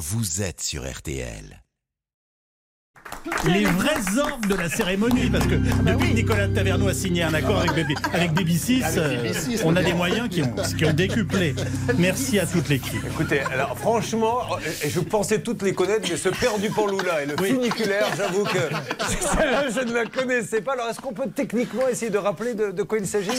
[0.00, 1.62] vous êtes sur RTL.
[3.44, 7.34] Les vrais orgues de la cérémonie, parce que depuis que Nicolas Taverneau a signé un
[7.34, 9.32] accord avec, Baby, avec BB6, euh,
[9.64, 11.54] on a des moyens qui ont, qui ont décuplé.
[11.98, 13.04] Merci à toute l'équipe.
[13.04, 16.68] Écoutez, alors franchement, euh, je pensais toutes les connaître, mais ce père du
[17.04, 18.58] là et le funiculaire, j'avoue que
[19.36, 20.72] celle-là, je ne la connaissais pas.
[20.72, 23.30] Alors est-ce qu'on peut techniquement essayer de rappeler de, de quoi il s'agit?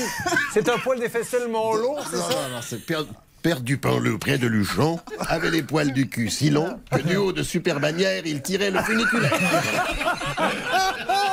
[0.54, 2.36] C'est un poil d'effet seulement long, c'est Non, ça?
[2.36, 3.04] non, non, c'est Père,
[3.42, 7.32] Père Dupin-le près de Luchon avait les poils du cul si longs que du haut
[7.32, 9.34] de super bannière, il tirait le funiculaire.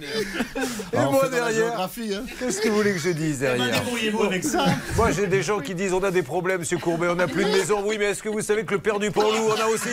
[0.00, 1.90] Et Ah, moi derrière, hein.
[2.38, 4.64] qu'est-ce que vous voulez que je dise derrière Débrouillez-vous avec ça.
[4.96, 7.44] Moi, j'ai des gens qui disent on a des problèmes, monsieur Courbet, on n'a plus
[7.44, 7.82] de maison.
[7.84, 9.88] Oui, mais est-ce que vous savez que le père du Panlou en a aussi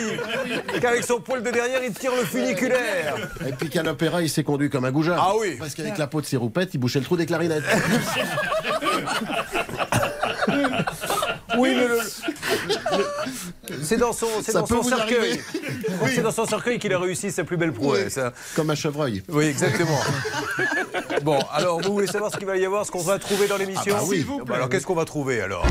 [0.80, 4.44] qu'avec son poil de derrière, il tire le funiculaire Et puis qu'à l'opéra, il s'est
[4.44, 5.16] conduit comme un goujat.
[5.18, 5.56] Ah oui.
[5.58, 7.64] Parce qu'avec la peau de ses roupettes, il bouchait le trou des clarinettes.
[11.58, 11.96] Oui, mais le.
[11.96, 13.04] le-
[13.82, 15.40] C'est dans son, c'est Ça dans peut son vous cercueil.
[16.14, 18.18] C'est dans son cercueil qu'il a réussi sa plus belle prouesse.
[18.18, 18.32] hein.
[18.56, 19.22] comme un chevreuil.
[19.28, 19.98] Oui, exactement.
[21.22, 23.56] Bon, alors vous voulez savoir ce qu'il va y avoir, ce qu'on va trouver dans
[23.58, 24.18] l'émission Ah bah oui.
[24.26, 25.66] S'il Bah alors qu'est-ce qu'on va trouver alors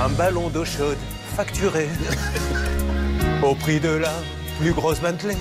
[0.00, 0.96] Un ballon d'eau chaude
[1.36, 1.88] facturé
[3.42, 4.12] au prix de la
[4.60, 5.36] plus grosse Bentley.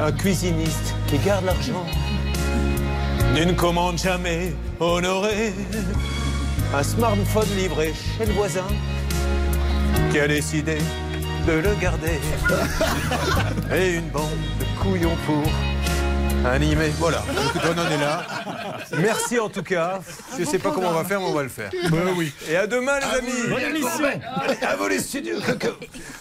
[0.00, 1.84] Un cuisiniste qui garde l'argent
[3.34, 5.52] d'une commande jamais honorée.
[6.74, 8.66] Un smartphone livré chez le voisin
[10.12, 10.78] qui a décidé
[11.46, 12.20] de le garder.
[13.74, 14.28] Et une bande
[14.60, 15.42] de couillons pour
[16.46, 16.88] animer.
[16.98, 18.22] Voilà, écoute, on en est là.
[18.98, 20.00] Merci en tout cas.
[20.38, 21.70] Je sais pas comment on va faire, mais on va le faire.
[22.16, 22.32] oui.
[22.48, 23.48] Et à demain, les amis.
[23.48, 24.04] Bonne émission.
[24.04, 25.36] Allez, à vous les studios.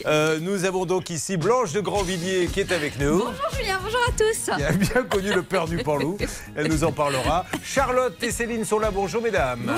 [0.05, 3.19] Euh, nous avons donc ici Blanche de Grandvilliers qui est avec nous.
[3.19, 4.55] Bonjour Julien, bonjour à tous.
[4.55, 6.17] Qui a bien connu le père du Panlou.
[6.55, 7.45] Elle nous en parlera.
[7.63, 8.91] Charlotte et Céline sont là.
[8.91, 9.71] Bonjour, mesdames.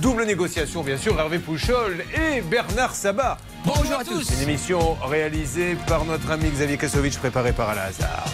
[0.00, 1.18] Double négociation, bien sûr.
[1.18, 3.38] Hervé Pouchol et Bernard Sabat.
[3.64, 4.30] Bonjour à tous.
[4.36, 8.24] Une émission réalisée par notre ami Xavier Kasovic, préparée par Alain Hazard.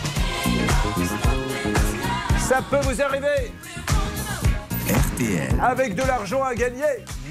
[2.49, 3.53] Ça peut vous arriver
[4.87, 5.59] RTL.
[5.63, 6.83] avec de l'argent à gagner.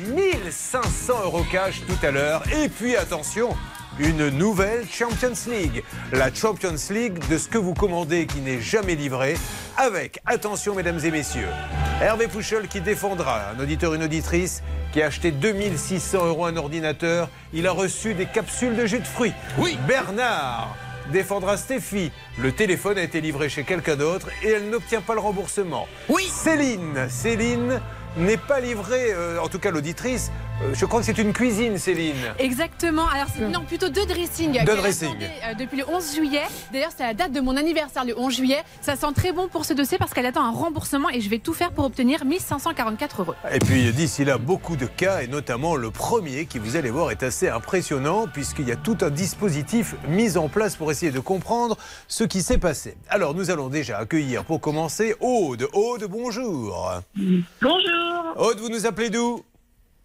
[0.07, 2.41] 1500 euros cash tout à l'heure.
[2.51, 3.55] Et puis attention,
[3.99, 5.83] une nouvelle Champions League.
[6.11, 9.35] La Champions League de ce que vous commandez qui n'est jamais livré.
[9.77, 11.49] Avec, attention mesdames et messieurs,
[12.01, 14.63] Hervé Pouchol qui défendra un auditeur, une auditrice
[14.93, 17.29] qui a acheté 2600 euros un ordinateur.
[17.53, 19.33] Il a reçu des capsules de jus de fruits.
[19.59, 19.77] Oui.
[19.87, 20.75] Bernard
[21.11, 22.11] défendra Stéphie.
[22.39, 25.87] Le téléphone a été livré chez quelqu'un d'autre et elle n'obtient pas le remboursement.
[26.09, 26.23] Oui.
[26.29, 27.81] Céline, Céline
[28.17, 30.31] n'est pas livrée, euh, en tout cas l'auditrice.
[30.61, 32.15] euh, je crois que c'est une cuisine, Céline.
[32.39, 33.07] Exactement.
[33.07, 34.63] Alors, c'est non, plutôt deux dressings.
[34.65, 35.15] Deux dressings.
[35.21, 36.43] euh, depuis le 11 juillet.
[36.71, 38.61] D'ailleurs, c'est la date de mon anniversaire, le 11 juillet.
[38.81, 41.39] Ça sent très bon pour ce dossier parce qu'elle attend un remboursement et je vais
[41.39, 43.33] tout faire pour obtenir 1544 euros.
[43.51, 47.11] Et puis d'ici là, beaucoup de cas, et notamment le premier qui, vous allez voir,
[47.11, 51.19] est assez impressionnant puisqu'il y a tout un dispositif mis en place pour essayer de
[51.19, 52.95] comprendre ce qui s'est passé.
[53.09, 55.67] Alors nous allons déjà accueillir pour commencer Aude.
[55.73, 56.91] Aude, bonjour.
[57.61, 58.02] Bonjour,
[58.35, 59.43] Aude, vous nous appelez d'où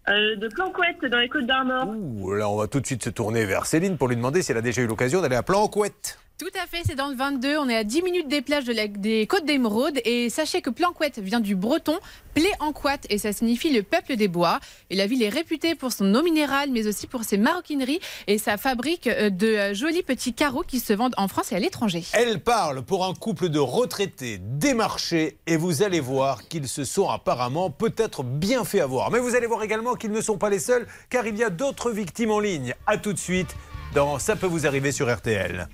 [0.07, 1.87] euh, de Planquette dans les Côtes d'Armor.
[1.87, 4.51] Ouh, Là, on va tout de suite se tourner vers Céline pour lui demander si
[4.51, 6.17] elle a déjà eu l'occasion d'aller à Planquette.
[6.39, 7.57] Tout à fait, c'est dans le 22.
[7.57, 9.99] On est à 10 minutes des plages de des Côtes d'Émeraude.
[10.05, 11.99] Et sachez que Planquette vient du breton
[12.33, 14.61] Plé-en-Couette et ça signifie le peuple des bois.
[14.89, 18.37] Et la ville est réputée pour son eau minérale, mais aussi pour ses maroquineries et
[18.37, 21.59] sa fabrique euh, de euh, jolis petits carreaux qui se vendent en France et à
[21.59, 22.05] l'étranger.
[22.13, 27.09] Elle parle pour un couple de retraités démarchés et vous allez voir qu'ils se sont
[27.09, 29.11] apparemment peut-être bien fait avoir.
[29.11, 31.49] Mais vous allez voir également qu'ils ne sont pas les seuls car il y a
[31.49, 32.75] d'autres victimes en ligne.
[32.87, 33.57] A tout de suite
[33.93, 35.67] dans Ça peut vous arriver sur RTL.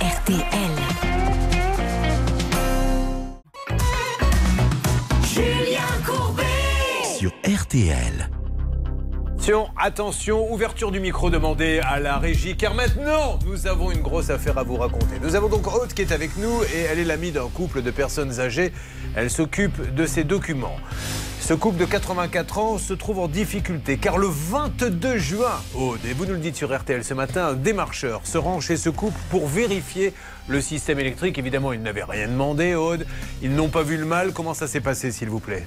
[0.00, 0.40] RTL.
[7.18, 8.30] Sur RTL.
[9.28, 14.30] Attention, attention, ouverture du micro demandée à la régie car maintenant nous avons une grosse
[14.30, 15.16] affaire à vous raconter.
[15.22, 17.90] Nous avons donc Aude qui est avec nous et elle est l'amie d'un couple de
[17.90, 18.72] personnes âgées.
[19.14, 20.76] Elle s'occupe de ses documents.
[21.40, 26.12] Ce couple de 84 ans se trouve en difficulté car le 22 juin, Aude, et
[26.12, 29.18] vous nous le dites sur RTL ce matin, un démarcheur se rend chez ce couple
[29.30, 30.12] pour vérifier
[30.48, 31.38] le système électrique.
[31.38, 33.04] Évidemment, ils n'avaient rien demandé, Aude.
[33.42, 34.32] Ils n'ont pas vu le mal.
[34.32, 35.66] Comment ça s'est passé, s'il vous plaît?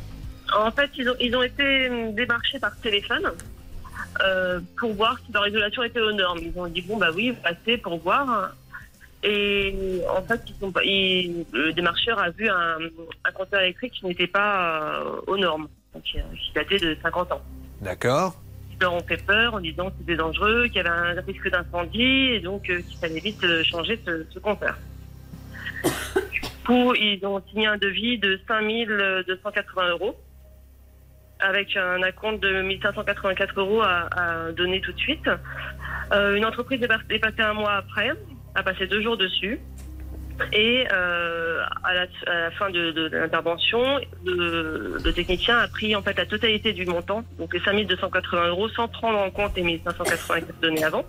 [0.55, 3.31] En fait, ils ont, été démarchés par téléphone
[4.23, 6.39] euh, pour voir si leur isolation était aux normes.
[6.39, 8.53] Ils ont dit bon bah oui, passez pour voir.
[9.23, 12.77] Et en fait, ils sont pas, ils- le démarcheur a vu un,
[13.23, 17.31] un compteur électrique qui n'était pas euh, aux normes, donc, euh, qui datait de 50
[17.31, 17.41] ans.
[17.81, 18.35] D'accord
[18.71, 21.49] Ils leur ont fait peur en disant que c'était dangereux, qu'il y avait un risque
[21.49, 22.01] d'incendie
[22.33, 24.77] et donc euh, qu'il fallait vite euh, changer ce, ce compteur.
[25.83, 30.15] Du coup, ils ont signé un devis de 5280 euros
[31.39, 35.29] avec un acompte de 1584 euros à, à donner tout de suite.
[36.11, 38.11] Une entreprise est passée un mois après,
[38.55, 39.59] a passé deux jours dessus.
[40.51, 46.73] Et euh, à, la, fin de, l'intervention, le, technicien a pris en fait la totalité
[46.73, 51.05] du montant, donc les 5280 euros, sans prendre en compte les 1584 donnés avant.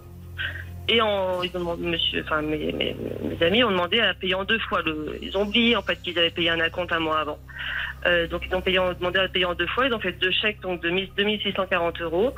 [0.89, 2.95] Et en, ils ont monsieur, enfin mes,
[3.41, 4.83] amis ont demandé à payer en deux fois.
[4.83, 7.39] Le, ils ont oublié en fait qu'ils avaient payé un acompte un mois avant.
[8.05, 9.87] Euh, donc ils ont demandé à payer en deux fois.
[9.87, 12.35] Ils ont fait deux chèques donc de 1000 2640 euros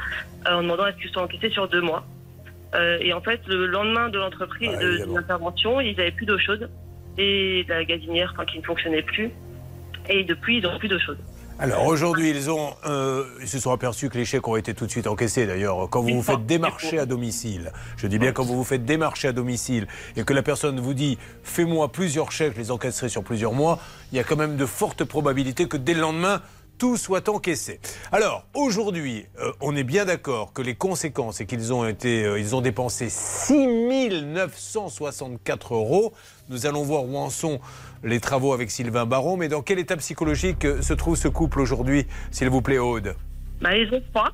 [0.46, 2.06] euh, en demandant à ce qu'ils soient encaissés sur deux mois.
[2.74, 6.26] Euh, et en fait, le lendemain de l'entreprise, Ah, de, de l'intervention, ils n'avaient plus
[6.26, 6.68] d'eau chaude
[7.18, 9.30] et la gazinière, enfin, qui ne fonctionnait plus.
[10.08, 11.18] Et depuis, ils n'ont plus d'eau chaude.
[11.58, 14.84] Alors aujourd'hui, ils ont, euh, ils se sont aperçus que les chèques ont été tout
[14.84, 15.46] de suite encaissés.
[15.46, 18.84] D'ailleurs, quand vous vous faites démarcher à domicile, je dis bien quand vous vous faites
[18.84, 19.86] démarcher à domicile
[20.16, 23.78] et que la personne vous dit fais-moi plusieurs chèques, je les encaisserai sur plusieurs mois,
[24.12, 26.42] il y a quand même de fortes probabilités que dès le lendemain
[26.78, 27.80] tout soit encaissé.
[28.12, 32.38] Alors aujourd'hui, euh, on est bien d'accord que les conséquences c'est qu'ils ont été, euh,
[32.38, 36.12] ils ont dépensé 6 964 euros.
[36.48, 37.60] Nous allons voir où en sont
[38.04, 41.60] les travaux avec Sylvain Baron, mais dans quel état psychologique euh, se trouve ce couple
[41.60, 43.14] aujourd'hui, s'il vous plaît, Aude?
[43.60, 44.30] Bah, ils ont froid.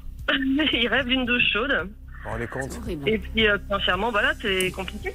[0.73, 1.73] ils rêvent d'une douche chaude.
[1.81, 2.81] Vous vous rendez compte?
[3.07, 5.13] Et puis, euh, financièrement, voilà, c'est compliqué.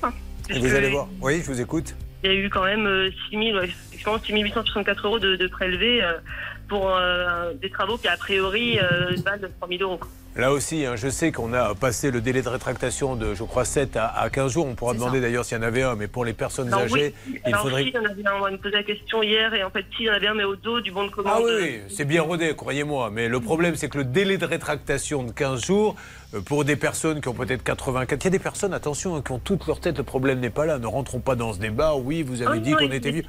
[0.47, 1.07] Puisque Vous allez voir.
[1.21, 1.95] Oui, je vous écoute.
[2.24, 5.35] Il y a eu quand même euh, 6 000, ouais, effectivement, 6 864 euros de,
[5.35, 6.13] de prélevés euh,
[6.67, 9.99] pour euh, des travaux qui, a priori, euh, valent 3 000 euros.
[10.38, 13.66] Là aussi, hein, je sais qu'on a passé le délai de rétractation de, je crois,
[13.66, 14.68] 7 à, à 15 jours.
[14.68, 17.34] On pourra demander d'ailleurs s'il y en avait un, mais pour les personnes âgées, oui,
[17.45, 17.84] il alors, faudrait.
[17.84, 19.84] si, il y en avait un, on me posait la question hier, et en fait,
[19.95, 21.34] si, il y en avait un, mais au dos du bon de commande.
[21.36, 23.10] Ah oui, oui, c'est bien rodé, croyez-moi.
[23.12, 25.95] Mais le problème, c'est que le délai de rétractation de 15 jours,
[26.36, 29.24] euh, pour des personnes qui ont peut-être 84, il y a des personnes, attention, hein,
[29.25, 30.78] qui ont toute leur tête, le problème n'est pas là.
[30.78, 31.95] Ne rentrons pas dans ce débat.
[31.95, 33.24] Oui, vous avez Ah dit qu'on était vieux.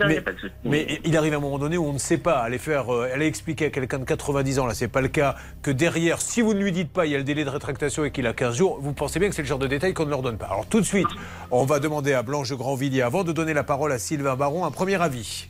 [0.00, 0.22] hein, Mais-.
[0.64, 2.38] Mais il arrive un moment donné où on ne sait pas.
[2.38, 5.34] Aller faire, euh, aller expliquer à quelqu'un de 90 ans, là, c'est pas le cas,
[5.62, 8.04] que derrière, si vous ne lui dites pas, il y a le délai de rétractation
[8.04, 10.04] et qu'il a 15 jours, vous pensez bien que c'est le genre de détail qu'on
[10.04, 10.44] ne leur donne pas.
[10.44, 11.06] Alors tout de suite,
[11.50, 14.70] on va demander à Blanche Grandvilliers, avant de donner la parole à Sylvain Baron, un
[14.70, 15.46] premier avis.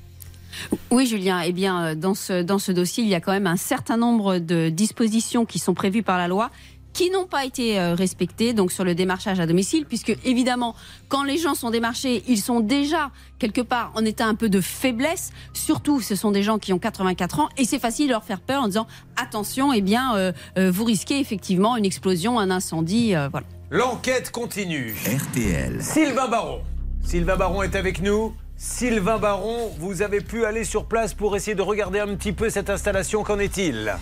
[0.93, 1.41] Oui, Julien.
[1.41, 3.97] Eh bien, euh, dans ce, dans ce dossier, il y a quand même un certain
[3.97, 6.53] nombre de dispositions qui sont prévues par la loi
[6.97, 10.75] qui n'ont pas été euh, respectées donc sur le démarchage à domicile puisque évidemment
[11.09, 14.63] quand les gens sont démarchés ils sont déjà quelque part en état un peu de
[14.63, 18.25] faiblesse surtout ce sont des gens qui ont 84 ans et c'est facile de leur
[18.25, 22.51] faire peur en disant attention eh bien euh, euh, vous risquez effectivement une explosion un
[22.51, 24.95] incendie euh, voilà L'enquête continue.
[25.05, 25.83] RTL.
[25.83, 26.61] Sylvain Baron.
[27.03, 28.33] Sylvain Baron est avec nous.
[28.57, 32.49] Sylvain Baron, vous avez pu aller sur place pour essayer de regarder un petit peu
[32.49, 33.23] cette installation.
[33.23, 33.95] Qu'en est-il?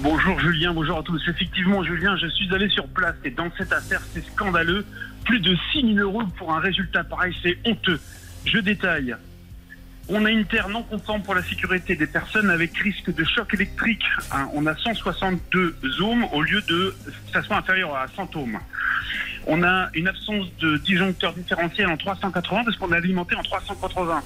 [0.00, 1.20] Bonjour Julien, bonjour à tous.
[1.28, 4.84] Effectivement, Julien, je suis allé sur place et dans cette affaire, c'est scandaleux.
[5.24, 8.00] Plus de 6 000 euros pour un résultat pareil, c'est honteux.
[8.44, 9.16] Je détaille.
[10.10, 13.52] On a une terre non conforme pour la sécurité des personnes avec risque de choc
[13.52, 14.04] électrique.
[14.32, 14.48] hein.
[14.54, 16.94] on a 162 ohms au lieu de
[17.32, 18.58] ça soit inférieur à 100 ohms.
[19.46, 24.22] On a une absence de disjoncteur différentiel en 380 parce qu'on a alimenté en 380.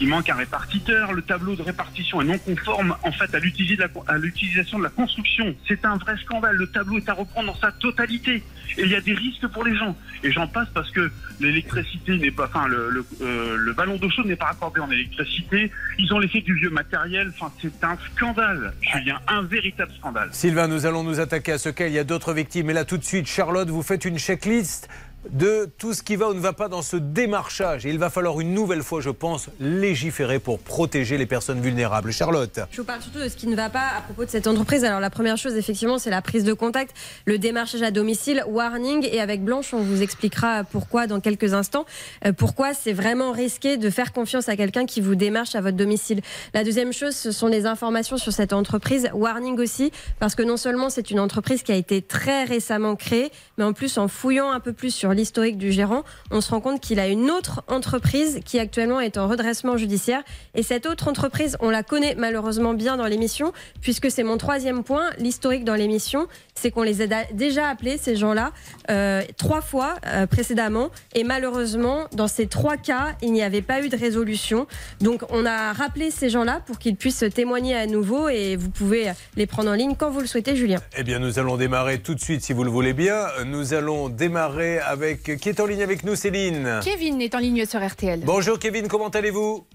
[0.00, 1.12] Il manque un répartiteur.
[1.12, 5.54] Le tableau de répartition est non conforme en fait à l'utilisation de la construction.
[5.68, 6.56] C'est un vrai scandale.
[6.56, 8.42] Le tableau est à reprendre dans sa totalité.
[8.78, 9.96] Et il y a des risques pour les gens.
[10.22, 11.10] Et j'en passe parce que
[11.40, 15.70] l'électricité n'est pas, enfin le, euh, ballon d'eau chaude n'est pas raccordé en électricité.
[15.98, 17.32] Ils ont laissé du vieux matériel.
[17.34, 20.28] Enfin c'est un scandale, Julien, un véritable scandale.
[20.32, 21.88] Sylvain, nous allons nous attaquer à ce cas.
[21.88, 22.70] Il y a d'autres victimes.
[22.70, 24.88] Et là, tout de suite, Charlotte, vous faites une checklist
[25.28, 27.84] de tout ce qui va ou ne va pas dans ce démarchage.
[27.84, 32.12] Il va falloir une nouvelle fois, je pense, légiférer pour protéger les personnes vulnérables.
[32.12, 32.60] Charlotte.
[32.70, 34.84] Je vous parle surtout de ce qui ne va pas à propos de cette entreprise.
[34.84, 36.96] Alors la première chose, effectivement, c'est la prise de contact,
[37.26, 39.06] le démarchage à domicile, warning.
[39.10, 41.84] Et avec Blanche, on vous expliquera pourquoi dans quelques instants,
[42.24, 45.76] euh, pourquoi c'est vraiment risqué de faire confiance à quelqu'un qui vous démarche à votre
[45.76, 46.20] domicile.
[46.54, 49.10] La deuxième chose, ce sont les informations sur cette entreprise.
[49.12, 53.30] Warning aussi, parce que non seulement c'est une entreprise qui a été très récemment créée,
[53.58, 56.60] mais en plus en fouillant un peu plus sur l'historique du gérant, on se rend
[56.60, 60.22] compte qu'il a une autre entreprise qui actuellement est en redressement judiciaire.
[60.54, 64.84] Et cette autre entreprise, on la connaît malheureusement bien dans l'émission, puisque c'est mon troisième
[64.84, 68.52] point, l'historique dans l'émission, c'est qu'on les a déjà appelés, ces gens-là,
[68.90, 70.90] euh, trois fois euh, précédemment.
[71.14, 74.66] Et malheureusement, dans ces trois cas, il n'y avait pas eu de résolution.
[75.00, 79.10] Donc on a rappelé ces gens-là pour qu'ils puissent témoigner à nouveau et vous pouvez
[79.36, 80.80] les prendre en ligne quand vous le souhaitez, Julien.
[80.96, 83.26] Eh bien, nous allons démarrer tout de suite, si vous le voulez bien.
[83.46, 84.99] Nous allons démarrer avec...
[85.24, 88.20] Qui est en ligne avec nous, Céline Kevin est en ligne sur RTL.
[88.24, 89.66] Bonjour, Kevin, comment allez-vous?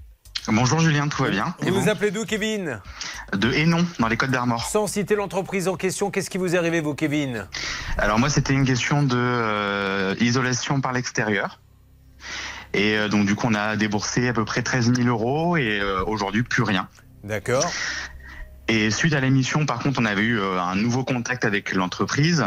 [0.47, 1.81] Bonjour Julien, tout va bien Et Vous vous?
[1.81, 2.79] nous appelez d'où, Kevin?
[3.33, 4.63] De Hénon, dans les Côtes d'Armor.
[4.63, 7.47] Sans citer l'entreprise en question, qu'est-ce qui vous est arrivé, vous, Kevin?
[7.97, 11.59] Alors moi, c'était une question de euh, isolation par l'extérieur.
[12.73, 15.79] Et euh, donc du coup, on a déboursé à peu près 13 000 euros et
[15.79, 16.87] euh, aujourd'hui, plus rien.
[17.23, 17.65] D'accord.
[18.67, 22.45] Et suite à l'émission, par contre, on avait eu un nouveau contact avec l'entreprise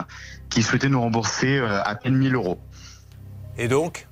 [0.50, 2.58] qui souhaitait nous rembourser à peine 1000 euros.
[3.58, 4.06] Et donc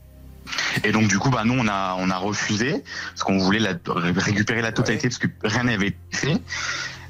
[0.84, 3.74] Et donc du coup, bah nous on a on a refusé parce qu'on voulait la-
[3.86, 6.36] récupérer la totalité parce que rien n'avait été fait.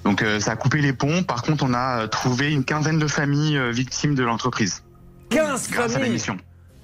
[0.05, 1.23] Donc euh, ça a coupé les ponts.
[1.25, 4.85] Par contre, on a euh, trouvé une quinzaine de familles euh, victimes de l'entreprise.
[5.31, 6.37] 15 grâce à familles l'émission.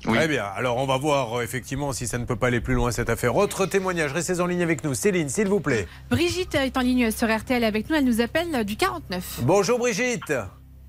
[0.04, 0.16] Oui.
[0.18, 0.44] Très bien.
[0.56, 3.08] Alors, on va voir euh, effectivement si ça ne peut pas aller plus loin cette
[3.08, 3.36] affaire.
[3.36, 4.94] Autre témoignage, restez en ligne avec nous.
[4.94, 5.86] Céline, s'il vous plaît.
[6.10, 7.94] Brigitte est en ligne sur RTL avec nous.
[7.94, 9.40] Elle nous appelle du 49.
[9.42, 10.32] Bonjour Brigitte.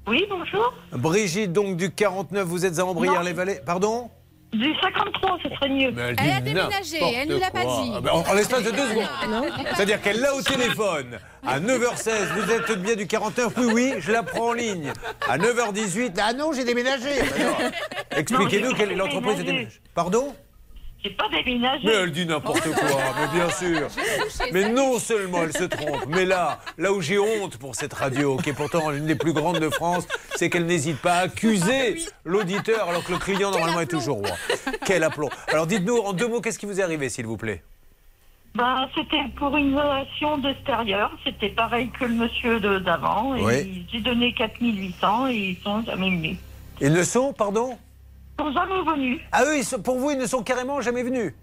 [0.08, 0.74] Oui, bonjour.
[0.94, 3.60] Brigitte, donc du 49, vous êtes à Ambrières-les-Vallées.
[3.64, 4.10] Pardon?
[4.54, 5.92] Du 53, ce serait mieux.
[5.92, 7.92] Mais Elle a déménagé, elle nous l'a pas dit.
[7.96, 9.08] Ah ben, en en l'espace de deux secondes.
[9.76, 11.20] C'est-à-dire qu'elle l'a au téléphone.
[11.46, 14.94] À 9h16, vous êtes bien du 49 Oui, oui, je la prends en ligne.
[15.28, 17.22] À 9h18, ah non, j'ai déménagé.
[17.40, 17.70] Non.
[18.16, 19.46] Expliquez-nous quelle est l'entreprise de déménagé.
[19.46, 19.82] déménagage.
[19.96, 20.36] Pardon?
[21.04, 21.86] J'ai pas déménagé.
[21.86, 23.88] Mais elle dit n'importe quoi, mais bien sûr.
[24.54, 28.38] Mais non seulement elle se trompe, mais là, là où j'ai honte pour cette radio,
[28.38, 31.98] qui est pourtant l'une des plus grandes de France, c'est qu'elle n'hésite pas à accuser
[32.24, 34.36] l'auditeur alors que le client normalement est toujours roi.
[34.86, 35.30] Quel aplomb.
[35.50, 37.64] Alors dites-nous en deux mots, qu'est-ce qui vous est arrivé, s'il vous plaît?
[38.56, 41.12] Ben, c'était pour une relation d'extérieur.
[41.24, 43.36] C'était pareil que le monsieur d'avant.
[43.40, 43.84] Oui.
[43.92, 46.38] J'ai donné 4800 et ils sont jamais venus.
[46.80, 47.78] Ils ne sont, pardon?
[48.44, 49.22] Sont jamais venus.
[49.32, 51.34] Ah eux, ils sont- pour vous, ils ne sont carrément jamais venus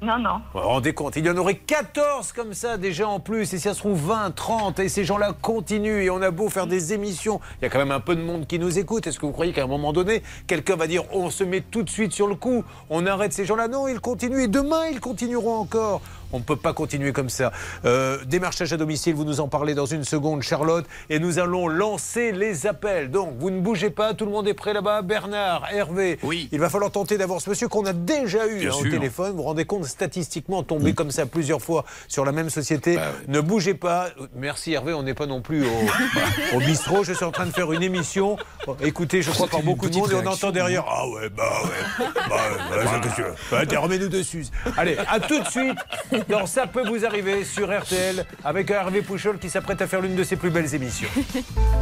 [0.00, 0.40] Non, non.
[0.54, 3.46] Vous vous rendez compte, il y en aurait 14 comme ça déjà en plus, et
[3.46, 6.66] si ça se trouve 20, 30, et ces gens-là continuent, et on a beau faire
[6.68, 9.06] des émissions, il y a quand même un peu de monde qui nous écoute.
[9.06, 11.82] Est-ce que vous croyez qu'à un moment donné, quelqu'un va dire on se met tout
[11.82, 13.66] de suite sur le coup, on arrête ces gens-là?
[13.66, 16.00] Non, ils continuent, et demain ils continueront encore.
[16.32, 17.52] On ne peut pas continuer comme ça.
[17.84, 21.68] Euh, démarchage à domicile, vous nous en parlez dans une seconde, Charlotte, et nous allons
[21.68, 23.10] lancer les appels.
[23.10, 25.02] Donc, vous ne bougez pas, tout le monde est prêt là-bas.
[25.02, 26.48] Bernard, Hervé, Oui.
[26.52, 29.30] il va falloir tenter d'avoir ce monsieur qu'on a déjà eu hein, au téléphone.
[29.32, 32.98] Vous vous rendez compte, statistiquement, tomber comme ça plusieurs fois sur la même société.
[33.28, 34.08] Ne bougez pas.
[34.34, 37.04] Merci Hervé, on n'est pas non plus au, au bistrot.
[37.04, 38.36] Je suis en train de faire une émission,
[38.80, 42.06] écoutez, je crois, par beaucoup de monde, et on entend derrière Ah ouais, bah ouais,
[42.28, 42.36] bah
[42.70, 44.46] ouais, bah, Bah, t'es, remets-nous dessus.
[44.76, 45.78] Allez, à tout de suite
[46.28, 50.16] dans Ça peut vous arriver sur RTL avec Hervé Pouchol qui s'apprête à faire l'une
[50.16, 51.08] de ses plus belles émissions.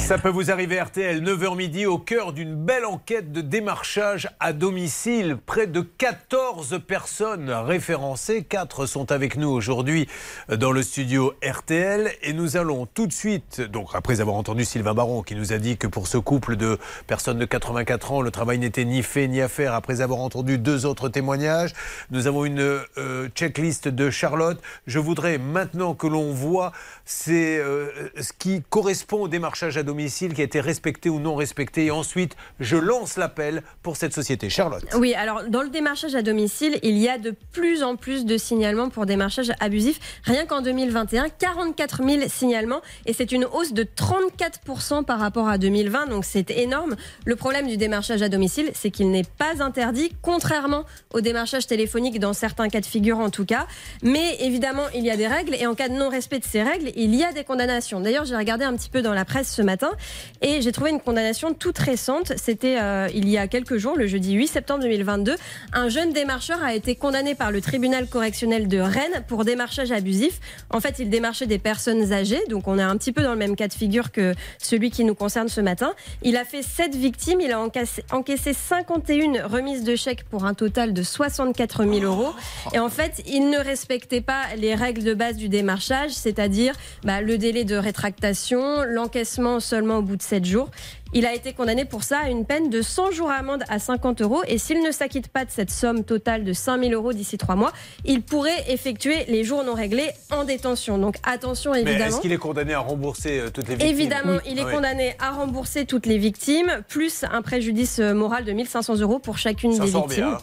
[0.00, 4.52] Ça peut vous arriver RTL, 9h midi, au cœur d'une belle enquête de démarchage à
[4.52, 5.36] domicile.
[5.46, 8.42] Près de 14 personnes référencées.
[8.42, 10.08] 4 sont avec nous aujourd'hui
[10.48, 12.10] dans le studio RTL.
[12.22, 15.58] Et nous allons tout de suite, donc après avoir entendu Sylvain Baron qui nous a
[15.58, 19.28] dit que pour ce couple de personnes de 84 ans, le travail n'était ni fait
[19.28, 19.74] ni à faire.
[19.74, 21.74] Après avoir entendu deux autres témoignages,
[22.10, 24.60] nous avons une euh, checklist de Charlotte.
[24.88, 26.72] Je voudrais maintenant que l'on voit
[27.04, 31.34] c'est euh, ce qui correspond au démarchage à domicile qui a été respecté ou non
[31.34, 31.86] respecté.
[31.86, 34.48] Et ensuite, je lance l'appel pour cette société.
[34.48, 34.84] Charlotte.
[34.94, 38.36] Oui, alors dans le démarchage à domicile, il y a de plus en plus de
[38.38, 40.00] signalements pour démarchage abusif.
[40.24, 45.58] Rien qu'en 2021, 44 000 signalements et c'est une hausse de 34% par rapport à
[45.58, 46.96] 2020, donc c'est énorme.
[47.26, 52.18] Le problème du démarchage à domicile, c'est qu'il n'est pas interdit, contrairement au démarchage téléphonique
[52.18, 53.66] dans certains cas de figure en tout cas.
[54.02, 56.90] Mais évidemment, il y a des règles et en cas de non-respect de ces règles,
[56.96, 58.00] il y a des condamnations.
[58.00, 59.90] D'ailleurs, j'ai regardé un petit peu dans la presse ce matin
[60.42, 62.32] et j'ai trouvé une condamnation toute récente.
[62.36, 65.34] C'était euh, il y a quelques jours, le jeudi 8 septembre 2022.
[65.72, 70.40] Un jeune démarcheur a été condamné par le tribunal correctionnel de Rennes pour démarchage abusif.
[70.70, 73.38] En fait, il démarchait des personnes âgées, donc on est un petit peu dans le
[73.38, 75.92] même cas de figure que celui qui nous concerne ce matin.
[76.22, 80.54] Il a fait 7 victimes, il a encaissé, encaissé 51 remises de chèques pour un
[80.54, 82.32] total de 64 000 euros.
[82.72, 87.20] Et en fait, il ne respectait pas les règles de base du démarchage, c'est-à-dire bah,
[87.20, 90.70] le délai de rétractation, l'encaissement seulement au bout de 7 jours.
[91.12, 94.22] Il a été condamné pour ça à une peine de 100 jours amende à 50
[94.22, 94.42] euros.
[94.46, 97.56] Et s'il ne s'acquitte pas de cette somme totale de 5 000 euros d'ici 3
[97.56, 97.72] mois,
[98.04, 100.98] il pourrait effectuer les jours non réglés en détention.
[100.98, 102.06] Donc attention Mais évidemment.
[102.06, 104.72] est-ce qu'il est condamné à rembourser euh, toutes les victimes Évidemment, il est Oui.
[104.72, 109.36] condamné à rembourser toutes les victimes, plus un préjudice euh, moral de 1500 euros pour
[109.36, 110.28] chacune Ça des sort victimes.
[110.28, 110.38] bien.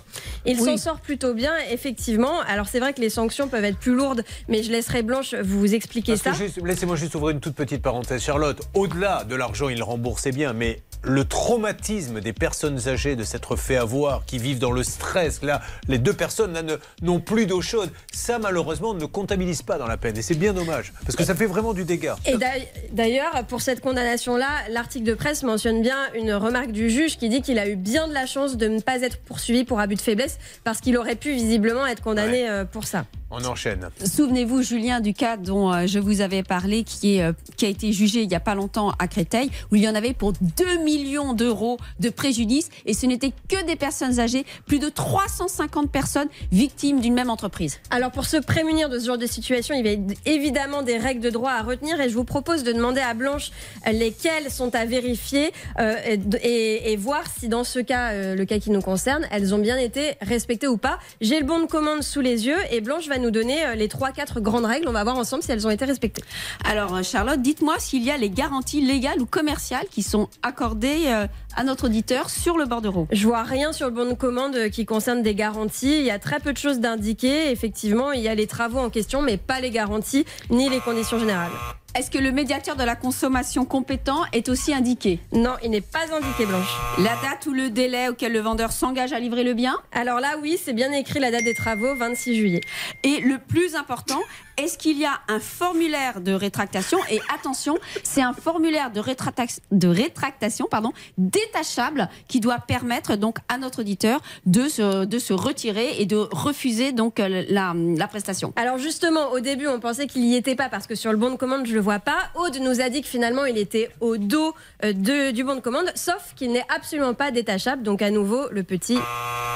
[0.46, 0.66] Il Oui.
[0.66, 2.42] s'en sort plutôt bien, effectivement.
[2.48, 5.74] Alors c'est vrai que les sanctions peuvent être plus lourdes, mais je laisserai Blanche vous
[5.74, 6.44] expliquer Parce ça.
[6.66, 8.60] Laissez-moi juste ouvrir une toute petite parenthèse, Charlotte.
[8.74, 13.78] Au-delà de l'argent, il remboursait bien, mais le traumatisme des personnes âgées de s'être fait
[13.78, 16.62] avoir, qui vivent dans le stress, là, les deux personnes là,
[17.02, 20.18] n'ont plus d'eau chaude, ça malheureusement ne comptabilise pas dans la peine.
[20.18, 22.18] Et c'est bien dommage, parce que ça fait vraiment du dégât.
[22.26, 27.18] Et d'ail- d'ailleurs, pour cette condamnation-là, l'article de presse mentionne bien une remarque du juge
[27.18, 29.80] qui dit qu'il a eu bien de la chance de ne pas être poursuivi pour
[29.80, 33.06] abus de faiblesse parce qu'il aurait pu visiblement être condamné euh, pour ça.
[33.30, 33.90] On enchaîne.
[34.06, 37.70] Souvenez-vous, Julien, du cas dont euh, je vous avais parlé, qui, est, euh, qui a
[37.70, 40.32] été jugé il n'y a pas longtemps à Créteil, où il y en avait pour
[40.32, 45.92] 2 millions d'euros de préjudice, et ce n'était que des personnes âgées, plus de 350
[45.92, 47.80] personnes victimes d'une même entreprise.
[47.90, 51.22] Alors pour se prémunir de ce genre de situation, il y a évidemment des règles
[51.22, 53.52] de droit à retenir, et je vous propose de demander à Blanche
[53.88, 55.98] euh, lesquelles sont à vérifier euh,
[56.42, 59.60] et, et voir si dans ce cas, euh, le cas qui nous concerne, elles ont
[59.60, 60.98] bien été respectées ou pas.
[61.20, 63.88] J'ai le bon de commande sous les yeux, et Blanche va nous donner euh, les
[63.88, 64.88] 3-4 grandes règles.
[64.88, 66.24] On va voir ensemble si elles ont été respectées.
[66.64, 71.06] Alors, euh, Charlotte, dites-moi s'il y a les garanties légales ou commerciales qui sont accordées
[71.08, 73.08] euh, à notre auditeur sur le bordereau.
[73.12, 75.98] Je vois rien sur le bon de commande qui concerne des garanties.
[75.98, 77.52] Il y a très peu de choses d'indiquer.
[77.52, 81.18] Effectivement, il y a les travaux en question, mais pas les garanties ni les conditions
[81.18, 81.52] générales.
[81.96, 85.20] Est-ce que le médiateur de la consommation compétent est aussi indiqué?
[85.34, 86.78] Non, il n'est pas indiqué, Blanche.
[87.00, 89.76] La date ou le délai auquel le vendeur s'engage à livrer le bien?
[89.94, 92.62] Alors là, oui, c'est bien écrit la date des travaux, 26 juillet.
[93.04, 94.20] Et le plus important,
[94.58, 99.60] est-ce qu'il y a un formulaire de rétractation Et attention, c'est un formulaire de, rétracta-
[99.72, 105.34] de rétractation pardon, détachable qui doit permettre donc à notre auditeur de se, de se
[105.34, 108.54] retirer et de refuser donc euh, la, prestation.
[108.56, 111.32] Alors justement, au début, on pensait qu'il n'y était pas parce que sur le bon
[111.32, 112.30] de commande, je le vois pas.
[112.36, 114.94] Aude nous a dit que finalement, il était au dos euh,
[115.32, 117.84] du bon de commande, sauf qu'il n'est absolument pas détachable.
[117.84, 118.98] Donc à nouveau, le petit.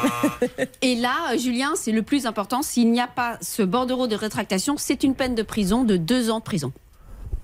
[0.81, 2.61] Et là, Julien, c'est le plus important.
[2.61, 6.29] S'il n'y a pas ce bordereau de rétractation, c'est une peine de prison de deux
[6.29, 6.71] ans de prison.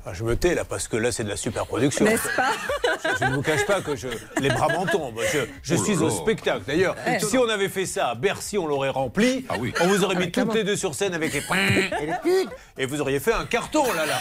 [0.10, 2.06] Ah, je me tais là parce que là c'est de la super production.
[2.06, 2.52] N'est-ce pas
[3.20, 4.08] Je ne vous cache pas que je,
[4.40, 5.20] les bras m'en tombent.
[5.34, 6.62] Je, je Oh suis au spectacle.
[6.66, 9.46] D'ailleurs, si on avait fait ça à Bercy, on l'aurait rempli.
[9.50, 9.74] Ah oui.
[9.82, 12.50] On vous aurait mis toutes les deux sur scène avec les et les putes.
[12.78, 14.20] Et vous auriez fait un carton là là.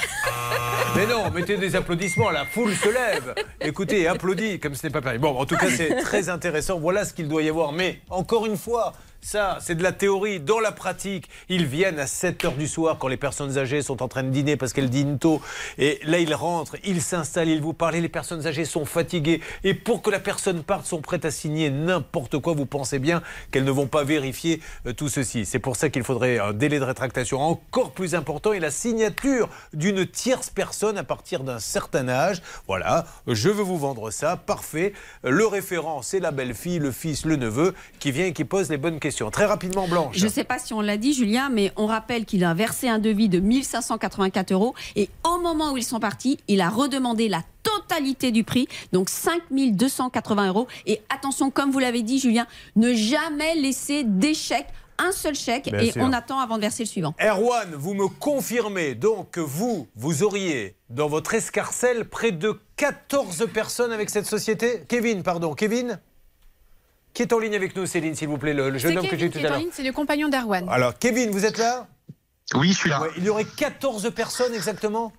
[0.96, 2.30] Mais non, mettez des applaudissements.
[2.30, 3.36] La foule se lève.
[3.60, 5.20] Écoutez, et applaudit comme ce n'est pas pareil.
[5.20, 6.80] Bon, en tout cas, c'est très intéressant.
[6.80, 7.70] Voilà ce qu'il doit y avoir.
[7.70, 8.92] Mais encore une fois.
[9.26, 10.38] Ça, c'est de la théorie.
[10.38, 14.00] Dans la pratique, ils viennent à 7 heures du soir quand les personnes âgées sont
[14.00, 15.42] en train de dîner parce qu'elles dînent tôt.
[15.78, 17.96] Et là, ils rentrent, ils s'installent, ils vous parlent.
[17.96, 19.40] Les personnes âgées sont fatiguées.
[19.64, 22.54] Et pour que la personne parte, sont prêtes à signer n'importe quoi.
[22.54, 25.44] Vous pensez bien qu'elles ne vont pas vérifier euh, tout ceci.
[25.44, 29.48] C'est pour ça qu'il faudrait un délai de rétractation encore plus important et la signature
[29.72, 32.42] d'une tierce personne à partir d'un certain âge.
[32.68, 34.36] Voilà, je veux vous vendre ça.
[34.36, 34.92] Parfait.
[35.24, 38.76] Le référent, c'est la belle-fille, le fils, le neveu qui vient et qui pose les
[38.76, 39.15] bonnes questions.
[39.32, 40.16] Très rapidement, Blanche.
[40.16, 42.88] Je ne sais pas si on l'a dit, Julien, mais on rappelle qu'il a versé
[42.88, 47.28] un devis de 1584 euros et au moment où ils sont partis, il a redemandé
[47.28, 50.66] la totalité du prix, donc 5280 euros.
[50.86, 54.66] Et attention, comme vous l'avez dit, Julien, ne jamais laisser d'échec,
[54.98, 56.02] un seul chèque, Bien et sûr.
[56.02, 57.14] on attend avant de verser le suivant.
[57.20, 63.46] Erwan, vous me confirmez donc que vous, vous auriez dans votre escarcelle près de 14
[63.52, 64.82] personnes avec cette société?
[64.88, 66.00] Kevin, pardon, Kevin?
[67.16, 69.16] Qui est en ligne avec nous, Céline, s'il vous plaît, le, le jeune homme que
[69.16, 70.66] j'ai Kevin eu tout à l'heure c'est le compagnon d'Erwan.
[70.68, 71.86] Alors, Kevin, vous êtes là?
[72.52, 73.00] Oui, je suis là.
[73.00, 75.14] Ouais, Il y aurait 14 personnes exactement?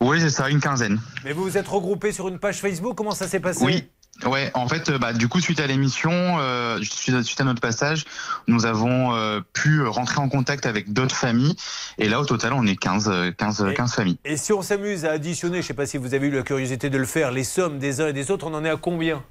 [0.00, 0.98] Oui, c'est ça, une quinzaine.
[1.26, 3.62] Mais vous vous êtes regroupés sur une page Facebook Comment ça s'est passé?
[3.62, 3.84] Oui.
[4.24, 8.06] Ouais, en fait, euh, bah, du coup, suite à l'émission, euh, suite, à, notre passage,
[8.46, 11.54] nous avons euh, pu rentrer en contact avec d'autres familles.
[11.98, 14.16] Et là, au total, on est 15, euh, 15, Et- 15 familles.
[14.24, 16.44] Et si on s'amuse à additionner, je ne sais pas si vous avez eu la
[16.44, 18.78] curiosité de le faire, les sommes des uns et des autres, on en est à
[18.78, 19.22] combien?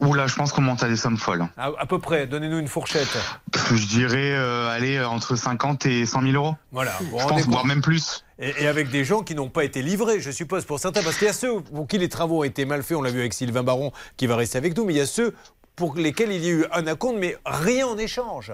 [0.00, 1.46] Oula, je pense qu'on monte à des sommes folles.
[1.56, 3.18] à, à peu près, donnez-nous une fourchette.
[3.74, 6.54] Je dirais euh, aller euh, entre 50 et 100 000 euros.
[6.72, 6.92] Voilà.
[7.18, 8.24] Je pense, voire même plus.
[8.38, 11.02] Et, et avec des gens qui n'ont pas été livrés, je suppose, pour certains.
[11.02, 13.10] Parce qu'il y a ceux pour qui les travaux ont été mal faits, on l'a
[13.10, 15.34] vu avec Sylvain Baron, qui va rester avec nous, mais il y a ceux
[15.76, 18.52] pour lesquels il y a eu un acompte, mais rien en échange.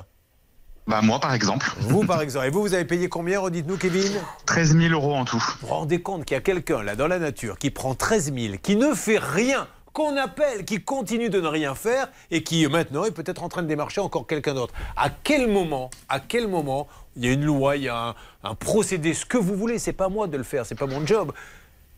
[0.89, 2.47] Bah, moi, par exemple, Vous, par exemple.
[2.47, 4.13] Et vous, vous avez payé combien, redites-nous, Kevin?
[4.47, 5.43] 13 000 euros en tout.
[5.61, 8.33] Vous vous rendez compte qu'il y a quelqu'un, là, dans la nature, qui prend 13
[8.35, 12.67] 000, qui ne fait rien qu'on appelle, qui continue de ne rien faire et qui
[12.67, 14.75] maintenant est peut-être en train de démarcher encore quelqu'un d'autre.
[14.95, 18.55] À quel moment, à quel moment, il y a une loi, il y a un,
[18.55, 21.33] procédé, ce que vous voulez, c'est pas moi de le faire, c'est pas mon job.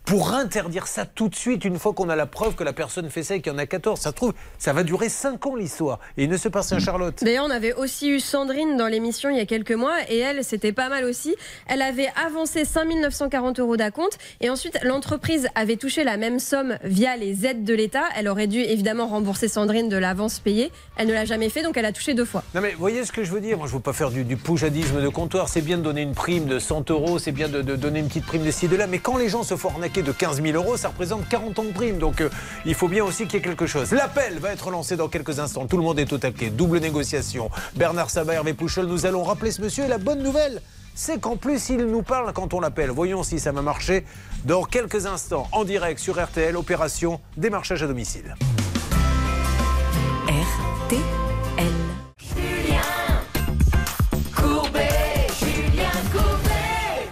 [0.09, 3.11] Pour interdire ça tout de suite, une fois qu'on a la preuve que la personne
[3.11, 5.55] fait ça et qu'il y en a 14, ça trouve, ça va durer 5 ans
[5.55, 5.99] l'histoire.
[6.17, 7.23] Et il ne se passe rien, Charlotte.
[7.23, 10.45] D'ailleurs, on avait aussi eu Sandrine dans l'émission il y a quelques mois et elle,
[10.45, 11.37] c'était pas mal aussi.
[11.67, 16.79] Elle avait avancé 5 940 euros d'acompte et ensuite l'entreprise avait touché la même somme
[16.85, 18.05] via les aides de l'État.
[18.17, 20.73] Elle aurait dû évidemment rembourser Sandrine de l'avance payée.
[20.97, 22.43] Elle ne l'a jamais fait donc elle a touché deux fois.
[22.55, 23.59] Non mais voyez ce que je veux dire?
[23.59, 25.51] Moi je ne veux pas faire du, du poujadisme de comptoir.
[25.51, 28.09] C'est bien de donner une prime de 100 euros, c'est bien de, de donner une
[28.09, 28.87] petite prime de ci, de là.
[28.87, 31.65] Mais quand les gens se font arnaquer de 15 000 euros, ça représente 40 ans
[31.65, 31.99] de prime.
[31.99, 32.31] Donc euh,
[32.65, 33.93] il faut bien aussi qu'il y ait quelque chose.
[33.93, 35.67] L'appel va être lancé dans quelques instants.
[35.67, 36.51] Tout le monde est au taquet.
[36.51, 37.51] Double négociation.
[37.77, 39.85] Bernard Sabat, Hervé Pouchol, nous allons rappeler ce monsieur.
[39.85, 40.63] Et la bonne nouvelle,
[40.95, 42.91] c'est qu'en plus il nous parle quand on l'appelle.
[42.91, 44.05] Voyons si ça va marcher
[44.45, 48.35] dans quelques instants en direct sur RTL, opération démarchage à domicile.
[50.27, 51.18] RTL.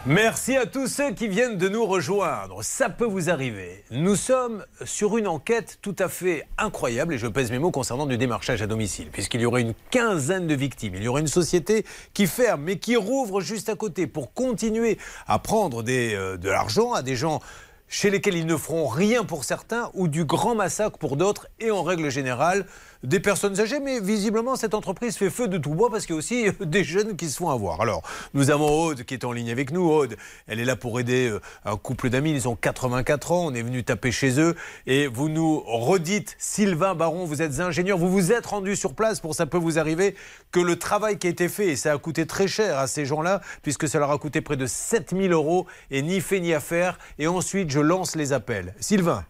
[0.09, 2.62] Merci à tous ceux qui viennent de nous rejoindre.
[2.62, 3.83] Ça peut vous arriver.
[3.90, 8.07] Nous sommes sur une enquête tout à fait incroyable, et je pèse mes mots concernant
[8.07, 10.95] du démarchage à domicile, puisqu'il y aurait une quinzaine de victimes.
[10.95, 14.97] Il y aurait une société qui ferme, mais qui rouvre juste à côté pour continuer
[15.27, 17.40] à prendre euh, de l'argent à des gens
[17.88, 21.73] chez lesquels ils ne feront rien pour certains ou du grand massacre pour d'autres, et
[21.73, 22.66] en règle générale,
[23.03, 26.17] des personnes âgées, mais visiblement cette entreprise fait feu de tout bois parce qu'il y
[26.17, 27.81] a aussi des jeunes qui se font avoir.
[27.81, 28.03] Alors,
[28.35, 29.89] nous avons Aude qui est en ligne avec nous.
[29.89, 33.55] Aude, elle est là pour aider euh, un couple d'amis, ils ont 84 ans, on
[33.55, 34.55] est venu taper chez eux
[34.87, 39.21] et vous nous redites, Sylvain Baron, vous êtes ingénieur, vous vous êtes rendu sur place
[39.21, 40.17] pour ça peut vous arriver,
[40.51, 43.05] que le travail qui a été fait, et ça a coûté très cher à ces
[43.05, 46.61] gens-là, puisque ça leur a coûté près de 7000 euros, et ni fait ni à
[46.61, 48.75] faire, et ensuite je lance les appels.
[48.81, 49.25] Sylvain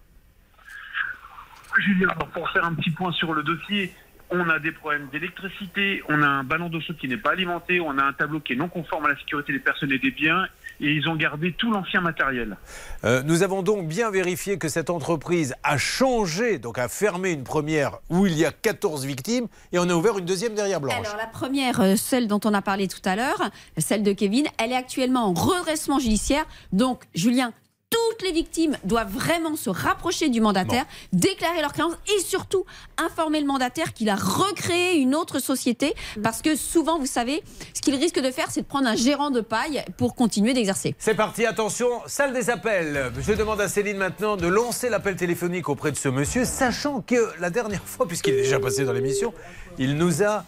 [1.80, 3.92] Julien, alors pour faire un petit point sur le dossier,
[4.30, 7.80] on a des problèmes d'électricité, on a un ballon d'eau chaude qui n'est pas alimenté,
[7.80, 10.10] on a un tableau qui est non conforme à la sécurité des personnes et des
[10.10, 10.46] biens,
[10.80, 12.56] et ils ont gardé tout l'ancien matériel.
[13.04, 17.44] Euh, nous avons donc bien vérifié que cette entreprise a changé, donc a fermé une
[17.44, 20.96] première où il y a 14 victimes et on a ouvert une deuxième derrière Blanche.
[20.98, 24.46] Alors la première, euh, celle dont on a parlé tout à l'heure, celle de Kevin,
[24.58, 26.44] elle est actuellement en redressement judiciaire.
[26.72, 27.52] Donc Julien,
[27.96, 32.64] toutes les victimes doivent vraiment se rapprocher du mandataire, déclarer leur créance et surtout
[32.98, 35.94] informer le mandataire qu'il a recréé une autre société.
[36.22, 37.42] Parce que souvent, vous savez,
[37.74, 40.94] ce qu'il risque de faire, c'est de prendre un gérant de paille pour continuer d'exercer.
[40.98, 43.12] C'est parti, attention, salle des appels.
[43.18, 47.32] Je demande à Céline maintenant de lancer l'appel téléphonique auprès de ce monsieur, sachant que
[47.40, 49.32] la dernière fois, puisqu'il est déjà passé dans l'émission,
[49.78, 50.44] il nous a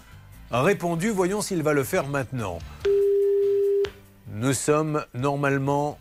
[0.51, 1.11] répondu.
[1.11, 2.59] Voyons s'il va le faire maintenant.
[4.33, 5.99] Nous sommes normalement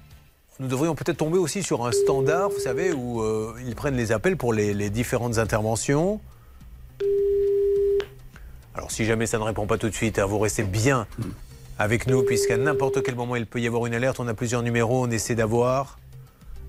[0.60, 4.12] nous devrions peut-être tomber aussi sur un standard, vous savez, où euh, ils prennent les
[4.12, 6.20] appels pour les, les différentes interventions.
[8.74, 11.08] Alors si jamais ça ne répond pas tout de suite, hein, vous restez bien
[11.80, 14.20] avec nous, puisqu'à n'importe quel moment il peut y avoir une alerte.
[14.20, 16.00] On a plusieurs numéros, on essaie d'avoir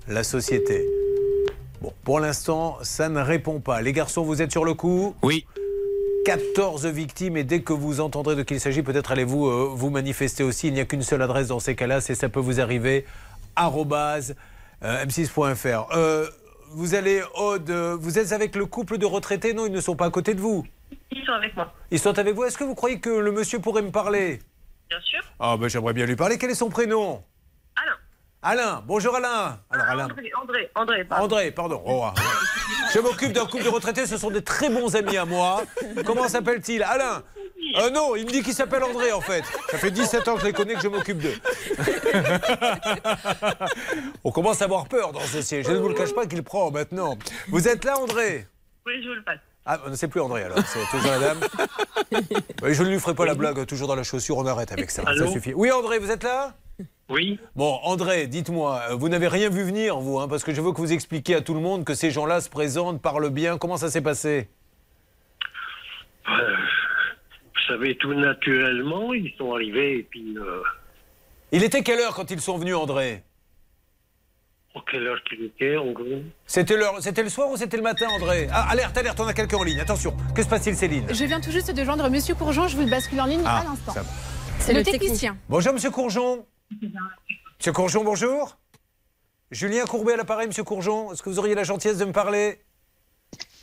[0.07, 0.87] la société.
[1.81, 3.81] Bon, pour l'instant, ça ne répond pas.
[3.81, 5.15] Les garçons, vous êtes sur le coup?
[5.23, 5.47] Oui.
[6.25, 9.89] 14 victimes et dès que vous entendrez de qui il s'agit, peut-être allez-vous euh, vous
[9.89, 10.67] manifester aussi.
[10.67, 13.07] Il n'y a qu'une seule adresse dans ces cas-là, c'est ça peut vous arriver
[14.83, 15.97] m6.fr.
[15.97, 16.27] Euh,
[16.71, 19.55] vous allez, Aude, euh, vous êtes avec le couple de retraités?
[19.55, 20.67] Non, ils ne sont pas à côté de vous.
[21.11, 21.73] Ils sont avec moi.
[21.91, 22.45] Ils sont avec vous.
[22.45, 24.41] Est-ce que vous croyez que le monsieur pourrait me parler?
[24.89, 25.21] Bien sûr.
[25.39, 26.39] Ah, ben j'aimerais bien lui parler.
[26.39, 27.23] Quel est son prénom?
[27.77, 27.97] Alain.
[28.43, 28.85] Alain.
[28.87, 29.59] Bonjour Alain.
[29.69, 30.05] Alors Alain.
[30.05, 31.05] André, André, André.
[31.05, 31.25] pardon.
[31.25, 31.83] André, pardon.
[31.85, 32.15] Oh, ah.
[32.95, 35.63] Je m'occupe d'un couple de retraités, ce sont des très bons amis à moi.
[36.07, 36.85] Comment s'appelle-t-il?
[36.85, 37.25] Alain
[37.79, 39.43] euh, Non, il me dit qu'il s'appelle André en fait.
[39.71, 41.35] Ça fait 17 ans que je les connais, que je m'occupe d'eux.
[44.25, 45.67] On commence à avoir peur dans ce siège.
[45.67, 47.19] Je ne vous le cache pas qu'il prend maintenant.
[47.49, 48.47] Vous êtes là André?
[48.87, 49.41] Oui, je vous le passe.
[49.67, 51.41] Ah, c'est plus André alors, c'est toujours la dame.
[52.63, 55.03] Je ne lui ferai pas la blague, toujours dans la chaussure, on arrête avec ça.
[55.05, 55.53] Allô ça suffit.
[55.55, 56.55] Oui André, vous êtes là?
[57.11, 57.39] Oui.
[57.57, 60.73] Bon, André, dites-moi, euh, vous n'avez rien vu venir, vous, hein, parce que je veux
[60.73, 63.57] que vous expliquiez à tout le monde que ces gens-là se présentent, parlent bien.
[63.57, 64.49] Comment ça s'est passé?
[66.29, 66.57] Euh,
[67.55, 70.37] vous savez, tout naturellement, ils sont arrivés et puis...
[70.37, 70.61] Euh,
[71.53, 73.23] Il était quelle heure quand ils sont venus, André?
[74.75, 76.23] En quelle heure qu'il était, en gros?
[76.47, 78.49] C'était l'heure- c'était le soir ou c'était le matin, André?
[78.53, 79.81] Ah, alerte, alerte, on a quelqu'un en ligne.
[79.81, 81.07] Attention, que se passe-t-il, Céline?
[81.11, 83.61] Je viens tout juste de joindre Monsieur Courgeon, je vous le bascule en ligne Ah,
[83.61, 83.95] à l'instant.
[84.59, 84.99] C'est le Le technicien.
[85.09, 85.37] technicien.
[85.49, 86.45] Bonjour, Monsieur Courgeon.
[86.71, 88.59] Monsieur Courgeon, bonjour.
[89.51, 91.13] Julien Courbet à l'appareil, Monsieur Courgeon.
[91.13, 92.61] Est-ce que vous auriez la gentillesse de me parler?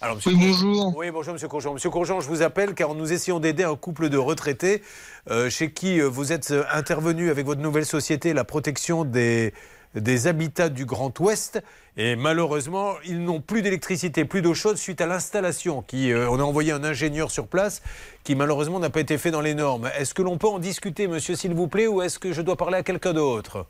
[0.02, 0.98] Alors, monsieur Oui, bonjour.
[0.98, 1.74] Oui, bonjour Monsieur Courgeon.
[1.74, 4.84] Monsieur Courgeon, je vous appelle car nous essayons d'aider un couple de retraités
[5.30, 9.54] euh, chez qui euh, vous êtes euh, intervenu avec votre nouvelle société, la protection des,
[9.96, 11.64] des habitats du Grand Ouest.
[11.98, 15.82] Et malheureusement, ils n'ont plus d'électricité, plus d'eau chaude suite à l'installation.
[15.82, 17.82] Qui, euh, on a envoyé un ingénieur sur place
[18.24, 19.90] qui malheureusement n'a pas été fait dans les normes.
[19.98, 22.58] Est-ce que l'on peut en discuter, monsieur, s'il vous plaît, ou est-ce que je dois
[22.58, 23.66] parler à quelqu'un d'autre?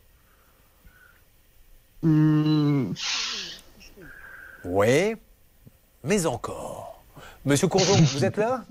[2.01, 2.93] Hmm,
[4.63, 5.15] Oui,
[6.03, 7.03] mais encore.
[7.45, 8.65] Monsieur Courgeon, vous êtes là?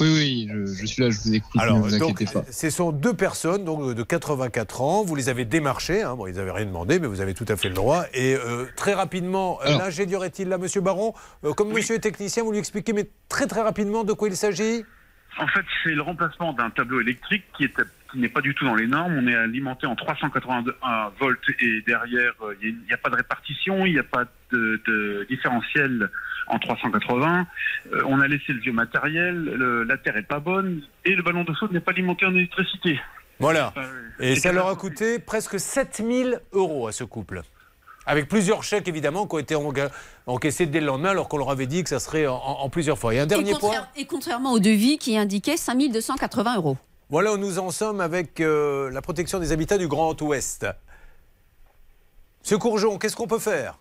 [0.00, 2.44] Oui, oui, je, je suis là, je vous écoute, Alors, ne vous donc, inquiétez pas.
[2.50, 5.04] ce sont deux personnes donc, de 84 ans.
[5.04, 6.02] Vous les avez démarchés.
[6.02, 6.16] Hein.
[6.16, 8.04] Bon, ils n'avaient rien demandé, mais vous avez tout à fait le droit.
[8.12, 11.14] Et euh, très rapidement, euh, l'ingénieur est-il là, monsieur Baron?
[11.44, 14.36] Euh, Comme monsieur est technicien, vous lui expliquez, mais très très rapidement, de quoi il
[14.36, 14.84] s'agit?
[15.38, 17.74] En fait, c'est le remplacement d'un tableau électrique qui est
[18.14, 19.18] qui n'est pas du tout dans les normes.
[19.18, 23.84] On est alimenté en 381 volts et derrière, euh, il n'y a, pas de répartition,
[23.84, 26.08] il n'y a pas de, de différentiel
[26.46, 27.46] en 380.
[27.92, 31.22] Euh, on a laissé le vieux matériel, le- la terre est pas bonne et le
[31.22, 33.00] ballon de chaude n'est pas alimenté en électricité.
[33.40, 33.74] Voilà.
[34.20, 37.42] Et ça leur a coûté presque 7000 euros à ce couple.
[38.06, 39.56] Avec plusieurs chèques, évidemment, qui ont été
[40.26, 42.98] encaissés dès le lendemain, alors qu'on leur avait dit que ça serait en, en plusieurs
[42.98, 43.14] fois.
[43.14, 46.76] Et un Et, dernier point et contrairement au devis qui indiquait 5280 euros.
[47.10, 50.66] Voilà où nous en sommes avec euh, la protection des habitats du Grand Ouest.
[52.42, 53.78] Monsieur Courgeon, qu'est-ce qu'on peut faire?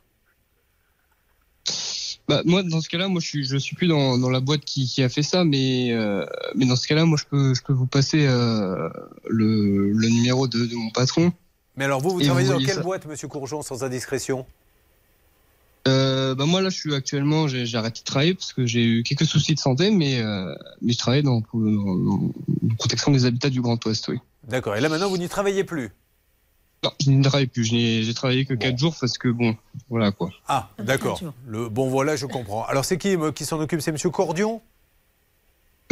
[2.27, 4.61] Bah, moi, dans ce cas-là, moi, je suis, je suis plus dans, dans la boîte
[4.61, 7.61] qui, qui a fait ça, mais, euh, mais dans ce cas-là, moi, je peux, je
[7.61, 8.89] peux vous passer euh,
[9.27, 11.33] le, le numéro de, de mon patron.
[11.75, 14.45] Mais alors vous, vous travaillez vous dans quelle ça boîte, Monsieur Courgeon, sans indiscrétion?
[15.87, 19.03] Euh, bah, moi, là, je suis actuellement, j'ai arrêté de travailler parce que j'ai eu
[19.03, 22.31] quelques soucis de santé, mais, euh, mais je travaille dans, dans, dans
[22.69, 24.17] la protection des habitats du Grand Ouest, oui.
[24.47, 24.75] D'accord.
[24.75, 25.91] Et là maintenant, vous n'y travaillez plus?
[26.83, 27.63] Non, je n'y travaille plus.
[27.65, 29.55] Je n'ai- J'ai travaillé que 4 jours parce que, bon,
[29.89, 30.31] voilà quoi.
[30.47, 31.21] Ah, d'accord.
[31.47, 32.65] Le bon voilà, je comprends.
[32.65, 33.81] Alors c'est qui me- qui s'en occupe?
[33.81, 34.61] C'est Monsieur Cordion?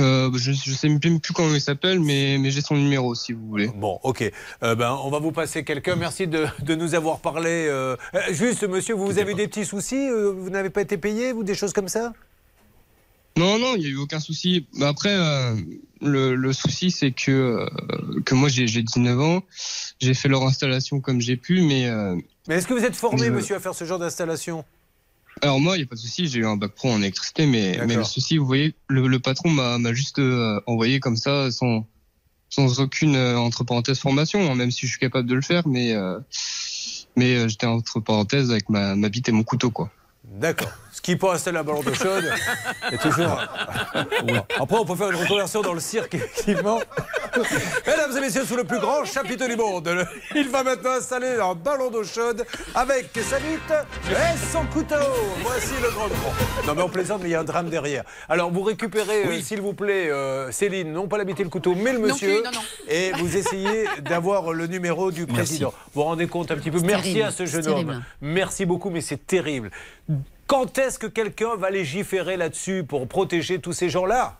[0.01, 3.15] Euh, bah, je, je sais même plus comment il s'appelle, mais, mais j'ai son numéro
[3.15, 3.67] si vous voulez.
[3.67, 4.29] Bon, ok.
[4.63, 5.95] Euh, ben, on va vous passer quelqu'un.
[5.95, 7.67] Merci de, de nous avoir parlé.
[7.69, 7.95] euh.
[8.31, 11.55] Juste, monsieur, vous, vous avez des petits soucis Vous n'avez pas été payé ou des
[11.55, 12.13] choses comme ça?
[13.37, 14.65] Non, non, il n'y a eu aucun souci.
[14.73, 15.55] Mais après, euh,
[16.01, 17.65] le, le souci, c'est que, euh,
[18.25, 19.41] que moi, j'ai j'ai 19 ans.
[20.01, 21.87] J'ai fait leur installation comme j'ai pu, mais...
[21.87, 22.17] euh,
[22.49, 24.65] Mais est-ce que vous êtes formé, Je- monsieur, à faire ce genre d'installation?
[25.41, 27.45] Alors moi, il n'y a pas de souci, j'ai eu un bac pro en électricité,
[27.45, 31.17] mais, mais le souci, vous voyez, le, le patron m'a m'a juste euh, envoyé comme
[31.17, 31.87] ça, sans,
[32.49, 35.67] sans aucune, euh, entre parenthèses, formation, hein, même si je suis capable de le faire,
[35.67, 36.19] mais, euh,
[37.15, 39.89] mais euh, j'étais entre parenthèses avec ma, ma bite et mon couteau, quoi.
[40.25, 40.71] D'accord.
[40.91, 42.29] Ce qui peut installer un ballon d'eau chaude
[42.91, 43.39] est toujours.
[44.59, 46.79] Après, on peut faire une reconversion dans le cirque, effectivement.
[47.87, 51.39] Mesdames et messieurs, sous le plus grand chapiteau du monde, le- il va maintenant installer
[51.41, 53.73] un ballon d'eau chaude avec sa bite
[54.09, 54.95] et son couteau.
[55.43, 56.33] Voici le grand grand.
[56.67, 58.03] Non, mais on plaisante, mais il y a un drame derrière.
[58.27, 61.49] Alors, vous récupérez, euh, s'il vous plaît, euh, Céline, non pas la bite et le
[61.49, 62.41] couteau, mais le Non monsieur.
[62.41, 62.61] plus, non, non.
[62.89, 65.69] Et vous essayez d'avoir le numéro du président.
[65.93, 67.85] Vous vous rendez compte un petit peu Merci terrible, à ce jeune c'est homme.
[67.85, 68.03] terrible.
[68.21, 69.71] Merci beaucoup, mais c'est terrible.
[70.51, 74.37] Quand est-ce que quelqu'un va légiférer là-dessus pour protéger tous ces gens-là?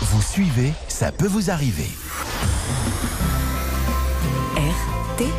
[0.00, 1.90] Vous suivez, ça peut vous arriver.
[4.56, 5.30] RTL.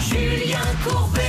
[0.00, 1.20] Julien Courbet.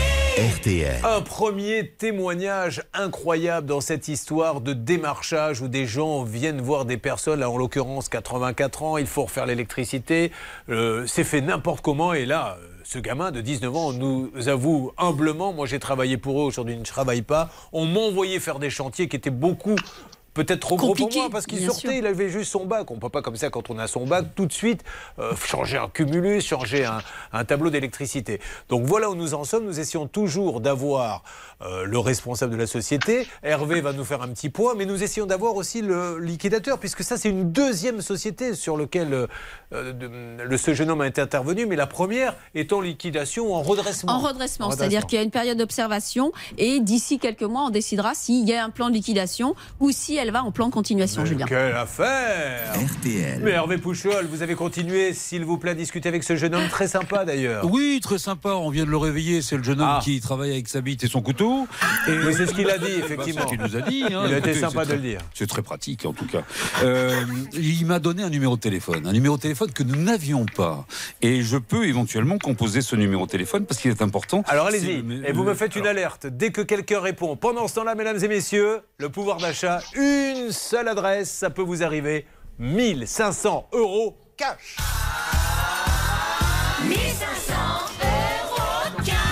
[0.56, 1.02] RTL.
[1.04, 6.96] Un premier témoignage incroyable dans cette histoire de démarchage où des gens viennent voir des
[6.96, 10.32] personnes, là en l'occurrence 84 ans, il faut refaire l'électricité,
[10.70, 12.58] euh, c'est fait n'importe comment et là...
[12.88, 16.80] Ce gamin de 19 ans nous avoue humblement, moi j'ai travaillé pour eux, aujourd'hui je
[16.82, 19.76] ne travaille pas, on m'a envoyé faire des chantiers qui étaient beaucoup
[20.36, 21.92] peut-être trop gros pour moi parce qu'il sortait, sûr.
[21.94, 22.92] il avait juste son bac.
[22.92, 24.84] On ne peut pas comme ça quand on a son bac tout de suite
[25.18, 27.00] euh, changer un cumulus, changer un,
[27.34, 28.40] un tableau d'électricité.
[28.70, 29.66] Donc voilà où nous en sommes.
[29.66, 31.24] Nous essayons toujours d'avoir
[31.62, 33.28] euh, le responsable de la société.
[33.42, 37.04] Hervé va nous faire un petit point, mais nous essayons d'avoir aussi le liquidateur puisque
[37.04, 39.28] ça c'est une deuxième société sur laquelle
[39.74, 43.52] euh, de- le, ce jeune homme a été intervenu, mais la première est en liquidation
[43.52, 44.12] ou en redressement.
[44.12, 48.14] En redressement, c'est-à-dire qu'il y a une période d'observation et d'ici quelques mois, on décidera
[48.14, 51.22] s'il y a un plan de liquidation ou si elle va en plan de continuation,
[51.24, 51.46] Mais Julien.
[51.46, 53.40] Quelle affaire RTL.
[53.44, 56.68] Mais Hervé Pouchol, vous avez continué, s'il vous plaît, à discuter avec ce jeune homme
[56.70, 57.66] très sympa d'ailleurs.
[57.70, 58.50] Oui, très sympa.
[58.50, 59.42] On vient de le réveiller.
[59.42, 60.00] C'est le jeune homme Ah.
[60.04, 61.68] qui travaille avec sa bite et son couteau.
[62.08, 62.12] Et...
[62.12, 63.42] Oui, c'est ce qu'il a dit, Bah, effectivement.
[63.42, 64.04] c'est ce qu'il nous a dit.
[64.06, 64.24] hein.
[64.28, 65.20] Il a été Écoutez, sympa c'est de le très- dire.
[65.34, 66.44] C'est très pratique, en tout cas.
[66.84, 67.22] Euh,
[67.54, 69.06] il m'a donné un numéro de téléphone.
[69.08, 70.86] Un numéro de téléphone que nous n'avions pas.
[71.22, 74.44] Et je peux éventuellement composer ce numéro de téléphone parce qu'il est important.
[74.48, 77.36] Alors allez-y, le- et vous me faites une alerte dès que quelqu'un répond.
[77.36, 80.02] Pendant ce temps-là, mesdames et messieurs, le pouvoir d'achat, une
[80.52, 82.26] seule adresse, ça peut vous arriver
[82.60, 84.78] 1500 euros cash.
[86.88, 87.55] 1500 euros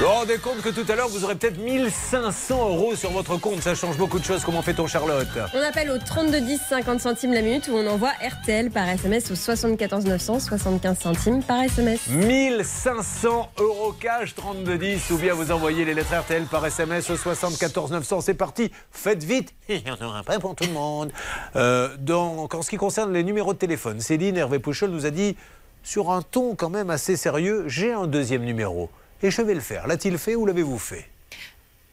[0.04, 3.38] Vous vous rendez compte que tout à l'heure, vous aurez peut-être 1500 euros sur votre
[3.38, 3.62] compte.
[3.62, 4.44] Ça change beaucoup de choses.
[4.44, 5.30] Comment fait-on, Charlotte?
[5.54, 9.36] On appelle au 3210 50 centimes la minute ou on envoie RTL par SMS au
[9.36, 12.06] 74 900 75 centimes par SMS.
[12.10, 17.92] 1500 euros cash 3210 ou bien vous envoyez les lettres RTL par SMS au 74
[17.92, 18.20] 900.
[18.20, 19.54] C'est parti, faites vite.
[19.70, 21.14] Il n'y en aura pas pour tout le monde.
[21.56, 25.12] Euh, dans, en ce qui concerne les numéros de téléphone, Céline Hervé Pouchol nous a
[25.12, 25.38] dit
[25.82, 28.90] sur un ton quand même assez sérieux, j'ai un deuxième numéro
[29.24, 29.88] et je vais le faire.
[29.88, 31.06] L'a-t-il fait ou l'avez-vous fait?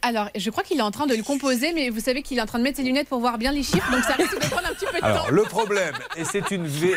[0.02, 2.40] Alors, je crois qu'il est en train de le composer, mais vous savez qu'il est
[2.40, 4.46] en train de mettre ses lunettes pour voir bien les chiffres, donc ça risque de
[4.48, 5.30] prendre un petit peu de Alors, temps.
[5.30, 6.66] le problème, et c'est une.
[6.66, 6.94] V-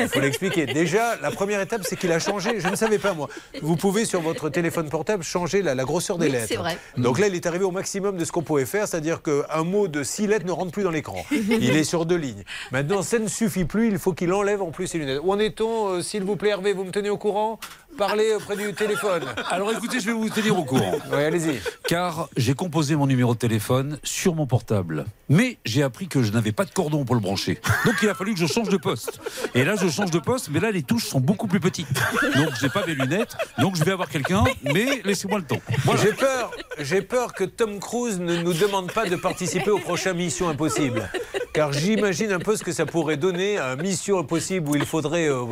[0.00, 0.64] Il faut l'expliquer.
[0.66, 2.60] Déjà, la première étape, c'est qu'il a changé.
[2.60, 3.28] Je ne savais pas, moi.
[3.60, 6.46] Vous pouvez, sur votre téléphone portable, changer la, la grosseur des Oui, lettres.
[6.46, 6.78] c'est vrai.
[6.96, 9.88] Donc là, il est arrivé au maximum de ce qu'on pouvait faire, c'est-à-dire qu'un mot
[9.88, 11.26] de six lettres ne rentre plus dans l'écran.
[11.32, 12.44] Il est sur deux lignes.
[12.70, 13.88] Maintenant, ça ne suffit plus.
[13.88, 15.18] Il faut qu'il enlève en plus ses lunettes.
[15.24, 17.58] Où en est-on, euh, s'il vous plaît, Hervé Vous me tenez au courant?
[17.98, 19.24] Parler auprès du téléphone.
[19.50, 20.92] Alors écoutez, je vais vous tenir au courant.
[21.12, 21.60] Oui, allez-y.
[21.86, 25.04] Car j'ai composé mon numéro de téléphone sur mon portable.
[25.28, 27.60] Mais j'ai appris que je n'avais pas de cordon pour le brancher.
[27.84, 29.20] Donc il a fallu que je change de poste.
[29.54, 31.88] Et là, je change de poste, mais là, les touches sont beaucoup plus petites.
[32.36, 33.36] Donc j'ai pas mes lunettes.
[33.58, 35.60] Donc je vais avoir quelqu'un, mais laissez-moi le temps.
[35.84, 36.00] Voilà.
[36.00, 40.16] J'ai peur, j'ai peur que Tom Cruise ne nous demande pas de participer aux prochaines
[40.16, 41.10] Missions Impossibles.
[41.52, 45.28] Car j'imagine un peu ce que ça pourrait donner à Mission Impossible où il faudrait
[45.28, 45.44] euh,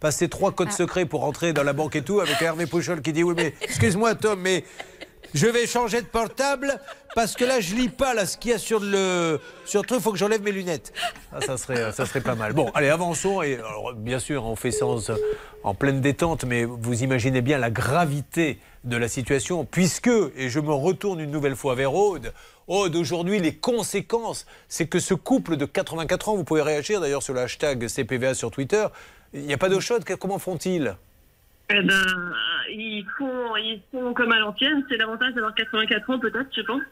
[0.00, 3.12] passer trois codes secrets pour entrer dans la banque et tout, avec Hervé Pouchol qui
[3.12, 4.64] dit Oui, mais excuse-moi, Tom, mais
[5.34, 6.80] je vais changer de portable
[7.14, 10.00] parce que là, je lis pas là, ce qu'il y a sur le, sur truc,
[10.00, 10.92] il faut que j'enlève mes lunettes.
[11.32, 12.52] Ah, ça, serait, ça serait pas mal.
[12.52, 13.42] Bon, allez, avançons.
[13.42, 13.58] Et,
[13.96, 15.10] bien sûr, on fait séance
[15.62, 20.60] en pleine détente, mais vous imaginez bien la gravité de la situation, puisque, et je
[20.60, 22.32] me retourne une nouvelle fois vers Aude,
[22.68, 27.22] Aude, aujourd'hui, les conséquences, c'est que ce couple de 84 ans, vous pouvez réagir d'ailleurs
[27.22, 28.86] sur le hashtag CPVA sur Twitter,
[29.32, 30.96] il n'y a pas d'eau chaude, comment font-ils?
[31.70, 32.32] Eh ben,
[32.70, 34.84] ils font, ils font comme à l'ancienne.
[34.88, 36.82] C'est l'avantage d'avoir 84 ans, peut-être, je pense.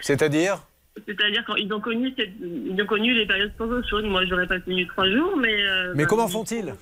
[0.00, 0.62] C'est-à-dire?
[1.06, 4.04] C'est-à-dire quand ils ont connu, cette- ils ont connu les périodes sans eau chaude.
[4.04, 5.66] Moi, j'aurais pas tenu trois jours, mais.
[5.66, 6.74] euh, Mais ben, comment ils- font-ils?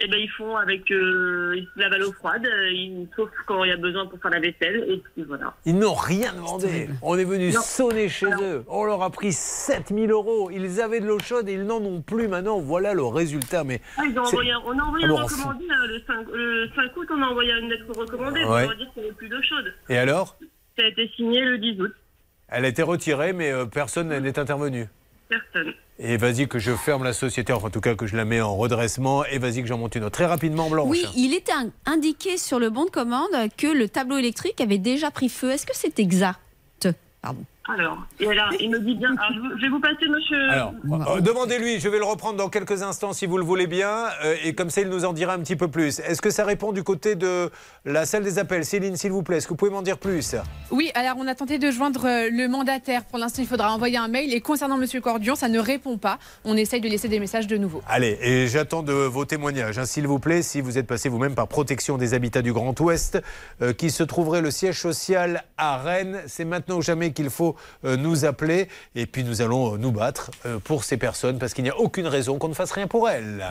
[0.00, 3.30] Eh ben, ils font avec, euh, ils se lavent à l'eau froide, euh, ils, sauf
[3.46, 5.54] quand il y a besoin pour faire la vaisselle, et puis voilà.
[5.64, 6.88] Ils n'ont rien demandé.
[7.00, 8.64] On est venu sonner chez eux.
[8.66, 10.50] On leur a pris 7000 euros.
[10.50, 12.58] Ils avaient de l'eau chaude et ils n'en ont plus maintenant.
[12.58, 13.62] Voilà le résultat.
[13.62, 16.26] Mais Ah, ils ont envoyé, on a envoyé Ah bon, un recommandé hein, le, 5,
[16.32, 18.66] le 5 août, on a envoyé une lettre recommandée pour Ouais.
[18.76, 19.72] dire qu'il n'y avait plus d'eau chaude.
[19.88, 20.36] Et alors?
[20.76, 21.92] Ça a été signé le 10 août.
[22.48, 24.86] Elle a été retirée, mais euh, personne n'est intervenu.
[25.52, 25.74] Personne.
[25.98, 28.40] Et vas-y que je ferme la société, enfin en tout cas que je la mets
[28.40, 30.12] en redressement, et vas-y que j'en monte une autre.
[30.12, 30.88] Très rapidement, Blanche.
[30.90, 34.78] Oui, il était in- indiqué sur le bon de commande que le tableau électrique avait
[34.78, 35.50] déjà pris feu.
[35.52, 36.40] Est-ce que c'est exact?
[37.22, 37.44] Pardon.
[37.66, 39.08] Alors, et alors, il me dit bien.
[39.18, 40.50] Alors, je, vais vous passer monsieur.
[40.50, 40.74] Alors,
[41.08, 44.36] euh, demandez-lui, je vais le reprendre dans quelques instants si vous le voulez bien, euh,
[44.44, 45.98] et comme ça il nous en dira un petit peu plus.
[46.00, 47.50] Est-ce que ça répond du côté de
[47.86, 48.66] la salle des appels?
[48.66, 50.36] Céline, s'il vous plaît, est-ce que vous pouvez m'en dire plus?
[50.70, 53.04] Oui, alors on a tenté de joindre euh, le mandataire.
[53.04, 54.34] Pour l'instant, il faudra envoyer un mail.
[54.34, 56.18] Et concernant Monsieur Cordion, ça ne répond pas.
[56.44, 57.80] On essaye de laisser des messages de nouveau.
[57.88, 61.34] Allez, et j'attends de vos témoignages, hein, s'il vous plaît, si vous êtes passé vous-même
[61.34, 63.22] par Protection des Habitats du Grand Ouest,
[63.62, 66.20] euh, qui se trouverait le siège social à Rennes.
[66.26, 67.53] C'est maintenant ou jamais qu'il faut
[67.84, 71.54] euh, nous appeler, et puis nous allons euh, nous battre euh, pour ces personnes, parce
[71.54, 73.44] qu'il n'y a aucune raison qu'on ne fasse rien pour elles.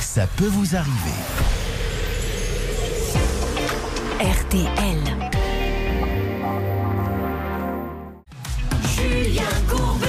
[0.00, 0.92] Ça peut vous arriver.
[4.20, 4.98] RTL.
[8.96, 10.06] Julien Courbet.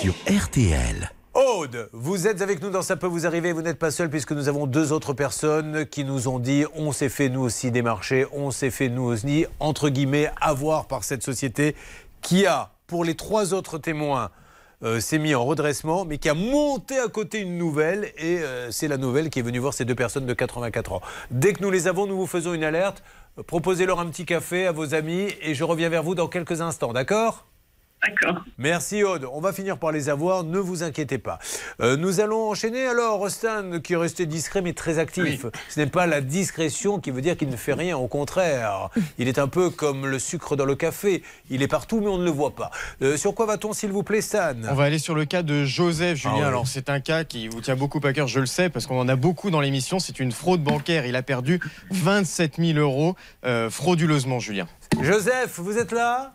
[0.00, 1.10] Sur RTL.
[1.34, 4.32] Aude, vous êtes avec nous dans Ça peut vous arriver, vous n'êtes pas seul puisque
[4.32, 8.26] nous avons deux autres personnes qui nous ont dit on s'est fait nous aussi démarcher,
[8.32, 11.74] on s'est fait nous aussi, entre guillemets, avoir par cette société
[12.20, 14.28] qui a, pour les trois autres témoins,
[14.82, 18.70] euh, s'est mis en redressement, mais qui a monté à côté une nouvelle, et euh,
[18.70, 21.00] c'est la nouvelle qui est venue voir ces deux personnes de 84 ans.
[21.30, 23.02] Dès que nous les avons, nous vous faisons une alerte.
[23.46, 26.92] Proposez-leur un petit café à vos amis, et je reviens vers vous dans quelques instants,
[26.92, 27.46] d'accord?
[28.04, 28.44] D'accord.
[28.58, 29.28] Merci Aude.
[29.32, 31.38] On va finir par les avoir, ne vous inquiétez pas.
[31.80, 35.46] Euh, nous allons enchaîner alors Stan qui est resté discret mais très actif.
[35.68, 38.90] Ce n'est pas la discrétion qui veut dire qu'il ne fait rien, au contraire.
[39.18, 41.22] Il est un peu comme le sucre dans le café.
[41.48, 42.72] Il est partout mais on ne le voit pas.
[43.02, 44.54] Euh, sur quoi va-t-on s'il vous plaît Stan?
[44.68, 46.42] On va aller sur le cas de Joseph Julien.
[46.42, 46.48] Ah.
[46.48, 48.98] Alors c'est un cas qui vous tient beaucoup à cœur, je le sais, parce qu'on
[48.98, 50.00] en a beaucoup dans l'émission.
[50.00, 51.06] C'est une fraude bancaire.
[51.06, 51.60] Il a perdu
[51.90, 54.66] 27 000 euros euh, frauduleusement, Julien.
[55.00, 56.34] Joseph, vous êtes là?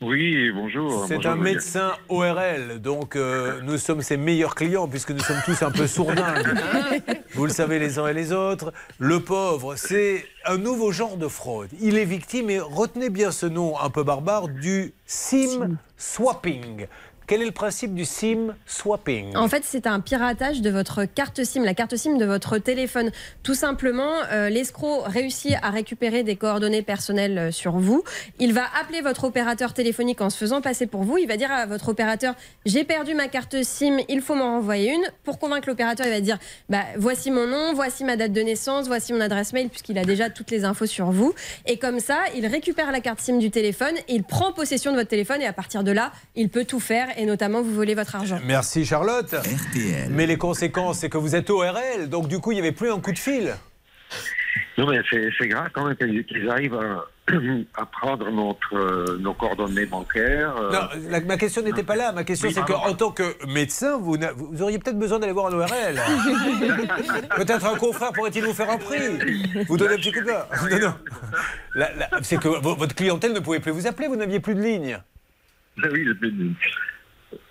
[0.00, 1.06] Oui, bonjour.
[1.08, 5.60] C'est un médecin ORL, donc euh, nous sommes ses meilleurs clients puisque nous sommes tous
[5.62, 6.54] un peu sourdingues.
[7.34, 8.72] Vous le savez les uns et les autres.
[9.00, 11.70] Le pauvre, c'est un nouveau genre de fraude.
[11.80, 16.86] Il est victime, et retenez bien ce nom un peu barbare, du SIM swapping.
[17.28, 19.36] Quel est le principe du SIM swapping?
[19.36, 23.10] En fait, c'est un piratage de votre carte SIM, la carte SIM de votre téléphone.
[23.42, 28.02] Tout simplement, euh, l'escroc réussit à récupérer des coordonnées personnelles euh, sur vous.
[28.38, 31.18] Il va appeler votre opérateur téléphonique en se faisant passer pour vous.
[31.18, 34.94] Il va dire à votre opérateur J'ai perdu ma carte SIM, il faut m'en renvoyer
[34.94, 35.04] une.
[35.22, 36.38] Pour convaincre l'opérateur, il va dire
[36.70, 40.04] bah, Voici mon nom, voici ma date de naissance, voici mon adresse mail, puisqu'il a
[40.06, 41.34] déjà toutes les infos sur vous.
[41.66, 45.10] Et comme ça, il récupère la carte SIM du téléphone, il prend possession de votre
[45.10, 48.14] téléphone et à partir de là, il peut tout faire et notamment vous voler votre
[48.16, 48.38] argent.
[48.44, 49.34] Merci Charlotte.
[50.10, 52.90] Mais les conséquences, c'est que vous êtes ORL, donc du coup, il n'y avait plus
[52.90, 53.54] un coup de fil.
[54.78, 57.04] Non, mais c'est c'est grave quand même qu'ils arrivent à,
[57.74, 60.56] à prendre notre, euh, nos coordonnées bancaires.
[60.56, 60.72] euh.
[60.72, 62.12] Non, la- ma question n'était pas là.
[62.12, 64.16] Ma question, Oui, c'est qu'en tant que médecin, vous,
[64.60, 66.00] auriez peut-être besoin d'aller voir un ORL.
[67.36, 68.98] peut-être un confrère pourrait-il vous faire un prix
[69.68, 70.94] Vous donner un petit coup de main Non, non.
[71.74, 74.54] La- la- c'est que vo- votre clientèle ne pouvait plus vous appeler, vous n'aviez plus
[74.54, 74.98] de ligne.
[75.92, 76.16] Oui, le-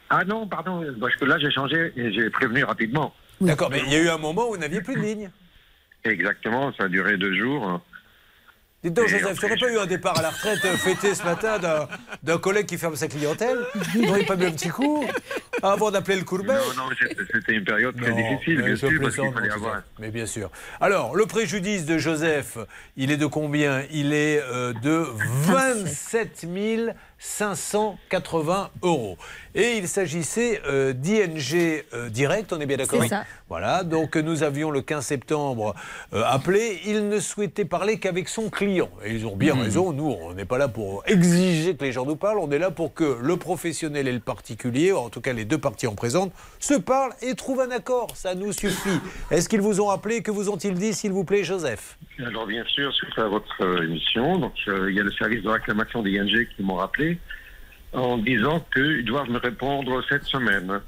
[0.10, 3.14] Ah non, pardon, parce que là j'ai changé et j'ai prévenu rapidement.
[3.42, 5.30] D'accord, mais il y a eu un moment où vous n'aviez plus de ligne.
[6.04, 7.82] Exactement, ça a duré deux jours.
[8.84, 11.16] Dites donc, Et Joseph, tu n'aurais pas eu un départ à la retraite euh, fêté
[11.16, 11.58] ce matin
[12.24, 13.58] d'un- collègue qui ferme sa clientèle?
[13.96, 15.04] Vous n'auriez pas mis un petit coup?
[15.64, 16.54] Avant d'appeler le courbet?
[16.54, 19.34] Non, non, c'était- c'était une période très Non, difficile, mais bien sûr, parce qu'il plaisante,
[19.34, 19.82] fallait non, avoir.
[20.00, 20.52] Mais bien sûr.
[20.80, 22.60] Alors, le préjudice de Joseph,
[22.96, 23.82] il est de combien?
[23.92, 25.06] Il est euh, de
[25.48, 26.46] 27
[27.20, 29.18] 580 euros.
[29.56, 33.26] Et il s'agissait euh, d'ING euh, Direct, on est bien d'accord C'est ça.
[33.50, 35.74] Voilà, donc nous avions le 15 septembre
[36.14, 36.80] euh, appelé.
[36.86, 38.90] Il ne souhaitait parler qu'avec son client.
[39.04, 39.62] Et ils ont bien Mhm.
[39.62, 39.94] raison.
[39.94, 42.40] Nous, on n'est pas là pour exiger que les gens nous parlent.
[42.40, 45.58] On est là pour que le professionnel et le particulier, en tout cas les deux
[45.58, 48.08] parties en présente, se parlent et trouvent un accord.
[48.16, 49.00] Ça nous suffit.
[49.32, 50.22] Est-ce qu'ils vous ont appelé?
[50.22, 51.98] Que vous ont-ils dit, s'il vous plaît, Joseph?
[52.20, 55.50] Alors, bien sûr, suite à votre émission, donc, euh, il y a le service de
[55.50, 57.07] réclamation des ING qui m'ont rappelé
[57.94, 60.82] en disant qu'ils doivent me répondre cette semaine.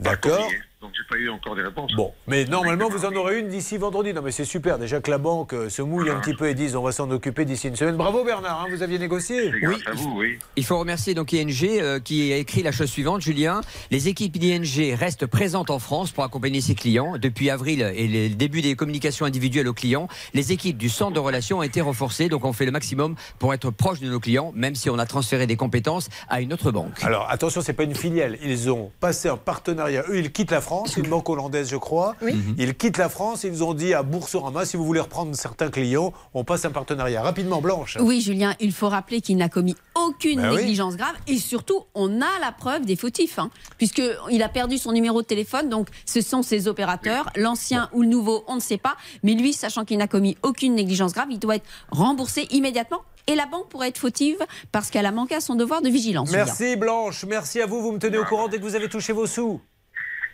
[0.00, 0.50] D'accord.
[0.82, 1.90] Donc, j'ai pas eu encore des réponses.
[1.96, 4.12] Bon, mais normalement, vous en aurez une d'ici vendredi.
[4.12, 4.78] Non, mais c'est super.
[4.78, 7.10] Déjà que la banque euh, se mouille un petit peu et dise on va s'en
[7.10, 7.96] occuper d'ici une semaine.
[7.96, 9.52] Bravo Bernard, hein, vous aviez négocié.
[9.62, 10.38] grâce à vous, oui.
[10.54, 13.62] Il faut remercier donc ING euh, qui a écrit la chose suivante, Julien.
[13.90, 17.16] Les équipes d'ING restent présentes en France pour accompagner ses clients.
[17.16, 21.20] Depuis avril et le début des communications individuelles aux clients, les équipes du centre de
[21.20, 22.28] relations ont été renforcées.
[22.28, 25.06] Donc on fait le maximum pour être proche de nos clients, même si on a
[25.06, 27.02] transféré des compétences à une autre banque.
[27.02, 28.36] Alors attention, c'est pas une filiale.
[28.42, 30.04] Ils ont passé un partenariat.
[30.10, 32.16] Eux, ils quittent la France, une banque hollandaise, je crois.
[32.58, 33.44] Ils quittent la France.
[33.44, 37.22] Ils ont dit à Boursorama, si vous voulez reprendre certains clients, on passe un partenariat.
[37.22, 37.96] Rapidement, Blanche.
[38.00, 40.56] Oui, Julien, il faut rappeler qu'il n'a commis aucune Ben oui.
[40.58, 44.92] négligence grave et surtout, on a la preuve des fautifs, hein, puisqu'il a perdu son
[44.92, 48.76] numéro de téléphone, donc ce sont ses opérateurs, l'ancien ou le nouveau, on ne sait
[48.78, 53.02] pas, mais lui, sachant qu'il n'a commis aucune négligence grave, il doit être remboursé immédiatement.
[53.28, 54.38] Et la banque pourrait être fautive
[54.70, 56.30] parce qu'elle a manqué à son devoir de vigilance.
[56.30, 57.82] Merci Blanche, merci à vous.
[57.82, 59.60] Vous me tenez au courant dès que vous avez touché vos sous.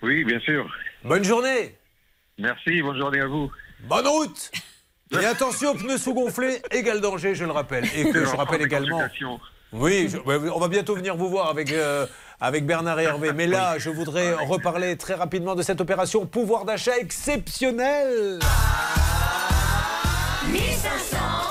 [0.03, 0.67] Oui, bien sûr.
[1.05, 1.77] Bonne journée.
[2.39, 3.51] Merci, bonne journée à vous.
[3.85, 4.51] Bonne route.
[5.13, 7.85] Et attention, pneus sous-gonflés, égal danger, je le rappelle.
[7.97, 9.03] Et que je rappelle également.
[9.73, 12.07] Oui, je- on va bientôt venir vous voir avec, euh,
[12.41, 13.33] avec Bernard et Hervé.
[13.33, 18.39] Mais là, je voudrais reparler très rapidement de cette opération pouvoir d'achat exceptionnel.
[20.51, 21.42] 1500 euros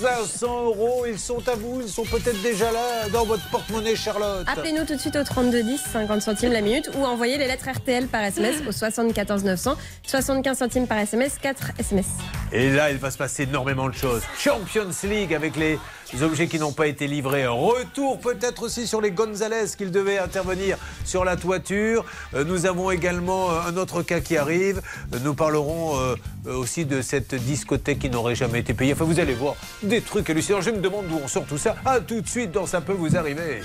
[0.00, 4.46] 1500 euros, ils sont à vous, ils sont peut-être déjà là dans votre porte-monnaie, Charlotte.
[4.46, 8.06] Appelez-nous tout de suite au 3210, 50 centimes la minute, ou envoyez les lettres RTL
[8.06, 9.76] par SMS au 74 900,
[10.06, 12.06] 75 centimes par SMS, 4 SMS.
[12.52, 14.22] Et là, il va se passer énormément de choses.
[14.38, 15.78] Champions League avec les
[16.22, 17.46] objets qui n'ont pas été livrés.
[17.46, 22.04] Retour peut-être aussi sur les Gonzalez qu'ils devaient intervenir sur la toiture.
[22.34, 24.82] Euh, Nous avons également euh, un autre cas qui arrive.
[25.14, 25.98] Euh, Nous parlerons
[26.46, 28.92] aussi de cette discothèque qui n'aurait jamais été payée.
[28.92, 30.60] Enfin, vous allez voir des trucs hallucinants.
[30.60, 31.76] Je me demande d'où on sort tout ça.
[31.84, 33.62] À tout de suite dans Ça peut vous arriver.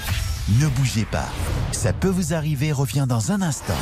[0.59, 1.27] Ne bougez pas.
[1.71, 3.73] Ça peut vous arriver revient dans un instant.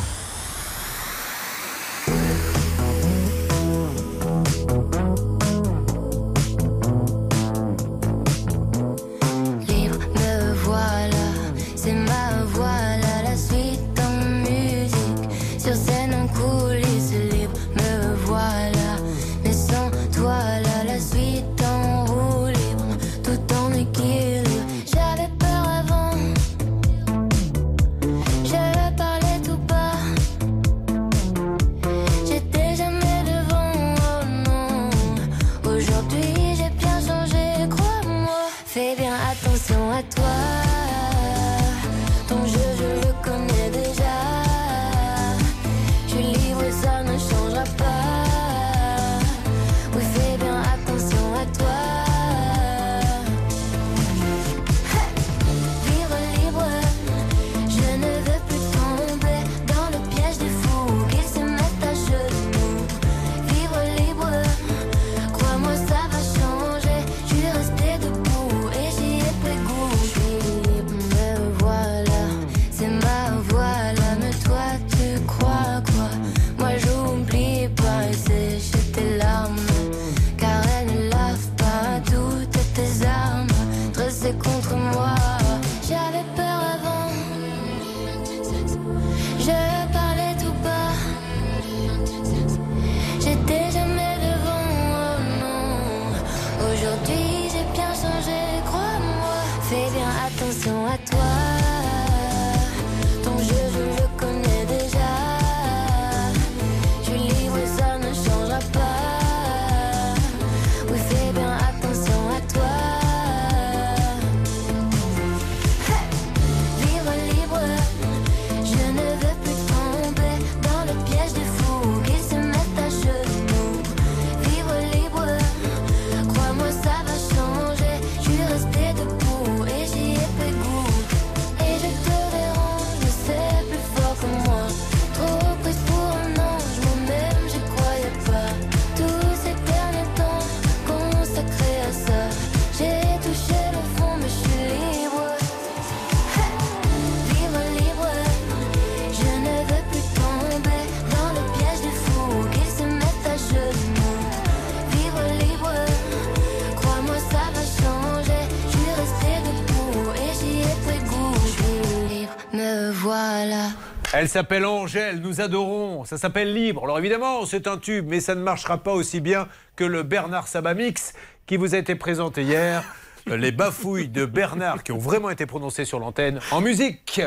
[164.13, 166.05] Elle s'appelle Angèle, nous adorons.
[166.05, 166.83] Ça s'appelle Libre.
[166.83, 170.47] Alors évidemment, c'est un tube, mais ça ne marchera pas aussi bien que le Bernard
[170.47, 171.13] Sabat Mix
[171.45, 172.83] qui vous a été présenté hier.
[173.29, 177.21] Euh, Les bafouilles de Bernard qui ont vraiment été prononcées sur l'antenne en musique.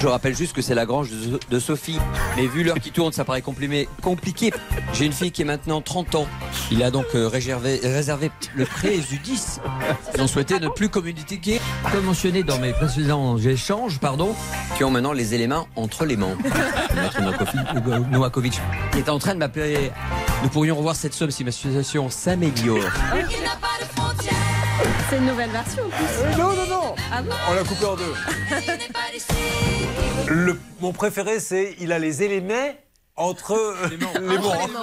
[0.00, 1.08] Je rappelle juste que c'est la grange
[1.50, 1.98] de, Sophie.
[2.36, 4.50] Mais vu l'heure qui tourne, ça paraît compliqué.
[4.94, 6.26] J'ai une fille qui est maintenant 30 ans.
[6.72, 7.80] Il a donc euh, réservé,
[8.56, 9.60] le préjudice.
[10.14, 11.60] Ils ont souhaité ne plus communiquer,
[11.92, 14.34] comme mentionné dans mes précédents échanges, pardon,
[14.78, 16.36] qui ont maintenant les éléments entre les mains.
[16.94, 18.60] Maître Novakovic- Novakovic
[18.96, 19.90] est en train de m'appeler.
[20.42, 22.78] Nous pourrions revoir cette somme si ma situation s'améliore.
[25.10, 26.38] C'est une nouvelle version en plus.
[26.38, 26.94] non, non, non.
[27.12, 28.14] Ah bon On l'a coupé en deux.
[30.28, 32.72] Le- mon préféré, c'est il a les éléments
[33.20, 34.70] entre les morts.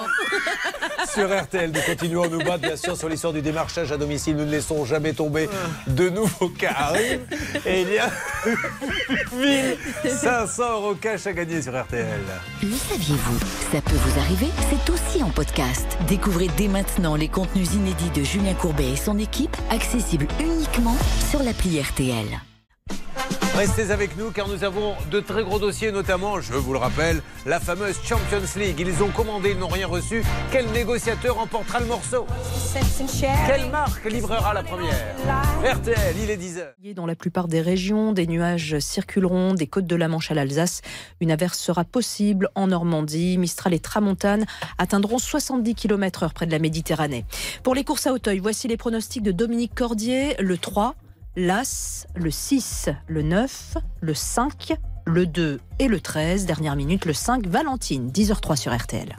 [1.13, 1.71] sur RTL.
[1.71, 4.35] Nous continuons à nous battre, bien sûr, sur l'histoire du démarchage à domicile.
[4.35, 5.49] Nous ne laissons jamais tomber
[5.87, 7.25] de nouveaux cas arrivent.
[7.65, 8.09] Et il y a
[10.03, 12.07] 1500 euros cash à gagner sur RTL.
[12.63, 13.39] Le saviez-vous?
[13.71, 15.85] Ça peut vous arriver, c'est aussi en podcast.
[16.07, 20.97] Découvrez dès maintenant les contenus inédits de Julien Courbet et son équipe, accessibles uniquement
[21.29, 22.39] sur l'appli RTL.
[23.57, 27.23] Restez avec nous car nous avons de très gros dossiers, notamment, je vous le rappelle,
[27.47, 28.79] la fameuse Champions League.
[28.79, 30.23] Ils ont commandé, ils n'ont rien reçu.
[30.51, 32.27] Quel négociateur emportera le morceau?
[33.47, 34.93] Quelle marque livrera la première?
[35.63, 36.93] RTL, il est 10h.
[36.93, 40.81] Dans la plupart des régions, des nuages circuleront des côtes de la Manche à l'Alsace.
[41.19, 43.39] Une averse sera possible en Normandie.
[43.39, 44.45] Mistral et Tramontane
[44.77, 47.25] atteindront 70 km/h près de la Méditerranée.
[47.63, 50.35] Pour les courses à Auteuil, voici les pronostics de Dominique Cordier.
[50.37, 50.93] Le 3,
[51.37, 54.73] l'As, le 6, le 9, le 5,
[55.05, 56.47] le 2 et le 13.
[56.47, 59.15] Dernière minute, le 5, Valentine, 10h03 sur RTL.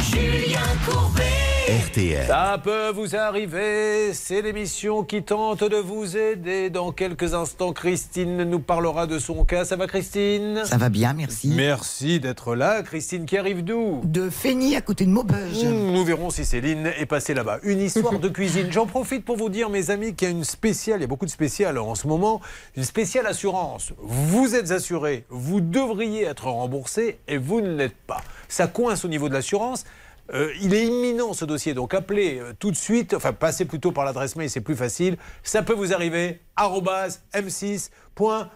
[0.00, 1.33] Julien Courbet.
[1.66, 2.26] RTL.
[2.26, 6.68] Ça peut vous arriver, c'est l'émission qui tente de vous aider.
[6.68, 9.64] Dans quelques instants, Christine nous parlera de son cas.
[9.64, 10.60] Ça va Christine?
[10.66, 11.48] Ça va bien, merci.
[11.48, 12.82] Merci d'être là.
[12.82, 14.02] Christine qui arrive d'où?
[14.04, 15.64] De Feigny, à côté de Maubeuge.
[15.64, 17.60] Mmh, Nous verrons si Céline est passée là-bas.
[17.62, 18.70] Une histoire de cuisine.
[18.70, 21.08] J'en profite pour vous dire, mes amis, qu'il y a une spéciale, il y a
[21.08, 22.42] beaucoup de spéciales en ce moment,
[22.76, 23.94] une spéciale assurance.
[24.02, 28.20] Vous êtes assuré, vous devriez être remboursé et vous ne l'êtes pas.
[28.48, 29.84] Ça coince au niveau de l'assurance.
[30.32, 33.92] Euh, il est imminent ce dossier, donc appelez euh, tout de suite, enfin passez plutôt
[33.92, 35.16] par l'adresse mail, c'est plus facile.
[35.42, 38.48] Ça peut vous arriver, arobase m6.fr.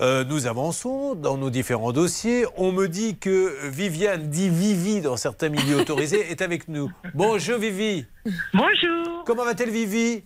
[0.00, 2.46] Euh, nous avançons dans nos différents dossiers.
[2.56, 6.90] On me dit que Viviane, dit Vivi dans certains milieux autorisés, est avec nous.
[7.14, 8.06] Bonjour Vivi.
[8.54, 9.24] Bonjour.
[9.26, 10.24] Comment va-t-elle Vivi?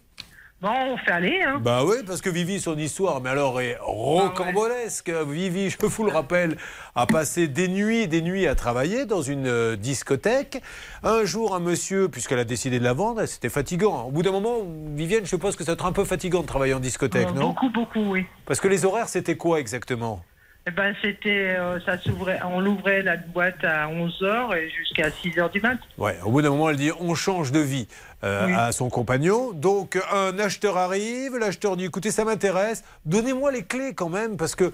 [0.61, 1.61] Bon, on fait aller, hein.
[1.63, 5.09] Bah oui, parce que Vivi, son histoire, mais alors est rocambolesque.
[5.09, 6.57] Vivi, je vous le rappelle,
[6.97, 10.61] a passé des nuits et des nuits à travailler dans une euh, discothèque.
[11.05, 14.03] Un jour, un monsieur, puisqu'elle a décidé de la vendre, c'était fatigant.
[14.07, 14.57] Au bout d'un moment,
[14.97, 17.33] Viviane, je suppose que ça va être un peu fatigant de travailler en discothèque, Euh,
[17.35, 17.49] non?
[17.51, 18.27] Beaucoup, beaucoup, oui.
[18.45, 20.25] Parce que les horaires, c'était quoi exactement?
[20.69, 25.51] Eh ben, c'était, euh, ça s'ouvrait, on l'ouvrait la boîte à 11h et jusqu'à 6h
[25.51, 25.79] du mat.
[25.97, 27.89] Ouais, au bout d'un moment, elle dit on change de vie
[28.23, 28.53] euh, Oui.
[28.55, 29.53] à son compagnon.
[29.53, 34.55] Donc, un acheteur arrive, l'acheteur dit écoutez, ça m'intéresse, donnez-moi les clés quand même, parce
[34.55, 34.71] que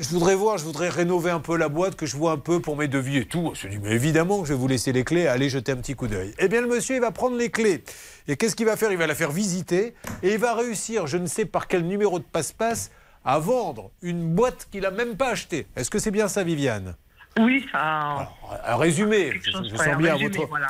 [0.00, 2.60] je voudrais voir, je voudrais rénover un peu la boîte, que je vois un peu
[2.60, 3.52] pour mes devis et tout.
[3.54, 5.94] Je dis mais évidemment que je vais vous laisser les clés, allez jeter un petit
[5.94, 6.32] coup d'œil.
[6.38, 7.84] Eh bien, le monsieur, il va prendre les clés.
[8.28, 8.90] Et qu'est-ce qu'il va faire?
[8.92, 12.18] Il va la faire visiter et il va réussir, je ne sais par quel numéro
[12.18, 12.90] de passe-passe,
[13.28, 15.66] à vendre une boîte qu'il n'a même pas achetée.
[15.76, 16.94] Est-ce que c'est bien ça, Viviane?
[17.38, 18.32] Oui, ça.
[18.66, 20.68] Un résumé, je, je sens bien résumé, votre, voilà.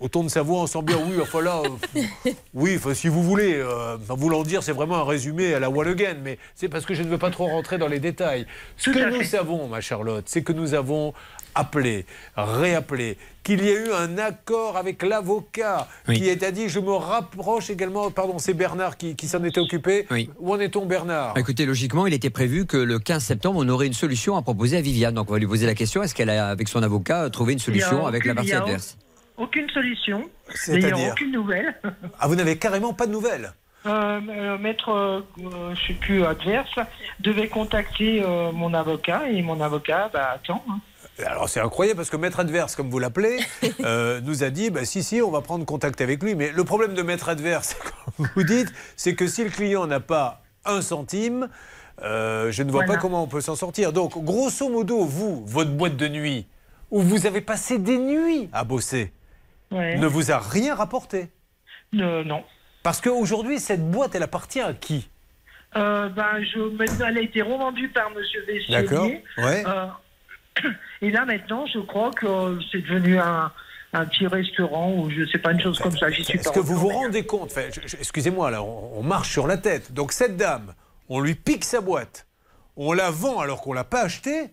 [0.00, 2.00] au ton de sa voix, on sent bien, oui, enfin là, euh,
[2.54, 5.68] oui, enfin, si vous voulez, euh, en voulant dire, c'est vraiment un résumé à la
[5.68, 8.46] One Again, mais c'est parce que je ne veux pas trop rentrer dans les détails.
[8.78, 9.24] Ce Tout que nous fait.
[9.24, 11.12] savons, ma Charlotte, c'est que nous avons
[11.54, 16.78] appelé, réappelé, qu'il y a eu un accord avec l'avocat qui est à dit, je
[16.80, 20.06] me rapproche également, pardon, c'est Bernard qui, qui s'en était occupé.
[20.38, 21.36] Où en est-on, Bernard?
[21.38, 24.76] Écoutez, logiquement, il était prévu que le 15 septembre, on aurait une solution à proposer
[24.76, 25.14] à Viviane.
[25.14, 27.58] Donc, on va lui poser la question est-ce qu'elle a, avec son avocat, trouvé une
[27.58, 28.98] solution avec la aucune- partie adverse?
[29.36, 30.28] Aucune solution.
[30.54, 31.74] C'est-à-dire D'ailleurs, aucune nouvelle.
[32.18, 33.52] Ah, vous n'avez carrément pas de nouvelles?
[33.86, 36.68] Euh, euh, maître, euh, euh, je sais plus, adverse,
[37.20, 40.62] devait contacter euh, mon avocat et mon avocat, bah attends.
[40.68, 40.80] hein.
[41.26, 43.38] Alors c'est incroyable parce que Maître Adverse, comme vous l'appelez,
[43.80, 46.34] euh, nous a dit bah, si, si, on va prendre contact avec lui.
[46.34, 47.74] Mais le problème de Maître Adverse,
[48.16, 51.48] comme vous dites, c'est que si le client n'a pas un centime,
[52.02, 52.94] euh, je ne vois Voilà.
[52.94, 53.92] pas comment on peut s'en sortir.
[53.92, 56.46] Donc, grosso modo, vous, votre boîte de nuit,
[56.90, 59.12] où vous avez passé des nuits à bosser,
[59.70, 59.96] Ouais.
[59.98, 61.28] ne vous a rien rapporté?
[61.94, 62.42] Euh, non.
[62.82, 65.08] Parce qu'aujourd'hui, cette boîte, elle appartient à qui?
[65.76, 68.74] Euh, ben, je, elle a été revendue par Monsieur Vessier.
[68.74, 69.06] D'accord,
[69.38, 69.62] ouais.
[71.02, 73.50] Et là, maintenant, je crois que c'est devenu un,
[73.92, 76.10] un petit restaurant ou je sais pas, une chose comme ça.
[76.10, 77.06] J'y suis Est-ce que vous vous retournée.
[77.06, 77.62] rendez compte enfin,
[77.98, 79.92] Excusez-moi, là, on, on marche sur la tête.
[79.92, 80.74] Donc cette dame,
[81.08, 82.26] on lui pique sa boîte,
[82.76, 84.50] on la vend alors qu'on l'a pas acheté.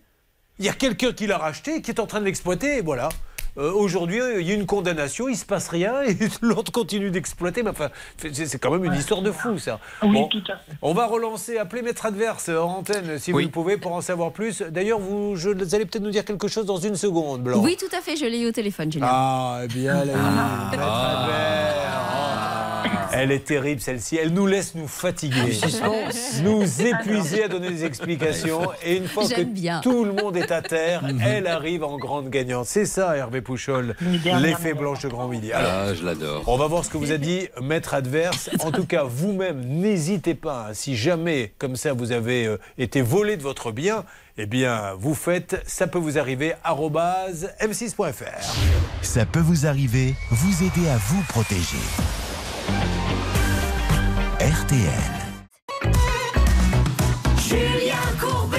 [0.58, 3.10] Il y a quelqu'un qui l'a racheté, qui est en train de l'exploiter, et voilà.
[3.58, 7.62] Euh, Aujourd'hui, il y a une condamnation, il se passe rien, et l'autre continue d'exploiter.
[7.62, 7.88] Mais enfin,
[8.32, 9.80] c'est quand même une histoire de fou, ça.
[10.02, 10.72] Oui, tout à fait.
[10.82, 14.32] On va relancer, appeler Maître Adverse en antenne, si vous le pouvez, pour en savoir
[14.32, 14.62] plus.
[14.62, 17.60] D'ailleurs, vous, je- vous allez peut-être nous dire quelque chose dans une seconde, Blanc.
[17.62, 19.06] Oui, tout à fait, je l'ai eu au téléphone, Julien.
[19.10, 21.74] Ah, eh bien, elle a eu Maître Adverse.
[22.10, 22.47] Oh.
[23.12, 24.16] Elle est terrible celle-ci.
[24.16, 26.40] Elle nous laisse nous fatiguer, suspense.
[26.42, 28.70] nous épuiser à donner des explications.
[28.84, 29.80] Et une fois que bien.
[29.80, 32.66] tout le monde est à terre, elle arrive en grande gagnante.
[32.66, 33.96] C'est ça, Hervé Pouchol,
[34.40, 35.52] l'effet Blanche de Grand Midi.
[35.52, 36.42] Alors, Ah, je l'adore.
[36.46, 38.50] on va voir ce que vous a dit Maître Adverse.
[38.60, 40.66] En tout cas, vous-même, n'hésitez pas.
[40.70, 44.04] hein, si jamais, comme ça, vous avez euh, été volé de votre bien,
[44.36, 48.54] eh bien, vous faites, ça peut vous arriver, arobase m6.fr.
[49.02, 51.78] Ça peut vous arriver, vous aider à vous protéger.
[54.48, 54.80] RTL.
[57.38, 58.58] Julien Courbet.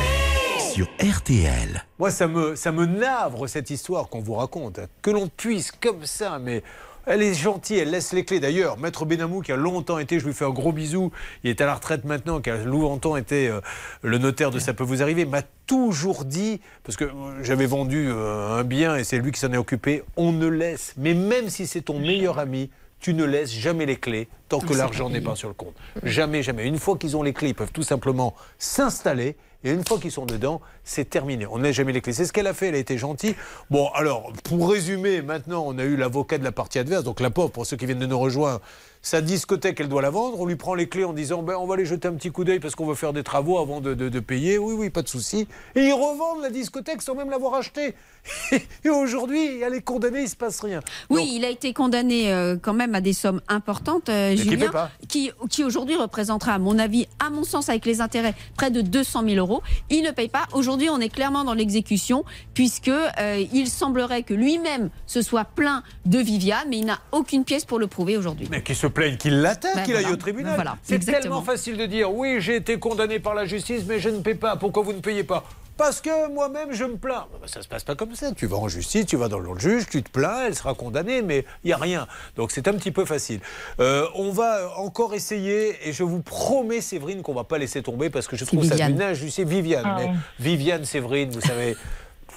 [0.59, 1.83] Sur RTL.
[1.97, 4.81] Moi, ça me, ça me navre cette histoire qu'on vous raconte.
[5.01, 6.61] Que l'on puisse comme ça, mais.
[7.07, 8.39] Elle est gentille, elle laisse les clés.
[8.39, 11.11] D'ailleurs, Maître Benamou, qui a longtemps été, je lui fais un gros bisou,
[11.43, 13.61] il est à la retraite maintenant, qui a longtemps été euh,
[14.03, 17.09] le notaire de Ça peut vous arriver, m'a toujours dit, parce que
[17.41, 20.93] j'avais vendu euh, un bien et c'est lui qui s'en est occupé, on ne laisse,
[20.97, 22.69] mais même si c'est ton meilleur ami,
[23.00, 25.76] tu ne laisses jamais les clés tant que l'argent n'est pas sur le compte.
[26.04, 26.66] Jamais, jamais.
[26.68, 29.36] Une fois qu'ils ont les clés, ils peuvent tout simplement s'installer.
[29.66, 31.45] Et une fois qu'ils sont dedans, c'est terminé.
[31.45, 32.14] On n'a jamais les clés.
[32.14, 32.70] C'est ce qu'elle a fait.
[32.70, 33.36] Elle a été gentille.
[33.70, 37.04] Bon, alors, pour résumer, maintenant, on a eu l'avocat de la partie adverse.
[37.04, 38.62] Donc, la pauvre, pour ceux qui viennent de nous rejoindre,
[39.02, 40.39] sa discothèque, elle doit la vendre.
[40.39, 42.45] On lui prend les clés en disant ben, on va aller jeter un petit coup
[42.45, 44.58] d'œil parce qu'on veut faire des travaux avant de, de- de payer.
[44.58, 45.45] Oui, oui, pas de souci.
[45.76, 47.95] Et ils revendent la discothèque sans même l'avoir achetée.
[48.84, 50.80] Et aujourd'hui, elle est condamnée, il se passe rien.
[51.09, 54.69] Oui, il a été condamné euh, quand même à des sommes importantes, euh, qui Julien,
[54.71, 54.91] pas.
[55.07, 58.82] qui, qui aujourd'hui représentera, à mon avis, à mon sens, avec les intérêts, près de
[58.82, 59.61] 200 000 euros.
[59.89, 60.47] Il ne paye pas.
[60.53, 62.23] Aujourd'hui, on est clairement dans l'exécution,
[62.53, 67.43] puisque euh, il semblerait que lui-même se soit plaint de Viviane, mais il n'a aucune
[67.43, 68.47] pièce pour le prouver aujourd'hui.
[68.49, 70.07] Mais qui se plaignent, qu'il l'attaque, Ben qu'il voilà.
[70.07, 70.51] aille au tribunal.
[70.51, 73.99] Ben voilà, C'est tellement facile de dire oui, j'ai été condamné par la justice, mais
[73.99, 74.55] je ne paie pas.
[74.55, 75.43] Pourquoi vous ne payez pas?
[75.80, 77.25] Parce que moi-même, je me plains.
[77.41, 78.34] Ben, ça se passe pas comme ça.
[78.34, 81.21] Tu vas en justice, tu vas dans le juge, tu te plains, elle sera condamnée,
[81.21, 82.05] mais il n'y a rien.
[82.36, 83.39] Donc c'est un petit peu facile.
[83.80, 88.09] Euh, on va encore essayer, et je vous promets, Séverine, qu'on va pas laisser tomber
[88.09, 89.45] parce que je trouve ça d'une injustice.
[89.47, 90.17] Viviane, Ah mais oui.
[90.39, 91.77] Viviane, Séverine, vous savez.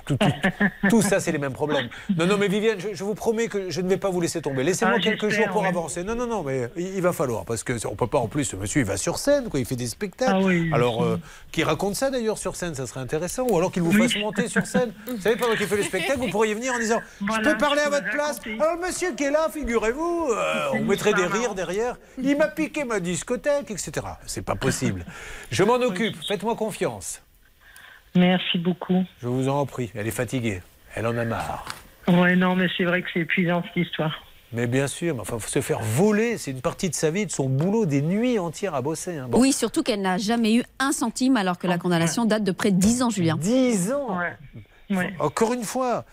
[0.07, 1.89] Tout, tout- tout ça, c'est les mêmes problèmes.
[2.17, 4.43] Non, non, mais Viviane, je, je vous promets que je ne vais pas vous laisser
[4.43, 4.63] tomber.
[4.65, 5.69] Laissez-moi Ah, quelques jours pour ouais.
[5.69, 6.03] avancer.
[6.05, 7.45] Non, non, non, mais il, il va falloir.
[7.45, 9.61] Parce que on peut pas, en plus, ce monsieur, il va sur scène, quoi.
[9.61, 10.33] Il fait des spectacles.
[10.35, 11.19] Ah oui, alors, euh,
[11.53, 13.47] qu'il raconte ça d'ailleurs sur scène, ça serait intéressant.
[13.49, 14.93] Ou alors qu'il vous fasse monter sur scène.
[15.07, 17.59] Vous savez, pendant qu'il fait le spectacle, vous pourriez venir en disant Voilà, Je peux
[17.59, 18.41] parler à votre place.
[18.61, 21.97] Alors, le monsieur qui est là, figurez-vous, euh, on mettrait des rires derrière.
[22.23, 23.93] Il m'a piqué ma discothèque, etc.
[24.27, 25.05] C'est pas possible.
[25.51, 26.17] Je m'en occupe.
[26.27, 27.23] Faites-moi confiance.
[28.15, 29.05] Merci beaucoup.
[29.23, 29.91] Je vous en prie.
[29.95, 30.61] Elle est fatiguée.
[30.95, 31.65] Elle en a marre.
[32.09, 34.13] Ouais, non, mais c'est vrai que c'est épuisant cette histoire.
[34.53, 37.25] Mais bien sûr, mais enfin, faut se faire voler, c'est une partie de sa vie,
[37.25, 39.17] de son boulot, des nuits entières à bosser.
[39.17, 39.27] hein.
[39.31, 39.41] Bon.
[39.41, 42.71] Oui, surtout qu'elle n'a jamais eu un centime, alors que la condamnation date de près
[42.71, 43.37] de 10 ans, Julien.
[43.39, 44.37] 10 ans Ouais.
[44.95, 45.15] Ouais.
[45.21, 46.05] Encore une fois,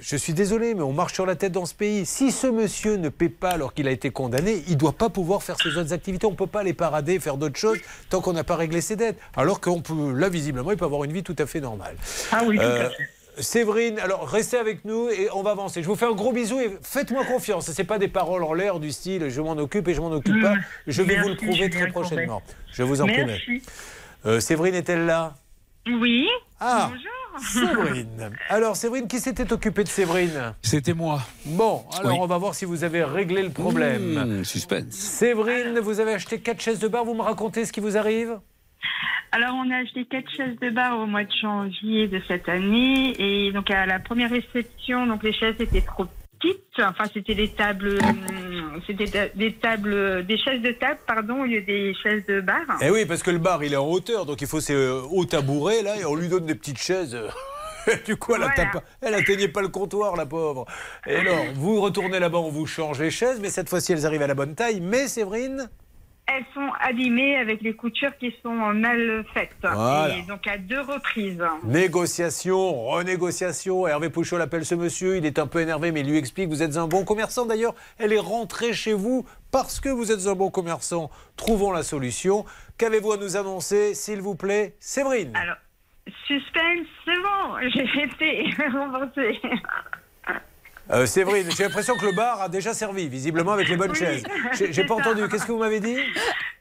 [0.00, 2.04] je suis désolé, mais on marche sur la tête dans ce pays.
[2.06, 5.08] Si ce monsieur ne paie pas alors qu'il a été condamné, il ne doit pas
[5.08, 6.26] pouvoir faire ses autres activités.
[6.26, 7.78] On ne peut pas les parader, faire d'autres choses
[8.10, 9.18] tant qu'on n'a pas réglé ses dettes.
[9.36, 11.96] Alors qu'on peut, là, visiblement, il peut avoir une vie tout à fait normale.
[12.32, 13.08] Ah oui, tout Euh, à fait.
[13.38, 15.82] Séverine, alors restez avec nous et on va avancer.
[15.82, 17.70] Je vous fais un gros bisou et faites-moi confiance.
[17.70, 20.10] Ce n'est pas des paroles en l'air du style je m'en occupe et je m'en
[20.10, 20.54] occupe pas.
[20.86, 22.40] Je vais vous le prouver très prochainement.
[22.72, 23.24] Je vous en promets.
[23.26, 23.62] Merci.
[24.24, 25.34] Euh, Séverine est-elle là?
[25.86, 26.26] Oui.
[26.60, 27.10] Ah, Bonjour.
[27.38, 28.30] Séverine.
[28.48, 30.54] Alors, Séverine, qui s'était occupé de Séverine?
[30.62, 31.20] C'était moi.
[31.44, 32.18] Bon, alors Oui.
[32.20, 34.40] on va voir si vous avez réglé le problème.
[34.40, 34.92] Mmh, suspense.
[34.94, 37.04] Séverine, vous avez acheté quatre chaises de bar.
[37.04, 38.38] Vous me racontez ce qui vous arrive?
[39.32, 43.14] Alors, on a acheté quatre chaises de bar au mois de janvier de cette année.
[43.18, 46.06] Et donc, à la première réception, donc les chaises étaient trop
[46.38, 46.62] petites.
[46.78, 51.62] Enfin, c'était des tables, hum, c'était des tables, des chaises de table, pardon, au lieu
[51.62, 52.60] des chaises de bar.
[52.82, 55.00] Eh oui, parce que le bar, il est en hauteur, donc il faut ces euh,
[55.10, 57.16] hauts tabourets, là, et on lui donne des petites chaises.
[58.04, 58.52] Du coup, elle, Voilà.
[58.52, 60.66] atteigne pas- elle atteignait pas le comptoir, la pauvre.
[61.06, 64.22] Et alors, vous retournez là-bas, on vous change les chaises, mais cette fois-ci, elles arrivent
[64.22, 64.80] à la bonne taille.
[64.80, 65.70] Mais Séverine,
[66.28, 69.50] Elles sont abîmées avec les coutures qui sont mal faites.
[69.62, 70.16] Voilà.
[70.18, 71.40] Et donc, à deux reprises.
[71.64, 73.86] négociation, renégociation.
[73.86, 76.62] Hervé Pouchol appelle ce monsieur, il est un peu énervé, mais il lui explique vous
[76.64, 77.46] êtes un bon commerçant.
[77.46, 81.10] D'ailleurs, elle est rentrée chez vous parce que vous êtes un bon commerçant.
[81.36, 82.44] Trouvons la solution.
[82.76, 85.32] Qu'avez-vous à nous annoncer, s'il vous plaît, Séverine?
[85.36, 85.56] Alors,
[86.26, 89.40] suspense, c'est bon, j'ai été remboursée.
[90.92, 93.98] Euh, Séverine, j'ai l'impression que le bar a déjà servi, visiblement avec les bonnes Oui,
[93.98, 94.22] chaises.
[94.70, 95.00] J'ai pas ça.
[95.00, 95.28] entendu.
[95.28, 95.96] Qu'est-ce que vous m'avez dit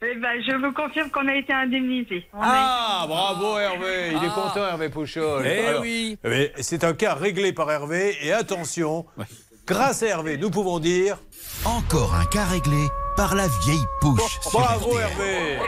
[0.01, 2.25] Eh ben, je vous confirme qu'on a été indemnisé.
[2.33, 5.45] Ah, bravo Hervé, il est content Hervé Pouchol.
[5.45, 6.17] Eh oui.
[6.23, 9.05] eh bien, C'est un cas réglé par Hervé et attention,
[9.67, 11.17] grâce à Hervé, nous pouvons dire
[11.63, 14.39] Encore un cas réglé par la vieille pouche.
[14.51, 15.01] bravo RTL.
[15.01, 15.59] Hervé.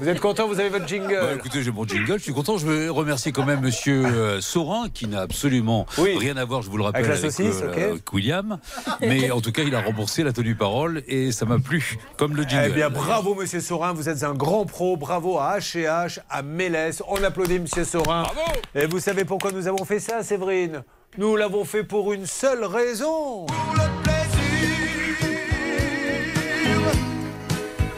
[0.00, 1.18] Vous êtes content, vous avez votre jingle.
[1.20, 2.58] Bah, écoutez, j'ai mon jingle, je suis content.
[2.58, 6.70] Je veux remercier quand même Monsieur euh, Saurin, qui n'a absolument rien à voir, je
[6.70, 7.78] vous le rappelle, Avec la saucisse, euh, ok.
[7.78, 8.58] avec William.
[9.00, 12.36] Mais en tout cas, il a remboursé la tenue parole et ça m'a plu, comme
[12.36, 12.66] le jingle.
[12.68, 14.96] Eh bien, bravo, monsieur Saurin, vous êtes un grand pro.
[14.96, 17.02] Bravo à H&H, à Mélès.
[17.08, 18.22] On applaudit monsieur Saurin.
[18.22, 18.40] Bravo.
[18.74, 20.82] Et vous savez pourquoi nous avons fait ça, Séverine?
[21.18, 23.46] Nous l'avons fait pour une seule raison.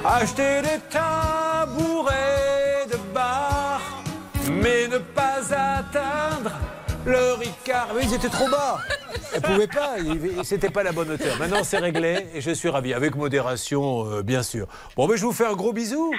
[0.04, 1.47] Acheter des tabourets
[4.62, 6.52] mais ne pas atteindre
[7.06, 7.88] le Ricard.
[7.94, 8.78] Mais ils étaient trop bas.
[9.34, 9.96] Elles pouvaient pas.
[9.98, 11.36] ils- C'était pas la bonne hauteur.
[11.38, 12.92] Maintenant, c'est réglé et je suis ravi.
[12.94, 14.66] Avec modération, euh, bien sûr.
[14.96, 16.12] Bon, ben, je vous fais un gros bisou.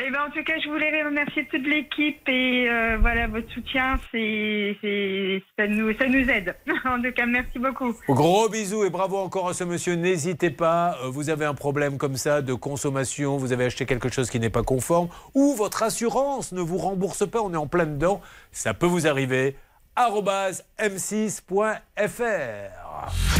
[0.00, 3.98] Eh ben, en tout cas, je voulais remercier toute l'équipe et euh, voilà, votre soutien,
[4.12, 6.54] c'est, c'est- ça, nous, ça nous aide.
[6.84, 7.92] en tout cas, merci beaucoup.
[8.08, 9.94] Gros bisous et bravo encore à ce monsieur.
[9.96, 14.08] N'hésitez pas, euh, vous avez un problème comme ça de consommation, vous avez acheté quelque
[14.08, 17.66] chose qui n'est pas conforme, ou votre assurance ne vous rembourse pas, on est en
[17.66, 18.20] plein dedans,
[18.52, 19.56] ça peut vous arriver.
[19.96, 21.82] arobase m6.fr.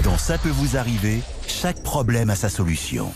[0.02, 3.12] Dans Ça peut vous arriver, chaque problème a sa solution.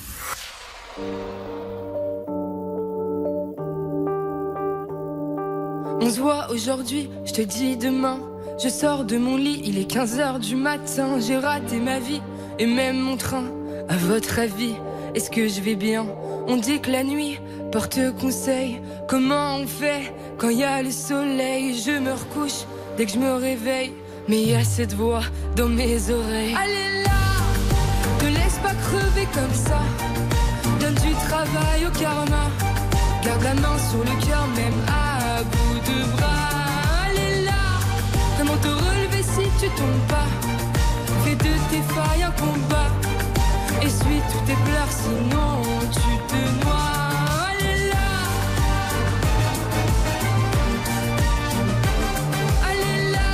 [6.02, 8.18] On se voit aujourd'hui, je te dis demain.
[8.60, 11.20] Je sors de mon lit, il est 15h du matin.
[11.20, 12.20] J'ai raté ma vie
[12.58, 13.44] et même mon train.
[13.88, 14.74] À votre avis,
[15.14, 16.04] est-ce que je vais bien?
[16.48, 17.38] On dit que la nuit
[17.70, 18.80] porte conseil.
[19.06, 21.80] Comment on fait quand il y a le soleil?
[21.80, 23.92] Je me recouche dès que je me réveille.
[24.26, 25.22] Mais il y a cette voix
[25.54, 26.56] dans mes oreilles.
[26.60, 27.10] Allez là,
[28.18, 29.78] te laisse pas crever comme ça.
[30.80, 32.50] Donne du travail au karma.
[33.24, 36.50] Garde la main sur le cœur, même à bout de bras.
[37.06, 37.62] Allez là,
[38.36, 40.28] comment te relever si tu tombes pas?
[41.24, 42.90] Fais de tes failles un combat.
[43.80, 45.62] Essuie tous tes pleurs, sinon
[45.92, 46.80] tu te noies.
[47.92, 48.10] Là,
[52.68, 53.32] allez là.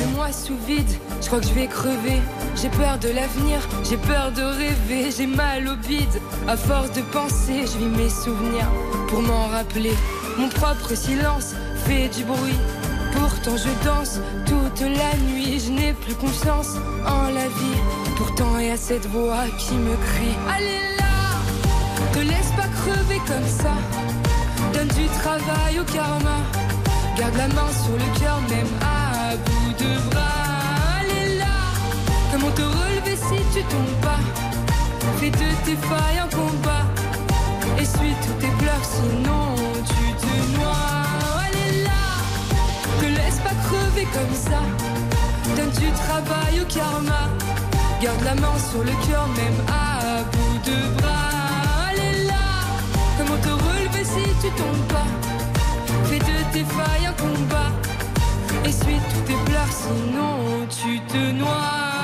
[0.00, 0.90] Le mois sous vide,
[1.20, 2.20] je crois que je vais crever.
[2.60, 6.20] J'ai peur de l'avenir, j'ai peur de rêver, j'ai mal au bide.
[6.48, 8.68] À force de penser, je vis mes souvenirs
[9.08, 9.94] pour m'en rappeler.
[10.38, 11.54] Mon propre silence
[11.86, 12.58] fait du bruit.
[13.12, 16.74] Pourtant je danse toute la nuit, je n'ai plus confiance
[17.06, 17.80] en la vie.
[18.16, 23.20] Pourtant il y a cette voix qui me crie Allez là, te laisse pas crever
[23.26, 23.74] comme ça.
[24.72, 26.38] Donne du travail au karma.
[27.16, 31.00] Garde la main sur le cœur, même à bout de bras.
[31.00, 31.57] Allez là,
[32.30, 34.20] comment te relever si tu tombes pas?
[35.18, 36.84] Fais de tes failles un combat.
[37.78, 39.54] Essuie tous tes pleurs, sinon
[39.90, 41.44] tu te noies.
[41.44, 42.04] Allez là,
[43.00, 44.60] te laisse pas crever comme ça.
[45.56, 47.22] Donne du travail au karma.
[48.02, 51.88] Garde la main sur le cœur, même à bout de bras.
[51.88, 52.48] Allez là,
[53.16, 55.10] comment te relever si tu tombes pas?
[56.04, 57.70] Fais de tes failles un combat.
[58.64, 61.97] Essuie tous tes pleurs, sinon tu te noies.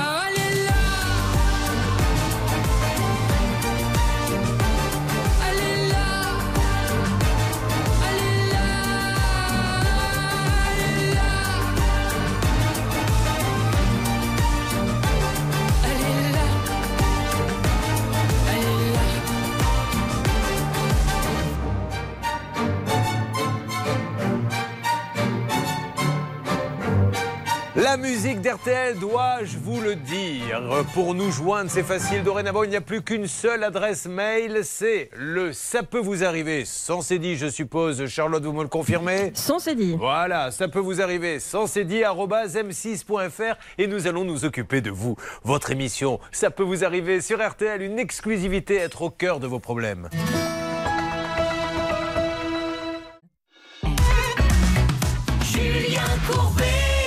[27.95, 30.61] La musique d'RTL, dois-je vous le dire?
[30.95, 32.25] Pour nous joindre, c'est facile.
[32.25, 34.63] Dorénavant, il n'y a plus qu'une seule adresse mail.
[34.65, 36.65] C'est le ça peut vous arriver.
[36.65, 38.09] Sans dit, je suppose.
[38.09, 39.31] Charlotte, vous me le confirmez?
[39.35, 39.95] Sans dit.
[39.97, 41.39] Voilà, ça peut vous arriver.
[41.39, 41.67] Sans
[42.05, 43.55] arobase m6.fr.
[43.79, 45.15] Et nous allons nous occuper de vous.
[45.45, 47.81] Votre émission, ça peut vous arriver sur RTL.
[47.81, 50.09] Une exclusivité, être au cœur de vos problèmes.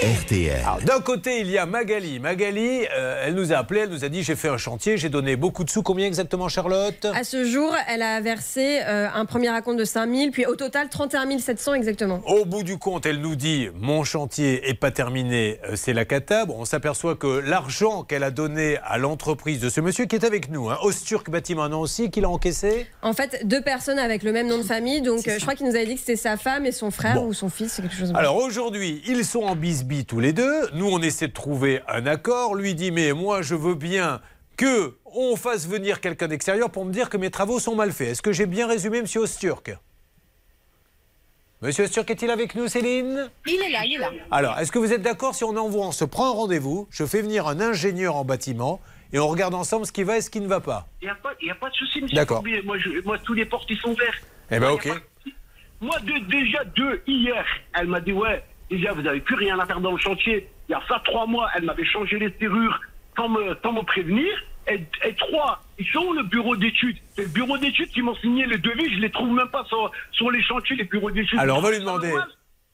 [0.07, 0.61] RTL.
[0.85, 2.21] D'un côté, il y a Magali.
[2.21, 5.09] Magali, euh, elle nous a appelé, elle nous a dit j'ai fait un chantier, j'ai
[5.09, 5.83] donné beaucoup de sous.
[5.83, 7.05] Combien exactement, Charlotte?
[7.13, 10.55] À ce jour, elle a versé euh, un premier acompte de 5 000, puis au
[10.55, 12.21] total 31 700 exactement.
[12.25, 16.05] Au bout du compte, elle nous dit mon chantier est pas terminé, euh, c'est la
[16.05, 16.45] cata.
[16.45, 20.23] Bon, on s'aperçoit que l'argent qu'elle a donné à l'entreprise de ce monsieur qui est
[20.23, 22.87] avec nous, hein, Osturk Bâtiment Nancy, qu'il a encaissé?
[23.01, 25.67] En fait, deux personnes avec le même nom de famille, donc euh, je crois qu'il
[25.67, 27.97] nous avait dit que c'était sa femme et son frère ou son fils, c'est quelque
[27.97, 28.13] chose.
[28.15, 30.69] Alors aujourd'hui, ils sont en bisbis tous les deux.
[30.73, 32.55] Nous, on essaie de trouver un accord.
[32.55, 34.21] Lui dit mais moi, je veux bien
[34.57, 38.09] que on fasse venir quelqu'un d'extérieur pour me dire que mes travaux sont mal faits.
[38.09, 39.75] Est-ce que j'ai bien résumé, monsieur Osturk?
[41.61, 43.31] Monsieur Osturk est-il avec nous, Céline?
[43.47, 44.11] Il est là, il est là.
[44.29, 47.03] Alors, est-ce que vous êtes d'accord si on envoie, on se prend un rendez-vous, je
[47.05, 48.79] fais venir un ingénieur en bâtiment
[49.11, 50.87] et on regarde ensemble ce qui va et ce qui ne va pas?
[51.01, 52.43] Il n'y a, pas- y a pas de souci, monsieur D'accord.
[53.05, 54.13] Moi, tous les portes, ils sont verts.
[54.51, 54.87] Eh ben, ok.
[55.81, 57.43] Moi, de- déjà, deux, hier,
[57.73, 60.49] elle m'a dit, ouais, déjà, vous n'avez plus rien à faire dans le chantier.
[60.67, 62.79] Il y a ça trois mois, elle m'avait changé les serrures
[63.15, 64.27] sans me, sans me prévenir.
[64.69, 66.97] Et, et trois, ils sont où le bureau d'études?
[67.15, 69.91] C'est le bureau d'études qui m'ont signé le devis, je les trouve même pas sur,
[70.11, 71.39] sur les chantiers, les bureaux d'études.
[71.39, 72.13] Alors, on va lui demander.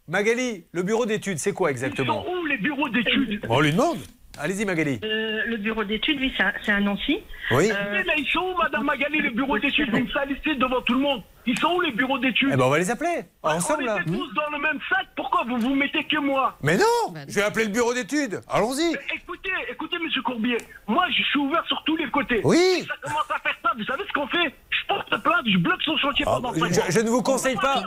[0.08, 2.26] Magali, le bureau d'études, c'est quoi exactement?
[2.28, 3.46] Où les bureaux d'études?
[3.48, 4.00] On lui demande.
[4.40, 5.00] Allez-y, Magali.
[5.04, 7.20] Euh, le bureau d'études, oui, c'est à- Nancy.
[7.52, 7.70] Oui.
[7.92, 9.92] Mais là, ils sont où, Madame Magali, les bureaux d'études?
[9.92, 11.22] Vous me salissez devant tout le monde.
[11.46, 12.50] Ils sont où les bureaux d'études?
[12.54, 13.26] Eh ben, on va les appeler.
[13.44, 14.02] Ensemble, On là.
[14.02, 15.06] était tous dans le même sac.
[15.16, 16.58] Pourquoi vous vous mettez que moi?
[16.64, 18.42] Mais non Je vais appeler le bureau d'études.
[18.50, 18.94] Allons-y.
[19.14, 20.58] Écoutez, écoutez, Monsieur Courbier,
[20.88, 22.42] moi je suis ouvert sur tous les côtés.
[22.44, 22.86] Oui.
[22.88, 24.54] Ça commence à faire ça, vous savez ce qu'on fait?
[24.70, 27.84] Je porte plainte, je bloque son chantier pendant cinq Je, je ne vous conseille pas,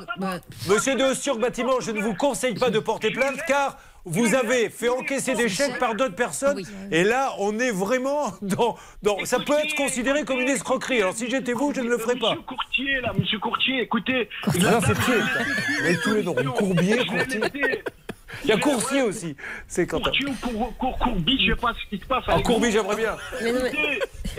[0.69, 4.71] monsieur de sur bâtiment, je ne vous conseille pas de porter plainte car vous avez
[4.71, 9.39] fait encaisser des chèques par d'autres personnes et là on est vraiment dans, dans- ça
[9.41, 11.03] peut être considéré comme une escroquerie.
[11.03, 12.35] Alors si j'étais vous, je ne le ferais pas.
[12.47, 14.29] Courtier, là, Monsieur Courtier, écoutez.
[14.47, 15.15] Ah non, c'est pied.
[15.83, 17.41] Mais tous les noms, Courbier, Courtier.
[18.45, 19.37] Il y a Coursier aussi.
[19.67, 22.25] C'est quand Courtier ou cour, cour, Courbi, je sais pas ce qui se passe.
[22.29, 23.17] Ah, avec Courbi, j'aimerais bien.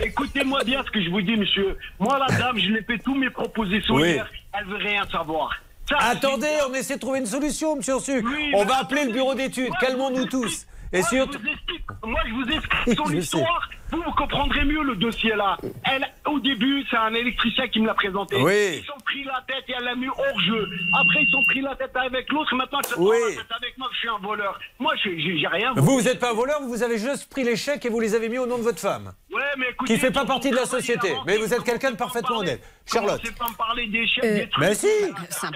[0.00, 1.76] Écoutez-moi bien ce que je vous dis, monsieur.
[1.98, 4.10] Moi, la dame, je lui ai fait tous mes propositions Oui.
[4.12, 4.30] hier.
[4.58, 5.50] Elle veut rien savoir.
[5.88, 8.24] Ça, Attendez, on essaie de trouver une solution, monsieur Ursu.
[8.54, 9.72] on va appeler le bureau d'études.
[9.80, 10.66] Calmons-nous tous.
[10.92, 11.38] Et Moi, surtout.
[11.44, 13.68] je moi, je vous explique son histoire.
[13.90, 15.56] Vous, comprendrez mieux le dossier là.
[15.84, 18.36] Elle, au début, c'est un électricien qui me l'a présenté.
[18.36, 18.80] Oui.
[18.80, 20.68] Ils sont pris la tête et elle l'a mis hors jeu.
[20.98, 22.54] Après, ils sont pris la tête avec l'autre.
[22.54, 23.16] Maintenant, elle se prend Oui.
[23.36, 24.58] la tête avec moi que je suis un voleur.
[24.78, 25.72] Moi, j'ai rien.
[25.76, 28.14] Vous, vous n'êtes pas un voleur, vous avez juste pris les chèques et vous les
[28.14, 29.12] avez mis au nom de votre femme.
[29.32, 31.14] Ouais, mais écoutez, Qui fait pas partie de la société.
[31.26, 32.62] Mais vous êtes quelqu'un de parfaitement honnête.
[32.90, 33.20] Charlotte.
[33.20, 34.64] Commencez pas me parler des chèques, Euh, des trucs.
[34.64, 34.86] Mais si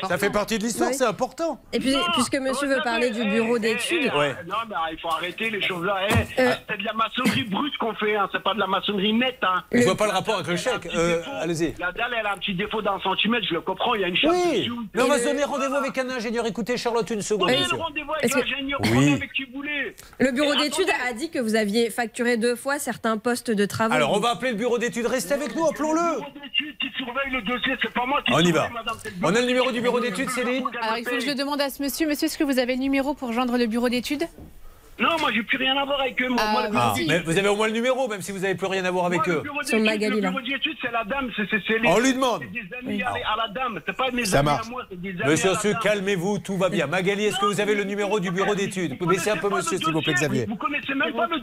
[0.09, 0.97] Ça fait partie de l'histoire, Oui.
[0.97, 1.61] c'est important.
[1.73, 4.11] Et puis, puisque monsieur veut parler du bureau d'études.
[4.13, 4.35] Eh, Ouais.
[4.47, 5.97] Non, mais il faut arrêter les choses là.
[6.09, 6.53] Eh, Euh.
[6.69, 8.29] C'est de la maçonnerie brute qu'on fait, hein.
[8.33, 9.39] c'est pas de la maçonnerie nette.
[9.43, 9.63] Hein.
[9.73, 10.87] Je vois pas le rapport avec le chèque.
[10.95, 11.75] Euh, Allez-y.
[11.79, 14.09] La dalle, elle a un petit défaut d'un centimètre, je le comprends, il y a
[14.09, 16.47] une chape Oui, mais on va se le- donner rendez-vous avec un ingénieur.
[16.47, 17.51] Écoutez, Charlotte, une seconde.
[17.51, 18.91] Le rendez-vous avec Est-ce que- l'ingénieur, Oui.
[18.91, 19.95] prenez avec qui vous voulez.
[20.19, 23.95] Le bureau d'études a dit que vous aviez facturé deux fois certains postes de travaux.
[23.95, 25.07] Alors, on va appeler le bureau d'études.
[25.07, 26.21] Restez avec nous, appelons-le.
[27.31, 28.69] Le bureau d'études qui surveille le dossier, c'est pas moi qui On y va.
[29.23, 30.27] On a le numéro du bureau d'études.
[30.27, 32.09] d'études, Céline Alors, il faut que je le demande à ce monsieur.
[32.09, 34.27] Monsieur, est-ce que vous avez le numéro pour joindre le bureau d'études?
[35.03, 36.29] Non, moi, j'ai plus rien à voir avec eux.
[36.29, 38.31] Moi, Ah, moi, le bureau Ah, mais vous avez au moins le numéro, même si
[38.31, 39.41] vous n'avez plus rien à voir avec eux.
[39.43, 40.31] bureau Sur d'études, Magali, le là.
[40.31, 41.89] bureau d'études, c'est la dame, c'est c'est- c'est les.
[41.89, 42.43] On lui demande.
[42.43, 44.67] C'est des amis à, à la dame, c'est pas mes Ça amis marche.
[44.67, 45.83] à moi, c'est des amis Monsieur à la Ossu, dame.
[45.83, 46.87] calmez-vous, tout va bien.
[46.87, 48.97] Magali, est-ce que vous avez le numéro du bureau d'études?
[49.01, 50.47] Vous Baissez un peu, connaissez pas monsieur, le s'il vous plaît, dossier, Xavier.
[50.49, 51.37] Vous connaissez même pas le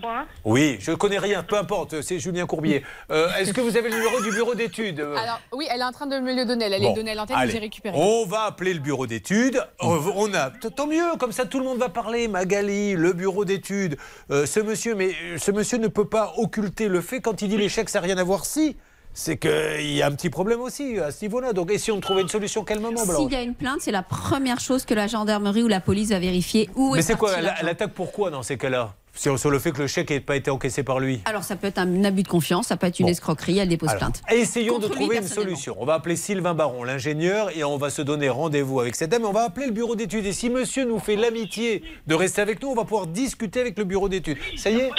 [0.46, 2.84] Oui, je connais rien, peu importe, c'est Julien Courbier.
[3.12, 5.02] Euh, Est-ce que vous avez le numéro du bureau d'études?
[5.02, 6.66] Euh, Alors, oui, elle est en train de me le donner.
[6.66, 7.52] Elle allait Bon, le donner à l'antenne, allez.
[7.52, 7.96] j'ai récupéré.
[8.00, 9.62] On va appeler le bureau d'études.
[9.82, 12.28] On on a, tant mieux, comme ça tout le monde va parler.
[12.28, 13.98] Magali, le bureau d'études.
[14.32, 17.50] Euh, ce monsieur, mais euh, ce monsieur ne peut pas occulter le fait quand il
[17.50, 18.46] dit chèques, ça n'a rien à voir.
[18.46, 18.78] Si,
[19.14, 21.52] c'est qu'il y a un petit problème aussi à ce niveau-là.
[21.52, 23.92] Donc, et si on trouvait une solution, quel moment, S'il y a une plainte, c'est
[23.92, 26.70] la première chose que la gendarmerie ou la police va vérifier.
[26.76, 27.62] Où Mais est c'est quoi parti Elle l'argent.
[27.64, 28.94] elle attaque pourquoi dans ces cas-là?
[29.20, 31.58] Sur, sur le fait que le chèque n'ait pas été encaissé par lui Alors ça
[31.58, 33.12] peut être un abus de confiance, ça peut être une Bon.
[33.12, 34.22] escroquerie, elle dépose Alors, plainte.
[34.32, 35.76] Essayons de Contre trouver une solution.
[35.78, 39.24] On va appeler Sylvain Baron, l'ingénieur, et on va se donner rendez-vous avec cette dame.
[39.24, 40.26] et On va appeler le bureau d'études.
[40.26, 43.78] Et si monsieur nous fait l'amitié de rester avec nous, on va pouvoir discuter avec
[43.78, 44.38] le bureau d'études.
[44.58, 44.90] Ça y est?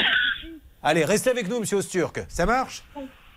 [0.82, 2.20] Allez, restez avec nous, monsieur Osturk.
[2.28, 2.82] Ça marche?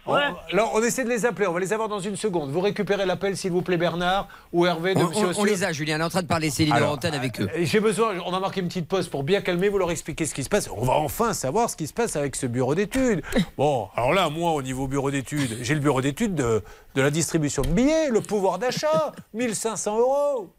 [0.06, 1.48] On- là, on essaie de les appeler.
[1.48, 2.52] On va les avoir dans une seconde.
[2.52, 5.72] Vous récupérez l'appel, s'il vous plaît, Bernard ou Hervé de On, monsieur on- les a,
[5.72, 7.48] Julien, on est en train de parler Céline Alors, Laurentine avec eux.
[7.56, 10.26] Euh, J'ai besoin, on a marqué une petite pause pour bien calmer, vous leur expliquer
[10.26, 10.70] ce qui se passe.
[10.76, 13.22] On va enfin savoir ce qui se passe avec ce bureau d'études.
[13.58, 16.62] Bon, alors là, moi, au niveau bureau d'études, j'ai le bureau d'études de,
[16.96, 20.50] de la distribution de billets, le pouvoir d'achat, 1500 euros.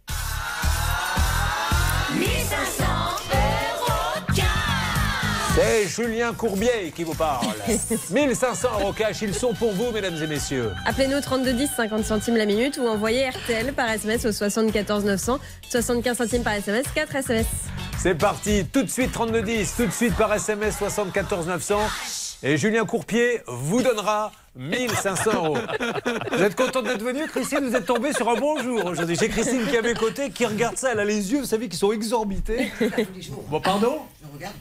[2.15, 2.94] 1500 euros cash.
[5.65, 7.47] C'est Julien Courbier qui vous parle.
[8.11, 10.73] 1500 euros cash, ils sont pour vous, mesdames et messieurs.
[10.85, 15.39] Appelez-nous 3210 50 centimes la minute ou envoyez RTL par SMS au 74 900
[15.71, 17.47] 75 centimes par SMS 4 SMS.
[17.99, 21.79] C'est parti, tout de suite 3210, tout de suite par SMS 74 900.
[22.43, 25.57] Et Julien Courpier vous donnera 1500 euros.
[26.31, 27.61] Vous êtes contente d'être venue, Christine?
[27.67, 29.17] Vous êtes tombée sur un bon jour aujourd'hui.
[29.19, 31.47] J'ai Christine qui est à mes côtés, qui regarde ça, elle a les yeux, vous
[31.47, 32.71] savez, qui sont exorbités.
[33.49, 34.01] Bon, pardon?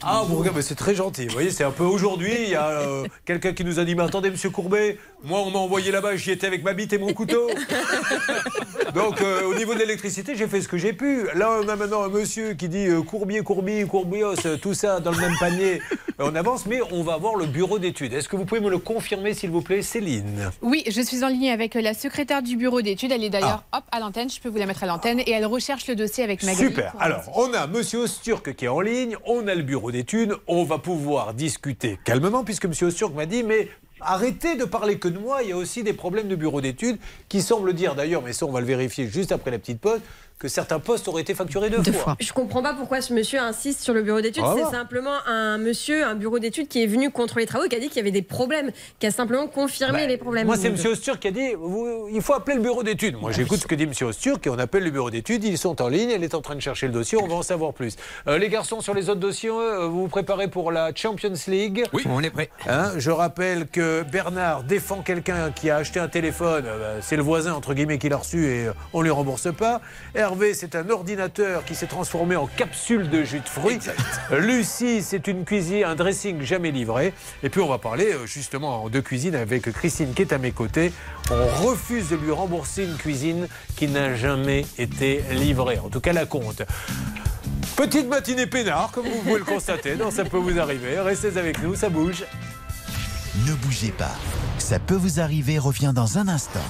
[0.02, 1.26] Ah, vous regardez, mais c'est très gentil.
[1.26, 2.32] Vous voyez, c'est un peu aujourd'hui.
[2.44, 5.50] Il y a euh, quelqu'un qui nous a dit Mais attendez, monsieur Courbet, moi, on
[5.50, 7.48] m'a envoyé là-bas, j'y étais avec ma bite et mon couteau.
[8.94, 11.26] Donc, euh, au niveau de l'électricité, j'ai fait ce que j'ai pu.
[11.34, 15.10] Là, on a maintenant un monsieur qui dit euh, Courbier, Courbier, Courbios, tout ça dans
[15.10, 15.80] le même panier.
[16.20, 18.12] On avance, mais on va voir le bureau d'études.
[18.12, 20.50] Est-ce que vous pouvez me le confirmer, s'il vous plaît, Céline?
[20.62, 23.10] Oui, je suis en ligne avec la secrétaire du bureau d'études.
[23.10, 23.78] Elle est d'ailleurs Ah.
[23.78, 24.30] hop à l'antenne.
[24.30, 26.68] Je peux vous la mettre à l'antenne et elle recherche le dossier avec Magali.
[26.68, 26.94] Super.
[27.00, 30.64] Alors, on a Monsieur Osturk qui est en ligne, on a le bureau d'études, on
[30.64, 33.68] va pouvoir discuter calmement puisque Monsieur Osturk m'a dit mais
[34.00, 36.98] arrêtez de parler que de moi, il y a aussi des problèmes de bureau d'études
[37.28, 40.00] qui semblent dire d'ailleurs, mais ça on va le vérifier juste après la petite pause,
[40.38, 42.16] que certains postes auraient été facturés deux, fois.
[42.20, 44.42] Je comprends pas pourquoi ce monsieur insiste sur le bureau d'études.
[44.42, 47.76] Va C'est simplement un monsieur, un bureau d'études qui est venu contre les travaux, qui
[47.76, 50.46] a dit qu'il y avait des problèmes, qui a simplement confirmé les problèmes.
[50.46, 50.92] Bah, Moi, c'est Donc, M.
[50.92, 53.16] Osturk qui a dit vous- il faut appeler le bureau d'études.
[53.20, 53.92] Moi, j'écoute ce que dit M.
[54.02, 55.44] Osturk et on appelle le bureau d'études.
[55.44, 57.42] Ils sont en ligne, elle est en train de chercher le dossier, on va en
[57.42, 57.96] savoir plus.
[58.26, 61.84] Euh, les garçons, sur les autres dossiers, euh, vous vous préparez pour la Champions League?
[61.92, 62.50] Oui, on est prêt.
[62.68, 66.64] Hein, je rappelle que Bernard défend quelqu'un qui a acheté un téléphone.
[66.66, 69.80] euh, c'est le voisin, entre guillemets, qui l'a reçu et on ne lui rembourse pas.
[70.24, 73.78] Hervé, c'est un ordinateur qui s'est transformé en capsule de jus de fruits.
[74.32, 77.12] Lucie, c'est une cuisine, un dressing jamais livré.
[77.42, 80.52] Et puis, on va parler euh, justement de cuisine avec Christine qui est à mes
[80.52, 80.94] côtés.
[81.30, 85.78] On refuse de lui rembourser une cuisine qui n'a jamais été livrée.
[85.78, 86.62] En tout cas, la compte.
[87.76, 89.94] Petite matinée peinard, comme vous pouvez le constater.
[89.94, 90.98] Non, ça peut vous arriver.
[91.00, 92.24] Restez avec nous, ça bouge.
[93.46, 94.16] Ne bougez pas.
[94.56, 96.64] Ça peut vous arriver revient dans un instant.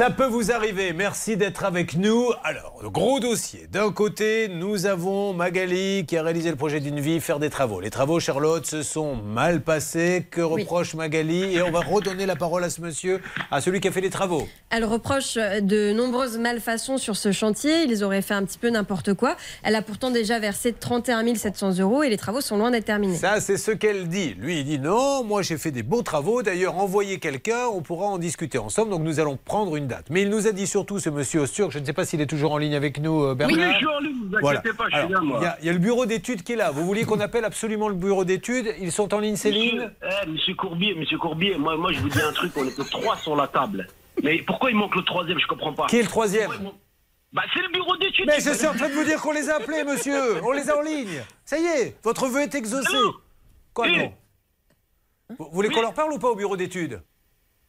[0.00, 0.94] Ça peut vous arriver.
[0.94, 2.30] Merci d'être avec nous.
[2.42, 3.66] Alors, le gros dossier.
[3.70, 7.82] D'un côté, nous avons Magali qui a réalisé le projet d'une vie, faire des travaux.
[7.82, 10.26] Les travaux, Charlotte, se sont mal passés.
[10.30, 13.20] Que reproche Magali Et on va redonner la parole à ce monsieur,
[13.50, 14.48] à celui qui a fait les travaux.
[14.70, 17.82] Elle reproche de nombreuses malfaçons sur ce chantier.
[17.82, 19.36] Ils auraient fait un petit peu n'importe quoi.
[19.62, 23.16] Elle a pourtant déjà versé 31 700 euros et les travaux sont loin d'être terminés.
[23.16, 24.32] Ça, c'est ce qu'elle dit.
[24.38, 26.42] Lui, il dit non, moi j'ai fait des beaux travaux.
[26.42, 28.92] D'ailleurs, envoyez quelqu'un, on pourra en discuter ensemble.
[28.92, 30.06] Donc nous allons prendre une date.
[30.10, 32.26] Mais il nous a dit surtout, ce monsieur Osturk, je ne sais pas s'il est
[32.26, 33.58] toujours en ligne avec nous, euh, Bernard.
[33.58, 35.38] Oui, je suis en ligne, vous inquiétez pas, je suis là, moi.
[35.40, 36.70] Il y a- il y, a le bureau d'études qui est là.
[36.70, 39.90] Vous vouliez qu'on appelle absolument le bureau d'études Ils sont en ligne, Céline Monsieur,
[40.24, 43.16] eh, monsieur Courbier, monsieur Courbier, moi, moi je vous dis un truc, on était trois
[43.18, 43.86] sur la table.
[44.22, 45.86] Mais pourquoi il manque le troisième Je comprends pas.
[45.86, 46.70] Qui est le troisième il
[47.32, 48.26] Bah c'est le bureau d'études.
[48.26, 50.42] Mais je suis en train de vous dire qu'on les a appelés, monsieur.
[50.44, 51.22] On les a en ligne.
[51.44, 52.96] Ça y est, votre vœu est exaucé.
[53.72, 54.12] Quoi, non
[55.38, 57.00] Vous voulez qu'on leur parle ou pas au bureau d'études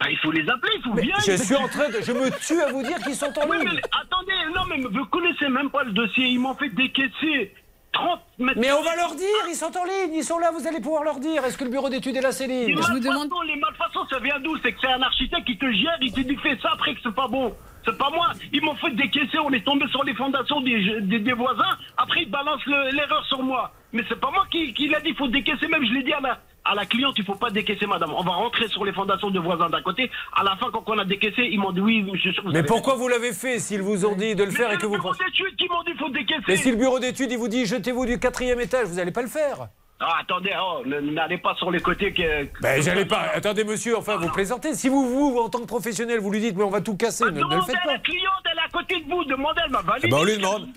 [0.01, 1.15] Bah, il faut les appeler, il faut Mais bien.
[1.23, 2.01] je suis en train de.
[2.01, 3.69] Je me tue à vous dire qu'ils sont en Oui, ligne.
[3.75, 6.25] mais attendez, non, mais vous connaissez même pas le dossier.
[6.25, 7.53] Ils m'ont fait décaisser
[7.93, 8.59] 30 mètres.
[8.59, 11.03] Mais on va leur dire, ils sont en ligne, ils sont là, vous allez pouvoir
[11.03, 11.45] leur dire.
[11.45, 14.57] Est-ce que le bureau d'études est là, Céline Les malfaçons, les malfaçons, ça vient d'où?
[14.63, 16.99] C'est que c'est un architecte qui te gère, il te dit fais ça après que
[17.03, 17.53] c'est pas bon.
[17.85, 18.27] C'est pas moi.
[18.53, 21.77] Ils m'ont fait décaisser, on est tombé sur les fondations des, des, des voisins.
[21.97, 23.71] Après, ils balancent le- l'erreur sur moi.
[23.93, 25.67] Mais c'est pas moi qui, qui l'a dit, il faut décaisser.
[25.67, 28.13] Même je l'ai dit à la, à la cliente, il faut pas décaisser, madame.
[28.13, 30.11] On va rentrer sur les fondations de voisins d'à côté.
[30.35, 32.31] À la fin, quand on a décaissé, ils m'ont dit oui, monsieur.
[32.43, 34.75] vous Mais pourquoi vous l'avez fait s'ils vous ont dit de le Mais faire c'est
[34.75, 35.23] et que le vous bureau pensez.
[35.25, 36.41] d'études qui m'ont dit faut décaisser.
[36.47, 39.21] Mais si le bureau d'études il vous dit jetez-vous du quatrième étage, vous n'allez pas
[39.23, 39.69] le faire.
[40.03, 42.47] Ah, attendez, oh, ne- n'allez pas sur les côtés que.
[42.61, 43.21] Ben j'allais pas.
[43.35, 44.73] Attendez monsieur, enfin vous plaisantez.
[44.73, 47.25] Si vous, vous, en tant que professionnel, vous lui dites mais on va tout casser,
[47.25, 47.91] ne, ne le faites pas.
[47.93, 49.23] la cliente, elle est à côté de vous.
[49.25, 50.07] Demandez, elle m'a validé.
[50.07, 50.67] Eh ben, on lui demande.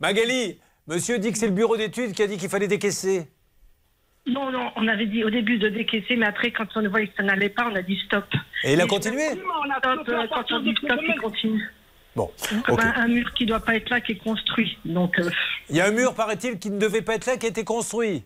[0.00, 3.28] Magali, monsieur dit que c'est le bureau d'études qui a dit qu'il fallait décaisser.
[4.26, 7.16] Non, non, on avait dit au début de décaisser, mais après, quand on voyait que
[7.16, 8.24] ça n'allait pas, on a dit stop.
[8.62, 11.72] Et il a continué On a Stop, euh, quand on dit stop, il continue.
[12.14, 12.30] Bon,
[12.78, 14.78] un, mur qui doit pas être là, qui est construit.
[14.84, 15.30] Donc, euh,
[15.70, 17.64] Il y a un mur, paraît-il, qui ne devait pas être là, qui a été
[17.64, 18.22] construit.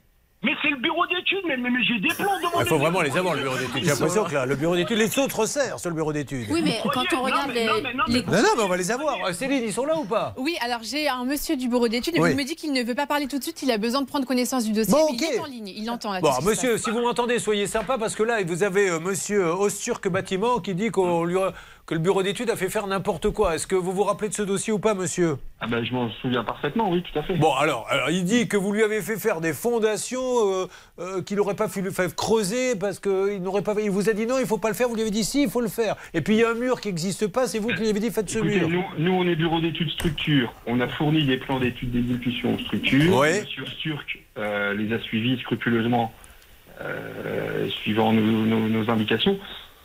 [0.47, 3.01] Mais c'est le bureau d'études, mais, mais, mais j'ai des plans devant Il faut vraiment
[3.03, 3.83] les avoir, le bureau d'études.
[3.83, 6.47] J'ai l'impression que là, le bureau d'études, les autres resserrent sur le bureau d'études.
[6.51, 9.17] Oui, mais quand on regarde les, les- Non, non, mais on va les avoir.
[9.27, 10.35] Euh, Céline, ils sont là ou pas?
[10.37, 12.31] Oui, alors j'ai un monsieur du bureau d'études et Oui.
[12.31, 14.07] il me dit qu'il ne veut pas parler tout de suite, il a besoin de
[14.07, 14.93] prendre connaissance du dossier.
[14.93, 16.21] Bon, mais il est en ligne, il entend là.
[16.21, 20.07] Bon, monsieur, si vous m'entendez, soyez sympa parce que là, vous avez euh, monsieur Osturk
[20.09, 21.39] Bâtiment qui dit qu'on lui
[21.87, 23.55] que le bureau d'études a fait faire n'importe quoi.
[23.55, 26.11] Est-ce que vous vous rappelez de ce dossier ou pas, monsieur Ah ben, je m'en
[26.21, 27.35] souviens parfaitement, oui, tout à fait.
[27.37, 30.67] Bon, alors, alors, il dit que vous lui avez fait faire des fondations euh,
[30.99, 33.75] euh, qu'il n'aurait pas fallu faire creuser parce qu'il n'aurait pas.
[33.81, 34.89] Il vous a dit non, il faut pas le faire.
[34.89, 35.95] Vous lui avez dit si, il faut le faire.
[36.13, 37.47] Et puis il y a un mur qui n'existe pas.
[37.47, 38.69] C'est vous qui lui avez dit faites ce Écoutez, mur.
[38.99, 40.53] nous, nous, on est bureau d'études structure.
[40.67, 43.17] On a fourni des plans d'études d'exécution structure.
[43.17, 43.43] Ouais.
[43.43, 46.13] Monsieur Sturck euh, les a suivis scrupuleusement,
[47.83, 49.39] suivant nos, nos- nos indications.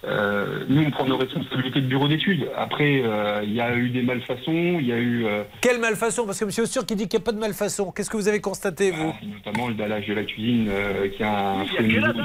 [0.04, 2.50] Euh, nous, on prend nos responsabilités de bureau d'études.
[2.58, 6.26] Après, euh, il y a eu des malfaçons, il y a eu euh, Quelle malfaçon?
[6.26, 7.92] Parce que monsieur Osturk il dit qu'il n'y a pas de malfaçon.
[7.92, 9.14] Qu'est-ce que vous avez constaté, vous?
[9.46, 12.24] notamment le dallage de la cuisine euh, qui a un Il y a que de-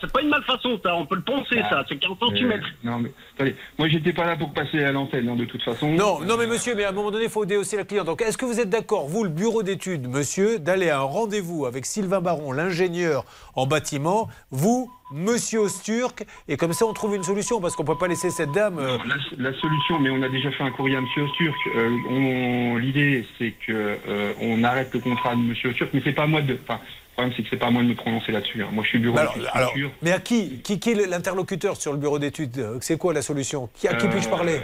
[0.00, 0.94] C'est pas une malfaçon, ça.
[0.94, 1.84] On peut le penser, ça.
[1.88, 2.60] C'est 15 Euh, cm.
[2.84, 5.88] non, mais attendez, moi j'étais pas là pour passer à l'antenne, hein, de toute façon.
[5.92, 8.06] Non, non, mais monsieur, mais à un moment donné, il faut déhausser la cliente.
[8.06, 11.66] Donc, est-ce que vous êtes d'accord, vous, le bureau d'études, monsieur, d'aller à un rendez-vous
[11.66, 13.24] avec Sylvain Baron, l'ingénieur
[13.56, 17.96] en bâtiment, vous, monsieur Osturk, et comme ça, on trouve une solution, parce qu'on peut
[17.98, 18.78] pas laisser cette dame.
[18.78, 21.56] euh, La, la solution, mais on a déjà fait un courrier à Monsieur Osturk.
[21.76, 23.72] Euh, L'idée, c'est que
[24.08, 26.58] euh, on arrête le contrat de Monsieur Osturk, mais c'est pas à moi de.
[26.62, 28.62] Enfin, le problème, c'est que c'est pas à moi de me prononcer là-dessus.
[28.62, 28.68] hein.
[28.72, 31.92] Moi, je suis bureau alors, d'études alors, mais à qui, qui, qui est l'interlocuteur sur
[31.92, 33.68] le bureau d'études Euh, C'est quoi la solution?
[33.74, 34.60] Qui- À qui puis-je parler?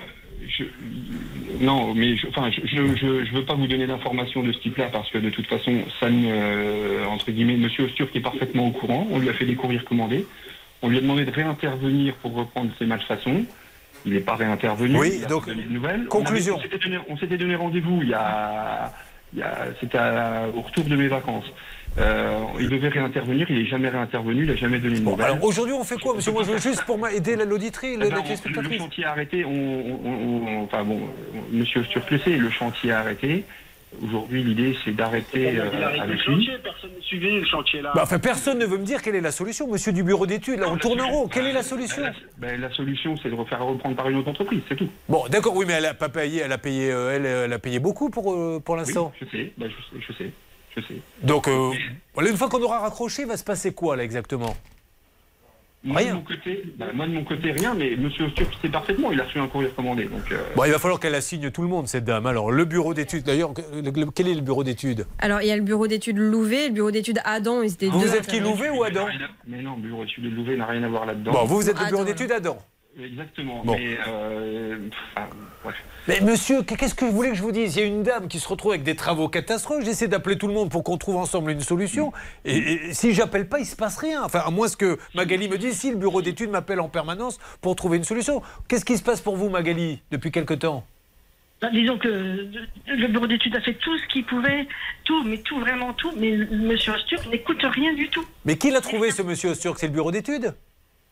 [0.47, 0.64] je-
[1.61, 4.86] Non, mais je, enfin, je, je, je- veux pas vous donner d'informations de ce type-là
[4.92, 8.70] parce que de toute façon, ça ne, euh, entre guillemets, Monsieur Osturk est parfaitement au
[8.70, 9.07] courant.
[9.11, 10.26] On lui a fait des courriers recommandés.
[10.82, 13.44] On lui a demandé de réintervenir pour reprendre ses malfaçons.
[14.07, 14.98] Il n'est pas réintervenu.
[14.98, 16.05] Oui, il a donc, nouvelles.
[16.07, 16.57] conclusion.
[16.59, 16.98] On, s'était donné,
[17.38, 18.92] donné rendez-vous il y a,
[19.32, 19.98] il y a- c'était
[20.55, 21.46] au retour de mes vacances.
[21.99, 25.26] Euh, il devait réintervenir, il n'est jamais réintervenu, il n'a jamais donné de nouvelles.
[25.26, 28.11] Alors aujourd'hui, on fait quoi, monsieur Moi, je veux juste pour m'aider l'auditrice, Eh ben,
[28.11, 29.45] la le chantier a arrêté.
[29.45, 31.01] On, on- on- on- enfin bon,
[31.53, 33.45] Monsieur Osturk le chantier a arrêté.
[34.03, 36.51] Aujourd'hui, l'idée, c'est d'arrêter Il a euh, avec lui.
[36.64, 37.92] personne ne suivait le chantier là.
[37.95, 40.59] Bah, enfin, personne ne veut me dire quelle est la solution, monsieur du bureau d'études.
[40.59, 41.28] Là, on tourne en rond.
[41.28, 42.03] Quelle est la solution
[42.38, 44.88] Ben, la solution, c'est de refaire reprendre par une autre entreprise, c'est tout.
[45.09, 47.59] Bon, d'accord, oui, mais elle a pas payé, elle a payé, euh, elle, elle a
[47.61, 49.12] payé beaucoup pour, euh, pour l'instant.
[49.20, 50.30] Oui, je sais, ben, je sais, je sais,
[50.77, 50.95] je sais.
[51.22, 51.70] Donc, euh,
[52.20, 54.57] une fois qu'on aura raccroché, va se passer quoi là exactement?
[55.87, 59.12] Moi, de mon côté, ben, moi, de mon côté, rien, mais Monsieur Osturk sait parfaitement,
[59.12, 60.05] il a reçu un courrier recommandé.
[60.07, 62.25] Donc, euh, Bon, il va falloir qu'elle assigne tout le monde, cette dame.
[62.25, 65.07] Alors, le bureau d'études, d'ailleurs, le- le- quel est le bureau d'études?
[65.18, 67.61] Alors, il y a le bureau d'études Louvet, le bureau d'études Adam.
[67.62, 68.41] Ils étaient Vous deux êtes qui.
[68.41, 69.07] Louvet ou Adam?
[69.47, 71.33] Mais non, le bureau d'études de Louvet n'a rien à voir là-dedans.
[71.33, 72.11] Bon, vous, vous êtes le bureau Adam.
[72.11, 72.59] d'études Adam.
[72.99, 73.76] Exactement, Bon.
[73.76, 73.97] mais...
[74.07, 74.78] Euh,
[75.16, 75.28] enfin,
[75.64, 75.76] bref.
[76.07, 77.76] Mais monsieur, qu'est-ce que vous voulez que je vous dise?
[77.76, 79.84] Il y a une dame qui se retrouve avec des travaux catastrophes.
[79.84, 82.12] J'essaie d'appeler tout le monde pour qu'on trouve ensemble une solution.
[82.45, 84.22] Et, et si j'appelle pas, il se passe rien.
[84.22, 87.74] Enfin, à moins que Magali me dise si le bureau d'études m'appelle en permanence pour
[87.74, 88.42] trouver une solution.
[88.68, 90.84] Qu'est-ce qui se passe pour vous, Magali, depuis quelque temps?
[91.62, 94.66] Bah, disons que le bureau d'études a fait tout ce qu'il pouvait,
[95.05, 98.24] tout, mais tout, vraiment tout, mais monsieur Osturk n'écoute rien du tout.
[98.45, 100.55] Mais qui l'a trouvé, ce monsieur Osturk C'est le bureau d'études?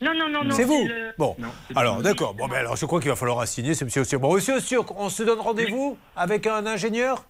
[0.03, 0.55] Non, non, non, non.
[0.55, 1.37] C'est vous le- Bon,
[1.77, 2.35] alors d'accord.
[2.35, 4.21] Bon, ben alors je crois qu'il va falloir assigner ce monsieur Osturk.
[4.21, 7.25] Bon, monsieur Osturk, on se donne rendez-vous avec un ingénieur?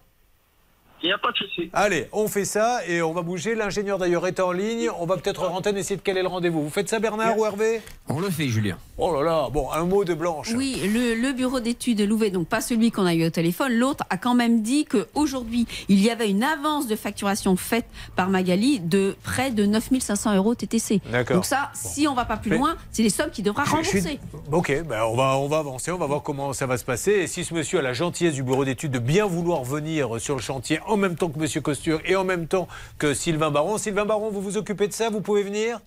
[1.03, 1.69] Il n'y a pas de souci.
[1.73, 3.55] Allez, on fait ça et on va bouger.
[3.55, 4.89] L'ingénieur d'ailleurs est en ligne.
[4.99, 6.63] On va peut-être en antenne essayer de caler le rendez-vous.
[6.63, 7.81] Vous faites ça, Bernard ou Hervé?
[8.07, 8.77] On le fait, Julien.
[8.97, 10.51] Oh là là, bon, un mot de Blanche.
[10.55, 13.73] Oui, le, le bureau d'études de Louvet, donc pas celui qu'on a eu au téléphone,
[13.73, 17.85] l'autre a quand même dit qu'aujourd'hui, il y avait une avance de facturation faite
[18.15, 21.01] par Magali de près de 9500 euros TTC.
[21.11, 21.37] D'accord.
[21.37, 23.73] Donc ça, si on va pas plus Mais- loin, c'est les sommes qu'il devra suis-
[23.75, 24.19] rembourser.
[24.51, 27.11] Ok, ben on, va, on va avancer, on va voir comment ça va se passer.
[27.11, 30.35] Et si ce monsieur a la gentillesse du bureau d'études de bien vouloir venir sur
[30.35, 32.67] le chantier en même temps que monsieur Costure et en même temps
[32.97, 33.77] que Sylvain Baron.
[33.77, 35.09] Sylvain Baron, vous vous occupez de ça?
[35.09, 35.79] Vous pouvez venir?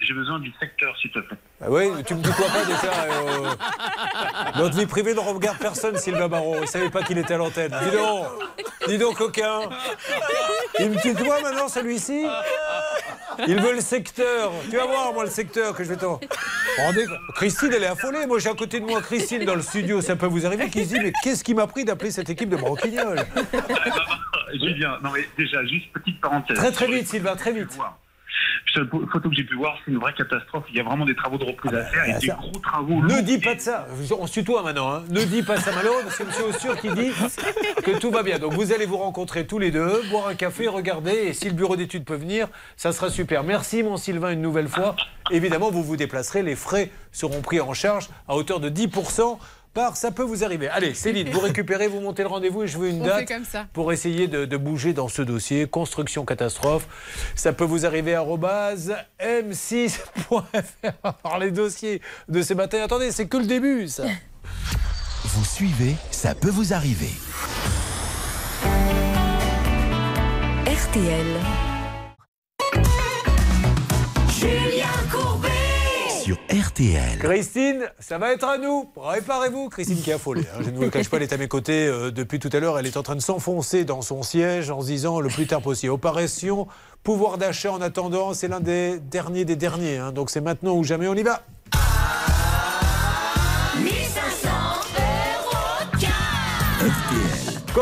[0.00, 1.36] J'ai besoin du secteur, s'il te plaît.
[1.60, 2.92] Ah oui, tu me tutoies pas déjà.
[3.04, 3.50] euh,
[4.56, 6.56] Notre vie privée ne regarde personne, Sylvain Baron.
[6.56, 7.74] Il ne savait pas qu'il était à l'antenne.
[7.82, 8.26] Dis donc,
[8.86, 9.60] dis donc, coquin.
[10.78, 12.26] Il me tutoie maintenant, celui-ci
[13.48, 14.52] Il veut le secteur.
[14.70, 16.20] Tu vas voir, moi, le secteur que je vais t'en.
[16.78, 17.06] Rendez...
[17.34, 18.26] Christine, elle est affolée.
[18.26, 20.00] Moi, j'ai à côté de moi Christine dans le studio.
[20.02, 22.48] Ça peut vous arriver qui se dit Mais qu'est-ce qui m'a pris d'appeler cette équipe
[22.50, 23.24] de branquignoles
[24.52, 26.56] Julien, non mais déjà, juste petite parenthèse.
[26.56, 27.76] Très, très vite, Sylvain, très vite.
[28.74, 30.64] Cette photo que j'ai pu voir, c'est une vraie catastrophe.
[30.70, 32.58] Il y a vraiment des travaux de reprise à faire et Ah, des ça- gros
[32.58, 33.02] travaux.
[33.02, 33.86] Ne dis pas de ça.
[34.18, 34.92] On se tutoie maintenant.
[34.92, 35.04] hein.
[35.08, 36.28] Ne dis pas ça malheureux parce que M.
[36.50, 37.10] Ossur qui dit
[37.82, 38.38] que tout va bien.
[38.38, 41.12] Donc vous allez vous rencontrer tous les deux, boire un café, regarder.
[41.12, 43.44] Et si le bureau d'études peut venir, ça sera super.
[43.44, 44.94] Merci mon Sylvain une nouvelle fois.
[45.30, 46.42] Évidemment, vous vous déplacerez.
[46.42, 49.38] Les frais seront pris en charge à hauteur de 10%.
[49.94, 50.68] Ça peut vous arriver.
[50.68, 53.34] Allez, Céline, vous récupérez, vous montez le rendez-vous et je veux une On date fait
[53.34, 53.66] comme ça.
[53.72, 55.66] pour essayer de, de bouger dans ce dossier.
[55.66, 56.86] Construction catastrophe.
[57.34, 60.02] Ça peut vous arriver à m6.fr.
[61.24, 62.82] Alors, les dossiers de ce matin.
[62.82, 64.04] Attendez, c'est que le début, ça.
[65.24, 67.10] Vous suivez, ça peut vous arriver.
[70.66, 71.26] RTL.
[74.30, 75.45] Julien Courbet.
[77.20, 78.84] Christine, ça va être à nous.
[78.94, 79.68] Préparez-vous.
[79.68, 80.42] Christine qui est affolée.
[80.52, 80.58] hein.
[80.64, 82.78] Je ne vous cache pas, elle est à mes côtés euh, depuis tout à l'heure.
[82.78, 85.60] Elle est en train de s'enfoncer dans son siège en se disant le plus tard
[85.62, 85.92] possible.
[85.92, 86.66] Opération
[87.02, 88.34] pouvoir d'achat en attendant.
[88.34, 89.98] C'est l'un des derniers des derniers.
[89.98, 90.12] hein.
[90.12, 91.06] Donc c'est maintenant ou jamais.
[91.08, 91.42] On y va.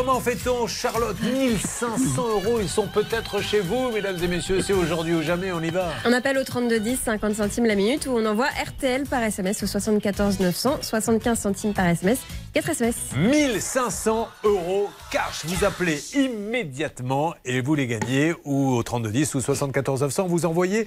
[0.07, 4.61] Comment fait-on, Charlotte 1500 euros, ils sont peut-être chez vous, mesdames et messieurs.
[4.61, 5.93] C'est aujourd'hui ou jamais, on y va.
[6.05, 9.67] On appelle au 3210, 50 centimes la minute, ou on envoie RTL par SMS au
[9.67, 12.19] 74 900, 75 centimes par SMS
[12.53, 12.95] 4 SMS.
[13.17, 15.47] 1500 euros cash.
[15.47, 20.27] Vous appelez immédiatement et vous les gagnez ou au 3210 ou 74 900.
[20.27, 20.87] Vous envoyez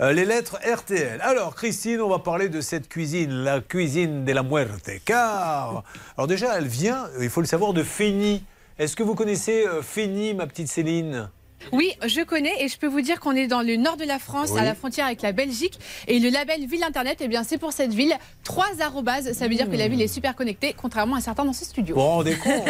[0.00, 1.20] euh, les lettres RTL.
[1.22, 4.90] Alors, Christine, on va parler de cette cuisine, la cuisine de la muerte.
[5.04, 5.84] Car,
[6.18, 8.42] alors déjà, elle vient, il faut le savoir, de Fény.
[8.78, 11.30] Est-ce que vous connaissez euh, Fény, ma petite Céline?
[11.72, 14.18] Oui, je connais et je peux vous dire qu'on est dans le nord de la
[14.18, 14.60] France, Oui.
[14.60, 15.78] à la frontière avec la Belgique.
[16.06, 18.14] Et le label Ville Internet, eh bien, c'est pour cette ville.
[18.44, 21.52] Trois arrobases, ça veut dire que la ville est super connectée, contrairement à certains dans
[21.52, 21.94] ce studio.
[21.96, 22.68] Vous vous rendez compte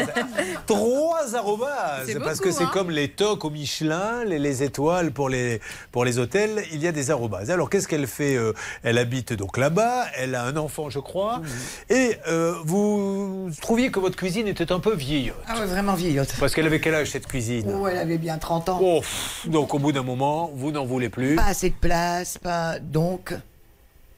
[0.66, 2.70] Trois arrobases C'est Parce beaucoup, que c'est hein.
[2.72, 5.60] comme les tocs au Michelin, les, les étoiles pour les,
[5.92, 7.50] pour les hôtels, il y a des arrobases.
[7.50, 8.52] Alors qu'est-ce qu'elle fait euh,
[8.82, 11.42] Elle habite donc là-bas, elle a un enfant, je crois.
[11.90, 15.36] Et euh, vous trouviez que votre cuisine était un peu vieillotte.
[15.48, 16.34] Ah ouais, vraiment vieillotte.
[16.40, 17.70] Parce qu'elle avait quel âge cette cuisine?
[17.78, 18.75] Oh, elle avait bien 30 ans.
[18.80, 21.36] Oh, pff, donc au bout d'un moment, vous n'en voulez plus.
[21.36, 22.78] Pas assez de place, pas.
[22.78, 23.34] Donc.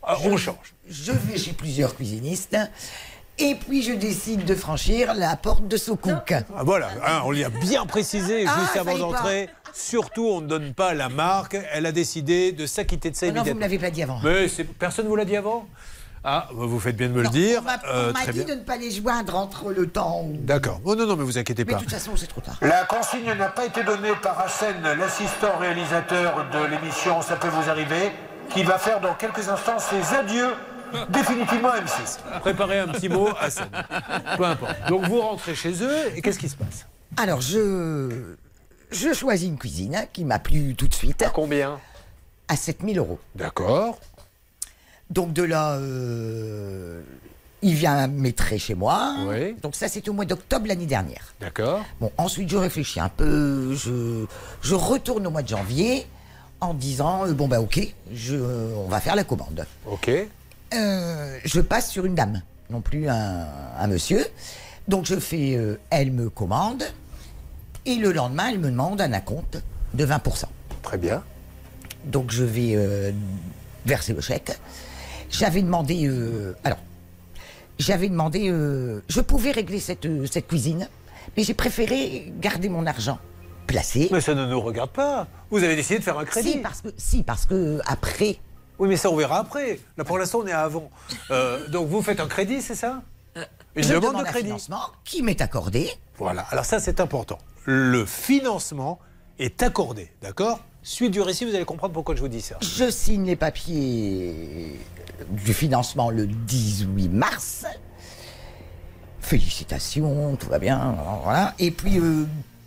[0.02, 0.74] Ah, on change.
[0.88, 2.56] Je vais chez plusieurs cuisinistes.
[3.40, 6.32] Et puis je décide de franchir la porte de Soukouk.
[6.32, 9.48] Ah, voilà, hein, on lui a bien précisé Ah, juste avant d'entrer.
[9.72, 11.56] Surtout, on ne donne pas la marque.
[11.72, 14.20] Elle a décidé de s'acquitter de ça Oh non, vous me l'avez pas dit avant.
[14.24, 14.46] Mais
[14.78, 15.68] personne ne vous l'a dit avant?
[16.24, 17.60] Ah, bah, vous faites bien de me le dire.
[17.60, 18.54] On m'a Euh, on m'a dit bien.
[18.54, 20.36] de ne pas les joindre entre le temps où.
[20.38, 20.80] D'accord.
[20.84, 21.78] Oh, non, non, mais vous inquiétez Mais pas.
[21.78, 22.56] de toute façon, c'est trop tard.
[22.62, 27.70] La consigne n'a pas été donnée par Hassen, l'assistant réalisateur de l'émission Ça peut vous
[27.70, 28.10] arriver,
[28.50, 30.50] qui va faire dans quelques instants ses adieux
[31.10, 32.18] définitivement à M6.
[32.40, 33.68] Préparez un petit mot, Hassen.
[34.36, 34.74] Peu importe.
[34.88, 36.86] Donc vous rentrez chez eux et qu'est-ce qui se passe?
[37.16, 38.34] Alors, je.
[38.90, 41.20] Je choisis une cuisine qui m'a plu tout de suite.
[41.22, 41.78] À combien?
[42.48, 43.18] À 7000 euros.
[43.34, 43.98] D'accord.
[45.10, 47.00] Donc de là, euh,
[47.62, 49.14] il vient maîtrer chez moi.
[49.26, 49.56] Oui.
[49.62, 51.34] Donc ça, c'était au mois d'octobre l'année dernière.
[51.40, 51.84] D'accord.
[52.00, 53.74] Bon, ensuite, je réfléchis un peu.
[53.74, 54.26] Je,
[54.62, 56.06] je retourne au mois de janvier
[56.60, 57.80] en disant euh, bon bah ok,
[58.12, 59.64] je, on va faire la commande.
[59.86, 60.10] Ok.
[60.74, 63.46] Euh, je passe sur une dame, non plus un,
[63.78, 64.26] un monsieur.
[64.88, 66.82] Donc je fais, euh, elle me commande,
[67.86, 69.62] et le lendemain, elle me demande un acompte
[69.94, 70.44] de 20%.
[70.82, 71.22] Très bien.
[72.04, 73.12] Donc je vais euh,
[73.86, 74.58] verser le chèque.
[75.30, 76.78] J'avais demandé, euh, alors,
[77.78, 80.88] j'avais demandé, euh, je pouvais régler cette, euh, cette cuisine,
[81.36, 83.18] mais j'ai préféré garder mon argent
[83.66, 84.08] placé.
[84.10, 85.26] Mais ça ne nous regarde pas.
[85.50, 86.52] Vous avez décidé de faire un crédit.
[86.52, 88.38] Si, parce que, si, parce que après.
[88.78, 89.80] Oui, mais ça, on verra après.
[89.96, 90.90] Là, pour l'instant, on est à avant.
[91.30, 93.02] Euh, donc, vous faites un crédit, c'est ça?
[93.76, 94.46] Une je demande demande de un crédit.
[94.46, 95.90] financement qui m'est accordé.
[96.16, 96.46] Voilà.
[96.50, 97.38] Alors, ça, c'est important.
[97.64, 98.98] Le financement
[99.38, 100.60] est accordé, d'accord?
[100.82, 102.56] Suite du récit, vous allez comprendre pourquoi je vous dis ça.
[102.62, 104.78] Je signe les papiers
[105.30, 107.66] du financement le 18 mars.
[109.20, 111.54] Félicitations, tout va bien, voilà.
[111.58, 112.24] Et puis, euh,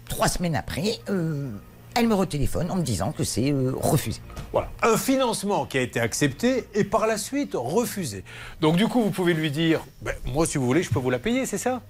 [0.07, 1.49] trois semaines après, euh,
[1.95, 4.21] elle me retéléphone en me disant que c'est euh, refusé.
[4.51, 4.69] Voilà.
[4.83, 8.23] Un financement qui a été accepté et par la suite refusé.
[8.61, 11.09] Donc, du coup, vous pouvez lui dire ben, Moi, si vous voulez, je peux vous
[11.09, 11.81] la payer, c'est ça?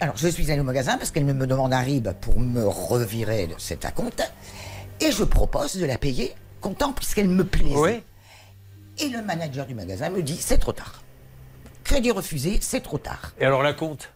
[0.00, 3.48] Alors, je suis allé au magasin parce qu'elle me demande un RIB pour me revirer
[3.58, 4.22] cet acompte.
[5.00, 7.74] Et je propose de la payer comptant puisqu'elle me plaisait.
[7.74, 8.02] Oui.
[9.02, 11.02] Et le manager du magasin me dit c'est trop tard.
[11.84, 13.32] Crédit refusé, c'est trop tard.
[13.40, 14.12] Et alors, la compte?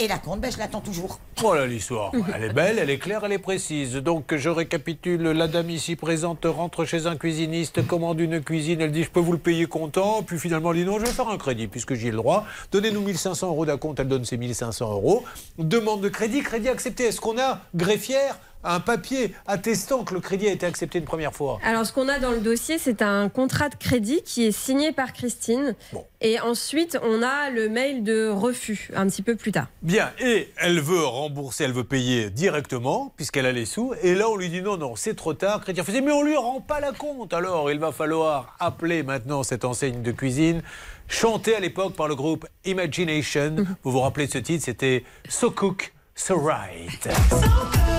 [0.00, 1.20] Et la compte, ben, je l'attends toujours.
[1.36, 2.10] Voilà l'histoire.
[2.34, 3.94] Elle est belle, elle est claire, elle est précise.
[3.94, 8.90] Donc je récapitule, la dame ici présente rentre chez un cuisiniste, commande une cuisine, elle
[8.90, 11.28] dit je peux vous le payer comptant, puis finalement elle dit non, je vais faire
[11.28, 12.44] un crédit puisque j'y ai le droit.
[12.72, 15.24] Donnez-nous 1500 euros d'acompte, elle donne ses 1500 euros.
[15.58, 17.04] Demande de crédit, crédit accepté.
[17.04, 21.32] Est-ce qu'on a, greffière, un papier attestant que le crédit a été accepté une première
[21.34, 24.52] fois Alors, ce qu'on a dans le dossier, c'est un contrat de crédit qui est
[24.52, 25.74] signé par Christine.
[26.20, 29.66] Et ensuite, on a le mail de refus un petit peu plus tard.
[29.82, 33.94] Bien, et elle veut rembourser, elle veut payer directement, puisqu'elle a les sous.
[34.02, 35.60] Et là, on lui dit non, non, c'est trop tard.
[35.60, 37.34] Chrétien faisait, mais on lui rend pas la compte.
[37.34, 40.62] Alors, il va falloir appeler maintenant cette enseigne de cuisine,
[41.08, 43.56] chantée à l'époque par le groupe Imagination.
[43.82, 44.64] Vous vous rappelez de ce titre?
[44.64, 47.08] C'était So Cook, So Right.
[47.32, 47.93] Oui,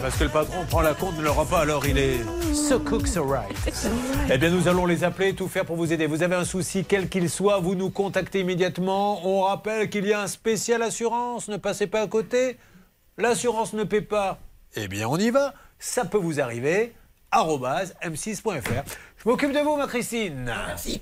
[0.00, 2.20] parce que le patron prend la compte, ne le rend pas, alors il est
[2.54, 3.56] so cook, so right.
[4.30, 6.06] Eh bien, nous allons les appeler, tout faire pour vous aider.
[6.06, 9.26] Vous avez un souci, quel qu'il soit, vous nous contactez immédiatement.
[9.26, 12.56] On rappelle qu'il y a un spécial assurance, ne passez pas à côté.
[13.16, 14.38] L'assurance ne paie pas.
[14.76, 15.54] Eh bien, on y va.
[15.78, 16.92] Ça peut vous arriver.
[17.30, 18.84] arobase m6.fr.
[19.16, 20.44] Je m'occupe de vous, ma Christine.
[20.44, 21.00] Merci.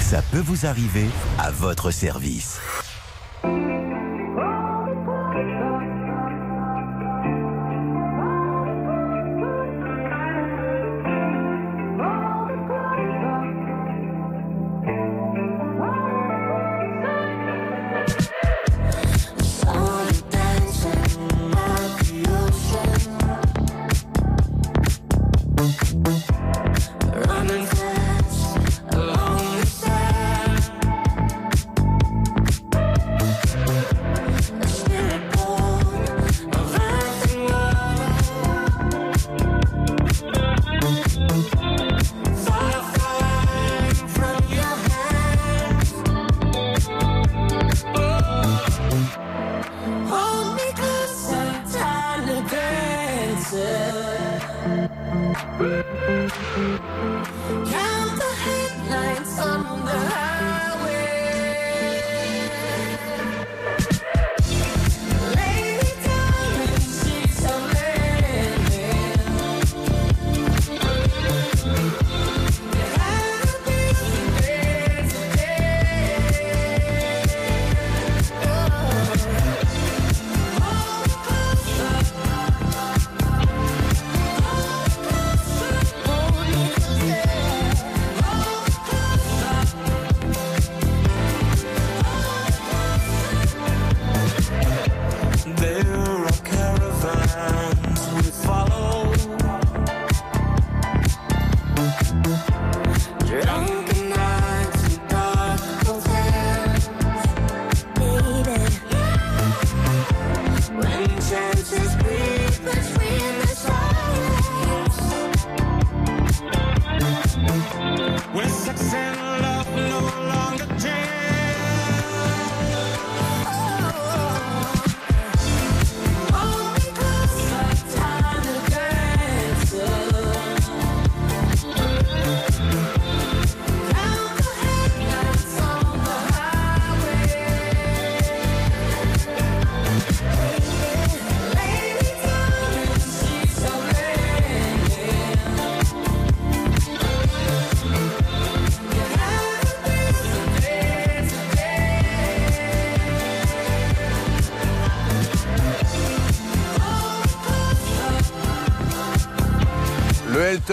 [0.00, 1.06] Ça peut vous arriver
[1.38, 2.60] à votre service.
[55.62, 56.01] Woo!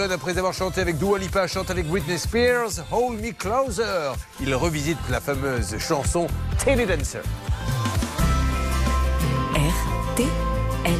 [0.08, 4.12] Après avoir chanté avec Dua Lipa, chante avec Britney Spears, Hold Me Closer.
[4.40, 6.26] Il revisite la fameuse chanson
[6.64, 7.20] Teddy Dancer.
[9.54, 10.94] RTL.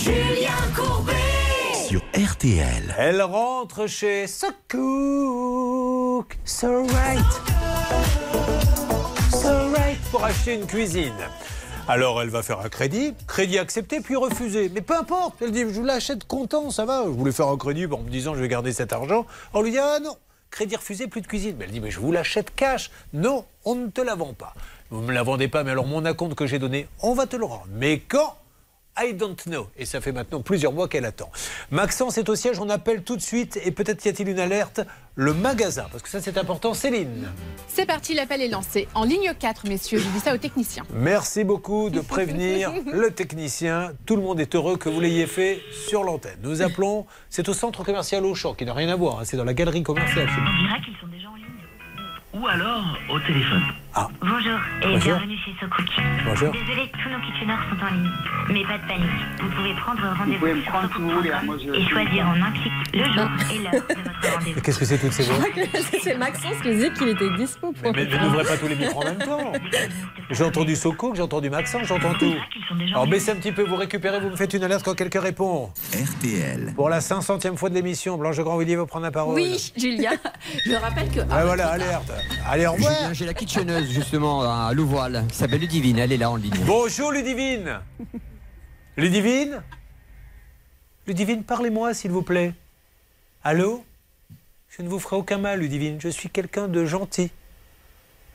[0.00, 1.12] Julien Courbet.
[1.88, 2.94] Sur RTL.
[2.96, 7.32] Elle rentre chez So Cook, So Right.
[9.32, 11.16] So Right pour acheter une cuisine.
[11.88, 14.68] Alors elle va faire un crédit, crédit accepté puis refusé.
[14.74, 17.04] Mais peu importe, elle dit je l'achète content, ça va.
[17.04, 19.24] Je voulais faire un crédit en me disant je vais garder cet argent.
[19.54, 20.16] On lui dit ah non,
[20.50, 21.54] crédit refusé, plus de cuisine.
[21.56, 22.90] Mais elle dit mais je vous l'achète cash.
[23.12, 24.52] Non, on ne te la vend pas.
[24.90, 27.26] Vous ne me la vendez pas, mais alors mon acompte que j'ai donné, on va
[27.26, 27.68] te le rendre.
[27.70, 28.36] Mais quand
[28.98, 29.68] I don't know.
[29.76, 31.30] Et ça fait maintenant plusieurs mois qu'elle attend.
[31.70, 34.80] Maxence est au siège, on appelle tout de suite, et peut-être y a-t-il une alerte,
[35.16, 36.72] le magasin, parce que ça c'est important.
[36.74, 37.28] Céline,
[37.68, 38.88] C'est parti, l'appel est lancé.
[38.94, 40.84] En ligne 4, messieurs, je dis ça aux techniciens.
[40.94, 43.92] merci beaucoup de prévenir le technicien.
[44.06, 46.38] Tout le monde est heureux que vous l'ayez fait sur l'antenne.
[46.42, 49.44] Nous appelons, c'est au centre commercial Auchan, qui n'a rien à voir, hein, c'est dans
[49.44, 50.28] la galerie commerciale.
[50.28, 51.44] On dirait qu'ils sont déjà en ligne.
[52.34, 53.62] Ou alors au téléphone.
[54.20, 55.00] Bonjour et Bonjour.
[55.16, 55.86] bienvenue chez SoCook.
[56.26, 56.52] Bonjour.
[56.52, 58.10] Désolé, tous nos kitcheners sont en ligne.
[58.48, 59.10] Mais pas de panique.
[59.40, 63.72] Vous pouvez prendre rendez-vous sur hein, et choisir en un clic le jour et l'heure
[63.72, 64.52] de votre rendez-vous.
[64.54, 65.46] Mais Qu'est-ce que c'est toutes ces voix
[66.02, 67.92] C'est Maxence qui disait qu'il était dispo pour.
[67.94, 69.52] Mais, mais n'ouvrez pas tous les micros en même temps.
[70.30, 72.34] J'ai entendu Soko, j'ai entendu Maxence, j'entends tout.
[72.90, 75.70] Alors baissez un petit peu, vous récupérez, vous me faites une alerte quand quelqu'un répond.
[75.94, 76.74] RTL.
[76.76, 79.36] Pour la 500e fois de l'émission, Blanche Grand-Villiers va prendre la parole.
[79.36, 80.10] Oui, Julia.
[80.66, 81.20] Je rappelle que.
[81.30, 82.12] Ah, voilà, alerte.
[82.46, 82.92] Allez, au revoir.
[83.12, 86.54] J'ai la kitcheneuse justement à Louvoil qui s'appelle Ludivine, elle est là en ligne.
[86.66, 87.80] Bonjour Ludivine.
[88.96, 89.62] Ludivine
[91.06, 92.52] Ludivine, parlez-moi s'il vous plaît.
[93.44, 93.84] Allô
[94.68, 96.00] Je ne vous ferai aucun mal, Ludivine.
[96.00, 97.30] Je suis quelqu'un de gentil.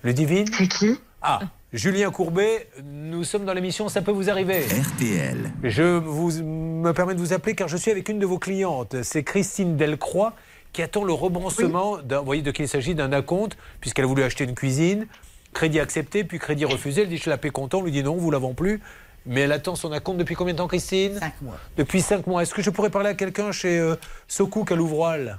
[0.04, 1.40] Ludivine C'est qui Ah,
[1.74, 4.62] Julien Courbet, nous sommes dans l'émission Ça peut vous arriver.
[4.66, 5.52] RTL.
[5.64, 9.02] Je vous, me permets de vous appeler car je suis avec une de vos clientes.
[9.04, 10.34] C'est Christine Delcroix
[10.74, 11.98] qui attend le remboursement.
[11.98, 15.06] d'un- Vous voyez de qui il s'agit d'un acompte, puisqu'elle a voulu acheter une cuisine.
[15.54, 17.02] Crédit accepté, puis crédit refusé.
[17.04, 17.80] Elle dit Je la paie content.
[17.80, 18.82] On lui dit Non, vous ne la vend plus.
[19.26, 21.58] Mais elle attend son acompte depuis combien de temps, Christine Cinq mois.
[21.78, 22.42] Depuis cinq mois.
[22.42, 23.96] Est-ce que je pourrais parler à quelqu'un chez euh,
[24.28, 25.38] Socouk à Louvroil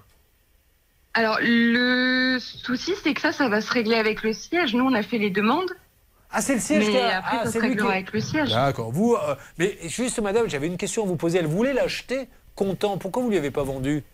[1.15, 4.75] Alors, le souci, c'est que ça, ça va se régler avec le siège.
[4.75, 5.71] Nous, on a fait les demandes.
[6.31, 8.13] Ah, c'est le siège Mais qui a- après, ah, ça c'est se réglera qui- avec
[8.13, 8.51] le siège.
[8.51, 8.93] D'accord.
[8.93, 11.39] Vous, euh, mais juste, madame, j'avais une question à vous poser.
[11.41, 12.99] Elle voulait l'acheter content.
[12.99, 14.05] Pourquoi vous ne lui avez pas vendu?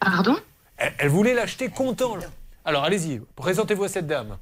[0.00, 0.36] Pardon?
[0.76, 2.16] Elle, elle voulait l'acheter content.
[2.64, 4.36] Alors, allez-y, présentez-vous à cette dame.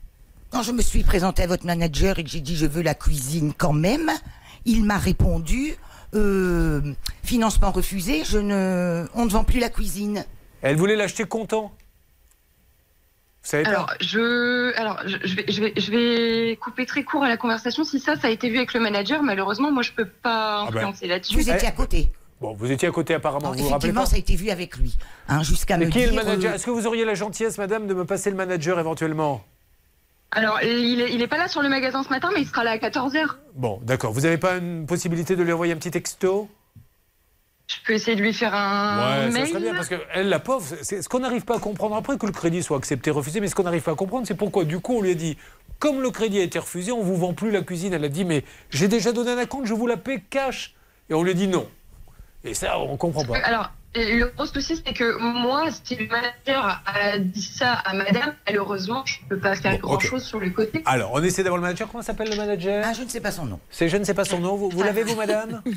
[0.51, 2.95] Quand je me suis présentée à votre manager et que j'ai dit je veux la
[2.95, 4.11] cuisine quand même,
[4.65, 5.75] il m'a répondu
[6.15, 6.81] euh,
[7.25, 10.25] financement refusé, je ne, on ne vend plus la cuisine.
[10.63, 11.73] Elle voulait l'acheter content.
[13.43, 17.05] Vous savez Alors, pas je, alors je, je vais, je, vais, je vais couper très
[17.05, 17.85] court à la conversation.
[17.85, 20.69] Si ça, ça a été vu avec le manager, malheureusement, moi, je peux pas Ah
[20.71, 20.79] ben.
[20.79, 21.35] influencer là-dessus.
[21.35, 22.11] Vous étiez à côté.
[22.41, 24.51] Bon, vous étiez à côté apparemment, vous vous rappelez Effectivement, pas ça a été vu
[24.51, 24.97] avec lui.
[25.29, 26.11] Hein, Jusqu'à me qui est dire.
[26.11, 26.51] le manager?
[26.53, 29.43] euh, Est-ce que vous auriez la gentillesse, madame, de me passer le manager éventuellement?
[30.37, 32.63] Alors, il est, il est pas là sur le magasin ce matin, mais il sera
[32.63, 33.27] là à 14h.
[33.55, 34.13] Bon, d'accord.
[34.13, 36.49] Vous n'avez pas une possibilité de lui envoyer un petit texto?
[37.69, 39.49] Je peux essayer de lui faire un Ouais, ça mail.
[39.49, 42.17] serait bien parce que elle, la pauvre, c'est ce qu'on n'arrive pas à comprendre après
[42.17, 44.65] que le crédit soit accepté, refusé, mais ce qu'on n'arrive pas à comprendre, c'est pourquoi
[44.65, 45.37] du coup on lui a dit,
[45.81, 47.93] comme le crédit a été refusé, on vous vend plus la cuisine.
[47.95, 50.75] Elle a dit, mais j'ai déjà donné un acompte, je vous la paie cash.
[51.11, 51.67] Et on lui a dit non.
[52.45, 53.39] Et ça, on comprend pas.
[53.39, 58.35] Alors, le gros souci, c'est que moi, si le manager a dit ça à madame,
[58.47, 60.83] malheureusement, je ne peux pas faire grand-chose sur le côté.
[60.85, 61.89] Alors, on essaie d'avoir le manager.
[61.91, 62.85] Comment s'appelle le manager?
[62.87, 63.61] Ah, je ne sais pas son nom.
[63.71, 64.57] C'est je ne sais pas son nom.
[64.57, 65.63] Vous, vous l'avez, vous, madame?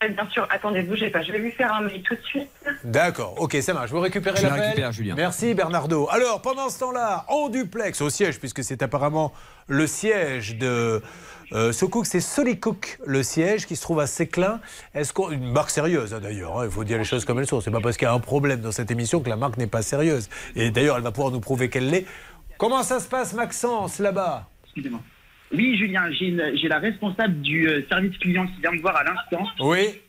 [0.00, 2.48] Bien sûr, attendez, bougez pas, je vais lui faire un mail tout de suite.
[2.84, 3.90] D'accord, ok, ça marche.
[3.90, 5.14] Vous récupérez Je la récupère, Julien.
[5.14, 6.08] Merci Bernardo.
[6.10, 9.34] Alors, pendant ce temps-là, en duplex, au siège, puisque c'est apparemment
[9.68, 11.02] le siège de
[11.52, 14.60] euh, Socook, c'est Solicook, le siège qui se trouve à Séclin.
[14.94, 17.46] Est-ce qu'on une marque sérieuse hein, d'ailleurs hein, Il faut dire les choses comme elles
[17.46, 17.60] sont.
[17.60, 19.66] C'est pas parce qu'il y a un problème dans cette émission que la marque n'est
[19.66, 20.28] pas sérieuse.
[20.56, 22.06] Et d'ailleurs, elle va pouvoir nous prouver qu'elle l'est.
[22.58, 24.48] Comment ça se passe, Maxence, là-bas?
[24.64, 25.00] Excusez-moi.
[25.52, 28.96] Oui, Julien, j'ai une- j'ai la responsable du euh, service client qui vient me voir
[28.96, 29.44] à l'instant.
[29.60, 30.00] Oui.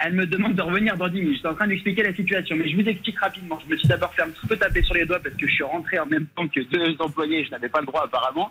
[0.00, 1.36] Elle me demande de revenir dans 10 minutes.
[1.36, 3.60] J'étais en train d'expliquer la situation, mais je vous explique rapidement.
[3.64, 5.52] Je me suis d'abord fait un petit peu taper sur les doigts parce que je
[5.52, 7.44] suis rentré en même temps que deux employés.
[7.44, 8.50] Je n'avais pas le droit apparemment.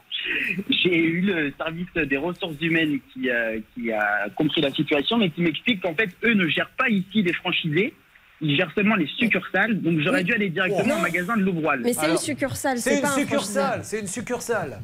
[0.70, 5.30] J'ai eu le service des ressources humaines qui, euh, qui a compris la situation, mais
[5.30, 7.94] qui m'explique qu'en fait, eux ne gèrent pas ici les franchisés.
[8.40, 9.82] Ils gèrent seulement les succursales.
[9.82, 10.24] Donc j'aurais Oui.
[10.26, 11.00] dû aller directement Oh.
[11.00, 11.82] au magasin de Louvroil.
[11.84, 14.80] Mais c'est une succursale, C'est une un succursale, c'est une succursale.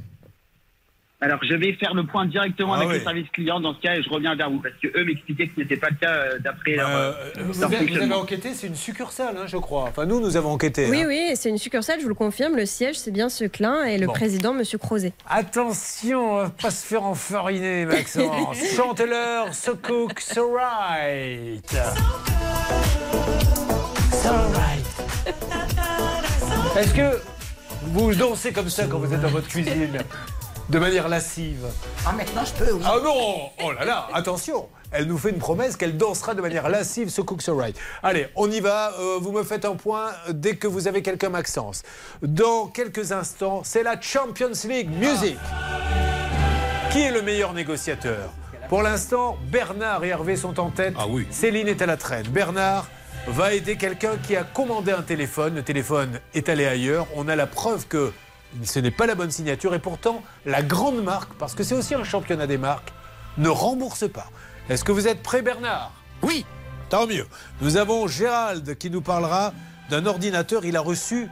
[1.21, 3.95] Alors, je vais faire le point directement Ah avec le service client dans ce cas
[3.95, 6.11] et je reviens vers vous parce que eux m'expliquaient que ce n'était pas le cas
[6.11, 9.45] euh, d'après leur, Euh, euh, vous, leur avez, vous avez enquêté, c'est une succursale, hein,
[9.47, 9.83] je crois.
[9.83, 10.87] Enfin, nous, nous avons enquêté.
[10.89, 11.05] Oui, hein.
[11.07, 12.57] oui, c'est une succursale, je vous le confirme.
[12.57, 14.11] Le siège, c'est bien ce clin et le Bon.
[14.13, 15.13] président, Monsieur Crozet.
[15.29, 18.57] Attention, on va pas se faire enfariner, Maxence.
[18.75, 21.61] Chantez-leur So Cook, So Right.
[24.11, 24.85] So Right.
[26.77, 27.21] Est-ce que
[27.83, 29.99] vous dansez comme ça quand vous êtes dans votre cuisine?
[30.69, 31.65] De manière lascive
[32.05, 32.81] Ah, maintenant, je peux, oui.
[32.85, 36.69] Ah non Oh là là, attention Elle nous fait une promesse qu'elle dansera de manière
[36.69, 37.75] lascive So Cook, So Right.
[38.01, 38.93] Allez, on y va.
[38.99, 41.83] Euh, vous me faites un point dès que vous avez quelqu'un, Maxence.
[42.21, 45.37] Dans quelques instants, c'est la Champions League Music.
[46.91, 48.29] Qui est le meilleur négociateur?
[48.69, 50.93] Pour l'instant, Bernard et Hervé sont en tête.
[50.97, 51.27] Ah oui.
[51.29, 52.27] Céline est à la traîne.
[52.27, 52.87] Bernard
[53.27, 55.55] va aider quelqu'un qui a commandé un téléphone.
[55.55, 57.07] Le téléphone est allé ailleurs.
[57.15, 58.11] On a la preuve que
[58.63, 59.73] ce n'est pas la bonne signature.
[59.73, 62.93] Et pourtant, la grande marque, parce que c'est aussi un championnat des marques,
[63.37, 64.27] ne rembourse pas.
[64.69, 65.91] Est-ce que vous êtes prêt, Bernard?
[66.21, 66.45] Oui.
[66.89, 67.27] Tant mieux.
[67.61, 69.53] Nous avons Gérald qui nous parlera
[69.89, 70.65] d'un ordinateur.
[70.65, 71.29] Il a reçu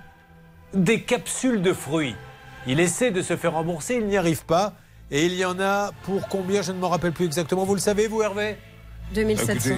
[0.73, 2.15] des capsules de fruits.
[2.67, 4.73] Il essaie de se faire rembourser, il n'y arrive pas.
[5.11, 6.61] Et il y en a pour combien?
[6.61, 7.65] Je ne m'en rappelle plus exactement.
[7.65, 8.57] Vous le savez, vous, Hervé?
[9.13, 9.75] 2700.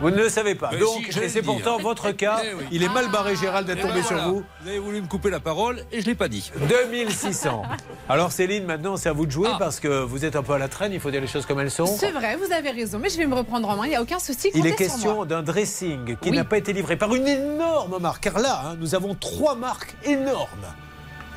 [0.00, 0.70] Vous ne le savez pas.
[0.72, 2.40] Mais Donc, si, c'est pourtant votre cas.
[2.42, 2.64] Eh oui.
[2.72, 4.42] Il est mal barré, Gérald, d'être Et tombé ben sur vous.
[4.62, 6.50] Vous avez voulu me couper la parole et je l'ai pas dit.
[6.68, 7.62] 2600.
[8.08, 10.58] Alors, Céline, maintenant, c'est à vous de jouer parce que vous êtes un peu à
[10.58, 10.92] la traîne.
[10.92, 11.84] Il faut dire les choses comme elles sont.
[11.86, 14.02] C'est vrai, vous avez raison, mais je vais me reprendre en main, il n'y a
[14.02, 14.50] aucun souci.
[14.54, 16.36] Il est question d'un dressing qui Oui.
[16.36, 18.22] n'a pas été livré par une énorme marque.
[18.22, 20.48] Car là, hein, nous avons trois marques énormes.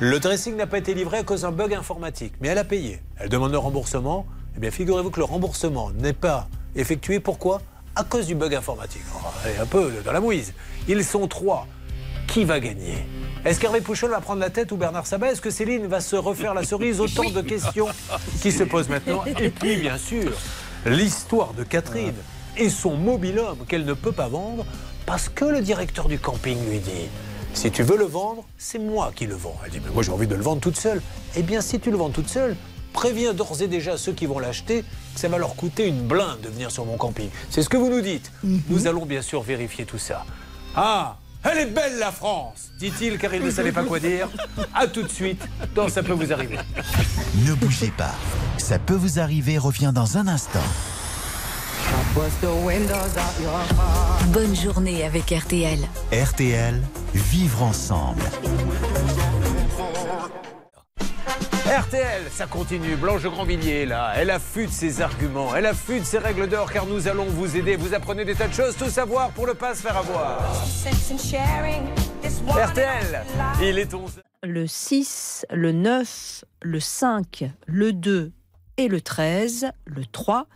[0.00, 3.00] Le dressing n'a pas été livré à cause d'un bug informatique, mais elle a payé.
[3.18, 4.26] Elle demande le remboursement.
[4.56, 7.20] Eh bien, figurez-vous que le remboursement n'est pas effectué.
[7.20, 7.60] Pourquoi?
[7.96, 9.02] À cause du bug informatique.
[9.14, 9.28] Oh,
[9.60, 10.52] un peu dans la mouise.
[10.88, 11.66] Ils sont trois.
[12.26, 13.06] Qui va gagner?
[13.44, 15.30] Est-ce qu'Hervé Pouchol va prendre la tête ou Bernard Sabat?
[15.30, 17.00] Est-ce que Céline va se refaire la cerise?
[17.00, 17.86] Autant de questions
[18.40, 19.22] qui se posent maintenant.
[19.26, 20.32] Et puis, bien sûr,
[20.86, 22.14] l'histoire de Catherine
[22.56, 24.64] et son mobilhome qu'elle ne peut pas vendre
[25.06, 27.08] parce que le directeur du camping lui dit
[27.52, 29.56] si tu veux le vendre, c'est moi qui le vends.
[29.64, 31.00] Elle dit mais moi j'ai envie de le vendre toute seule.
[31.36, 32.56] Eh bien si tu le vends toute seule,
[32.92, 34.84] préviens d'ores et déjà ceux qui vont l'acheter
[35.14, 37.28] ça va leur coûter une blinde de venir sur mon camping.
[37.50, 38.30] C'est ce que vous nous dites.
[38.42, 40.24] Nous allons bien sûr vérifier tout ça.
[40.76, 44.28] Ah, elle est belle la France, dit-il car il ne savait pas quoi dire.
[44.74, 45.42] À tout de suite
[45.74, 46.58] dans ça peut vous arriver.
[47.46, 48.14] Ne bougez pas.
[48.56, 50.60] Ça peut vous arriver revient dans un instant.
[54.28, 55.78] Bonne journée avec RTL.
[56.12, 56.80] RTL,
[57.14, 58.22] vivre ensemble.
[61.74, 62.94] RTL, ça continue.
[62.94, 67.24] Blanche Grandvilliers, là, elle affûte ses arguments, elle affûte ses règles d'or, car nous allons
[67.24, 67.74] vous aider.
[67.74, 70.40] Vous apprenez des tas de choses, tout savoir pour ne pas se faire avoir.
[72.46, 73.24] RTL,
[73.60, 78.30] il est 11 Le 6, le 9, le 5, le 2
[78.76, 80.46] et le 13, le 3,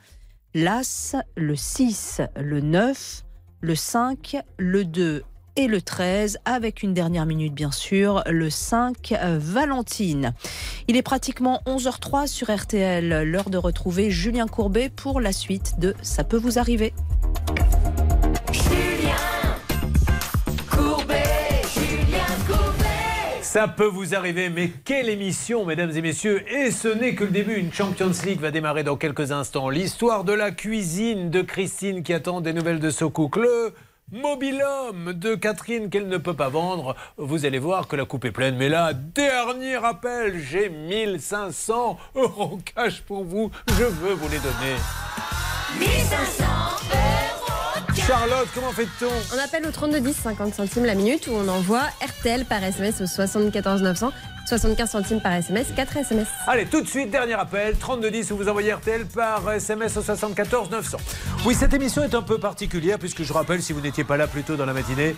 [0.54, 3.24] l'As, le 6, le 9,
[3.60, 5.24] le 5, le 2
[5.58, 10.32] et le 13, avec une dernière minute bien sûr, le 5, euh, Valentine.
[10.86, 15.96] Il est pratiquement 11h03 sur RTL, l'heure de retrouver Julien Courbet pour la suite de
[16.00, 16.94] Ça peut vous arriver.
[18.52, 19.16] Julien
[20.70, 21.24] Courbet.
[23.42, 26.44] Ça peut vous arriver, mais quelle émission, mesdames et messieurs?
[26.52, 29.70] Et ce n'est que le début, une Champions League va démarrer dans quelques instants.
[29.70, 33.34] L'histoire de la cuisine de Christine qui attend des nouvelles de Socouk.
[33.36, 33.74] Le
[34.12, 36.96] mobilhome de Catherine qu'elle ne peut pas vendre.
[37.16, 38.56] Vous allez voir que la coupe est pleine.
[38.56, 43.50] Mais là, dernier appel, j'ai 1500 euros cash pour vous.
[43.68, 44.76] Je veux vous les donner.
[45.78, 46.44] 1500
[46.92, 46.97] euros.
[48.08, 52.46] Charlotte, comment fait-on On appelle au 3210, 50 centimes la minute, ou on envoie RTL
[52.46, 54.12] par SMS au 74 900,
[54.46, 56.26] 75 centimes par SMS, 4 SMS.
[56.46, 60.70] Allez, tout de suite, dernier appel, 3210 où vous envoyez RTL par SMS au 74
[60.70, 60.96] 900.
[61.44, 64.26] Oui, cette émission est un peu particulière puisque je rappelle, si vous n'étiez pas là
[64.26, 65.14] plus tôt dans la matinée,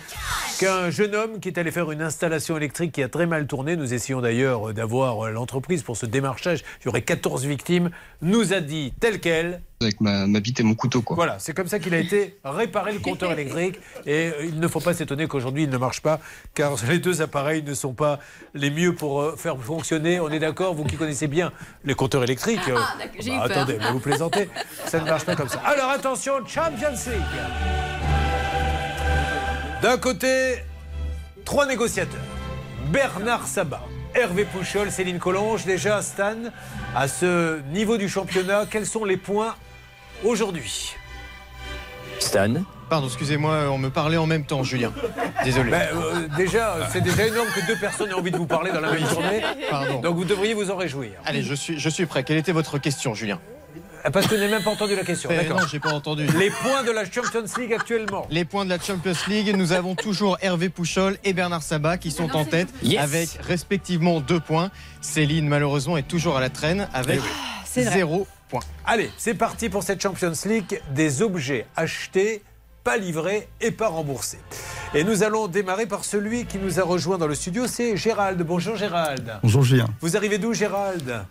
[0.61, 3.75] qu'un jeune homme qui est allé faire une installation électrique qui a très mal tourné,
[3.75, 7.89] nous essayons d'ailleurs d'avoir l'entreprise pour ce démarchage, il y aurait 14 victimes,
[8.21, 11.15] nous a dit tel quel, avec ma, ma bite et mon couteau quoi.
[11.15, 14.79] voilà, c'est comme ça qu'il a été réparé le compteur électrique et il ne faut
[14.81, 16.19] pas s'étonner qu'aujourd'hui il ne marche pas
[16.53, 18.19] car les deux appareils ne sont pas
[18.53, 20.19] les mieux pour euh, faire fonctionner.
[20.19, 21.51] On est d'accord, vous qui connaissez bien
[21.85, 22.59] les compteurs électriques.
[22.69, 23.41] euh, Ah, d'accord, j'ai eu peur.
[23.45, 24.47] attendez, mais vous plaisantez,
[24.85, 25.59] ça ne marche pas comme ça.
[25.65, 28.00] Alors attention, Champions League.
[29.81, 30.57] D'un côté,
[31.43, 32.19] trois négociateurs.
[32.91, 33.81] Bernard Sabat,
[34.13, 35.65] Hervé Pouchol, Céline Collonge.
[35.65, 36.35] Déjà, Stan,
[36.95, 39.55] à ce niveau du championnat, quels sont les points
[40.23, 40.93] aujourd'hui?
[42.19, 42.53] Stan,
[42.91, 44.91] Pardon, excusez-moi, on me parlait en même temps, Julien.
[45.45, 45.71] Désolé.
[45.71, 48.81] Ben, euh, déjà, c'est déjà énorme que deux personnes aient envie de vous parler dans
[48.81, 49.41] la même journée.
[49.69, 50.01] Pardon.
[50.01, 51.13] Donc vous devriez vous en réjouir.
[51.25, 52.23] Allez, je suis, je suis prêt.
[52.23, 53.39] Quelle était votre question, Julien?
[54.11, 55.29] Parce que vous n'avez même pas entendu la question.
[55.31, 55.47] Eh.
[55.49, 56.25] Non, j'ai pas entendu.
[56.37, 58.25] Les points de la Champions League actuellement.
[58.29, 62.11] Les points de la Champions League, nous avons toujours Hervé Pouchol et Bernard Sabat qui
[62.11, 62.99] sont en tête Yes.
[63.01, 64.71] avec respectivement deux points.
[65.01, 67.19] Céline, malheureusement, est toujours à la traîne avec
[67.65, 67.93] c'est vrai.
[67.93, 68.61] zéro point.
[68.85, 70.81] Allez, c'est parti pour cette Champions League.
[70.93, 72.41] Des objets achetés,
[72.83, 74.39] pas livrés et pas remboursés.
[74.93, 78.41] Et nous allons démarrer par celui qui nous a rejoint dans le studio, c'est Gérald.
[78.41, 79.39] Bonjour Gérald.
[79.43, 79.87] Bonjour Julien.
[80.01, 81.23] Vous arrivez d'où Gérald?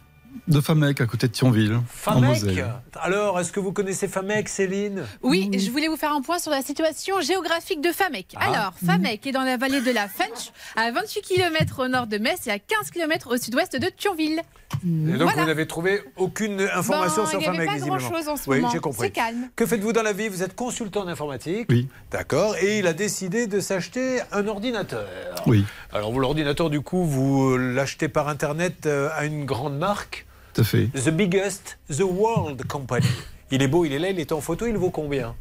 [0.47, 2.75] De Famec, à côté de Thionville, en Famec Moselle.
[3.01, 5.05] Alors, est-ce que vous connaissez Famec, Céline?
[5.23, 8.35] Oui, je voulais vous faire un point sur la situation géographique de Famec.
[8.37, 8.51] Ah.
[8.51, 12.19] Alors, Famec est dans la vallée de la Fench, à 28 km au nord de
[12.19, 14.43] Metz et à 15 km au sud-ouest de Thionville.
[14.85, 15.43] Et donc Voilà.
[15.43, 17.99] vous n'avez trouvé aucune information Ben, sur il y avait Famec, pas visiblement.
[17.99, 18.71] grand-chose en ce oui, moment.
[18.73, 19.07] j'ai compris.
[19.09, 19.49] C'est calme.
[19.57, 20.29] Que faites-vous dans la vie?
[20.29, 21.67] Vous êtes consultant en informatique.
[21.69, 21.89] Oui.
[22.11, 22.55] D'accord.
[22.63, 25.07] Et il a décidé de s'acheter un ordinateur.
[25.47, 29.77] Oui, Alors, vous, l'ordinateur, du coup, vous euh, l'achetez par Internet euh, à une grande
[29.79, 30.87] marque tout à fait.
[30.95, 33.07] The biggest, the world company.
[33.53, 35.35] Il est beau, il est là, il est en photo, il vaut combien?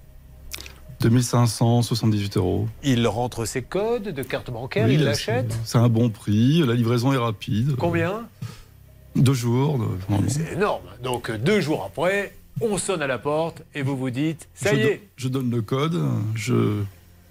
[0.99, 2.67] 2578 euros.
[2.83, 5.57] Il rentre ses codes de carte bancaire, Oui, il l'achète.
[5.65, 7.75] C'est un bon prix, la livraison est rapide.
[7.77, 8.27] Combien?
[9.19, 9.79] Deux jours.
[10.27, 10.83] C'est énorme.
[11.03, 14.71] Donc, euh, deux jours après, on sonne à la porte et vous vous dites, ça
[14.73, 16.01] je, y est, je donne le code,
[16.35, 16.83] je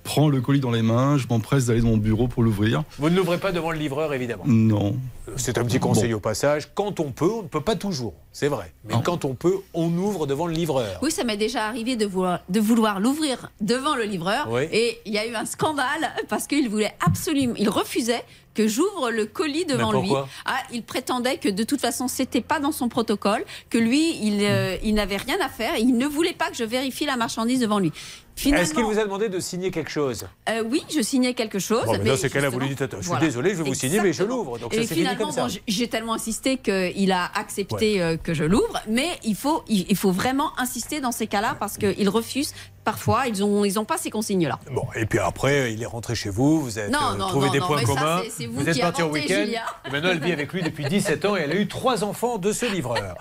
[0.04, 2.82] prends le colis dans les mains, je m'empresse d'aller dans mon bureau pour l'ouvrir.
[2.98, 4.44] vous ne l'ouvrez pas devant le livreur, évidemment.
[4.46, 4.96] Non.
[5.36, 6.70] C'est un petit conseil au passage.
[6.74, 8.72] Quand on peut, on ne peut pas toujours, c'est vrai.
[8.84, 10.98] Mais quand on peut, on ouvre devant le livreur.
[11.02, 14.48] Oui, ça m'est déjà arrivé de vouloir, de vouloir l'ouvrir devant le livreur.
[14.50, 14.62] Oui.
[14.72, 18.24] Et il y a eu un scandale parce qu'il voulait absolument, il refusait
[18.58, 20.10] que j'ouvre le colis devant lui.
[20.44, 24.44] Ah, il prétendait que de toute façon, c'était pas dans son protocole, que lui, il,
[24.44, 25.76] euh, il n'avait rien à faire.
[25.76, 27.92] et Il ne voulait pas que je vérifie la marchandise devant lui.
[28.34, 30.26] Finalement, Est-ce qu'il vous a demandé de signer quelque chose?
[30.48, 31.84] Euh, oui, je signais quelque chose.
[31.86, 33.26] Bon, mais mais dans ces cas-là, vous lui dites Attends, je suis Voilà.
[33.26, 34.58] désolé, je vais vous signer, mais je l'ouvre.
[34.58, 39.08] Donc Et finalement, bon, j'ai tellement insisté qu'il a accepté euh, que je l'ouvre, mais
[39.24, 42.54] il faut, il, il faut vraiment insister dans ces cas-là parce qu'ils refusent.
[42.90, 44.58] Parfois, ils n'ont ils ont pas ces consignes-là.
[44.72, 47.52] Bon, et puis après, il est rentré chez vous, vous avez Non, non, trouvé non,
[47.52, 49.44] des non, points ça, communs, c'est- c'est vous êtes parti en week-end,
[49.92, 52.50] maintenant elle vit avec lui depuis 17 ans et elle a eu trois enfants de
[52.52, 53.14] ce livreur.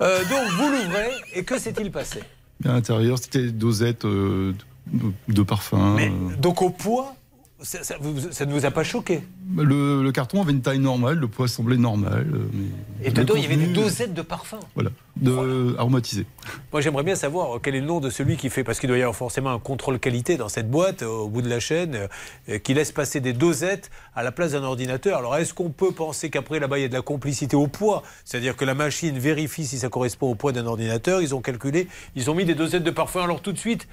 [0.00, 2.20] Euh, donc vous l'ouvrez, et que s'est-il passé?
[2.64, 4.54] À l'intérieur, c'était des dosettes euh,
[4.86, 5.94] de, de parfum.
[5.96, 6.36] Mais euh.
[6.36, 7.14] donc au poids,
[7.62, 9.22] ça, ça vous- ça ne vous a pas choqué
[9.56, 12.26] Le, le carton avait une taille normale, le poids semblait normal.
[12.32, 14.58] euh, Mais Et dedans, il y avait des contenu, dosettes de parfum.
[14.74, 16.26] Voilà, de, aromatisé.
[16.72, 18.98] Moi, j'aimerais bien savoir quel est le nom de celui qui fait, parce qu'il doit
[18.98, 22.08] y avoir forcément un contrôle qualité dans cette boîte, euh, au bout de la chaîne,
[22.48, 25.18] euh, qui laisse passer des dosettes à la place d'un ordinateur.
[25.18, 28.02] Alors, est-ce qu'on peut penser qu'après, là-bas, il y a de la complicité au poids?
[28.24, 31.88] C'est-à-dire que la machine vérifie si ça correspond au poids d'un ordinateur, ils ont calculé,
[32.16, 33.22] ils ont mis des dosettes de parfum.
[33.22, 33.86] Alors, tout de suite,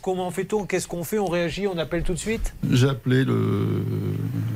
[0.00, 0.64] comment fait-on?
[0.64, 1.18] Qu'est-ce qu'on fait?
[1.18, 2.54] On réagit On appelle tout de suite?
[2.70, 3.82] J'ai appelé le,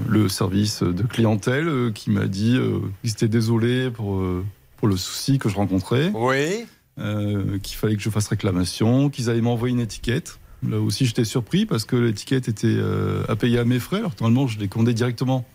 [0.08, 4.44] le service de clientèle euh, qui m'a dit euh, qu'ils étaient désolés pour, euh,
[4.78, 6.10] pour le souci que je rencontrais.
[6.14, 6.64] Oui.
[6.98, 10.38] Euh, qu'il fallait que je fasse réclamation, qu'ils allaient m'envoyer une étiquette.
[10.68, 13.98] Là aussi, j'étais surpris parce que l'étiquette était euh, à payer à mes frais.
[13.98, 15.46] Alors, normalement, je l'ai commandé directement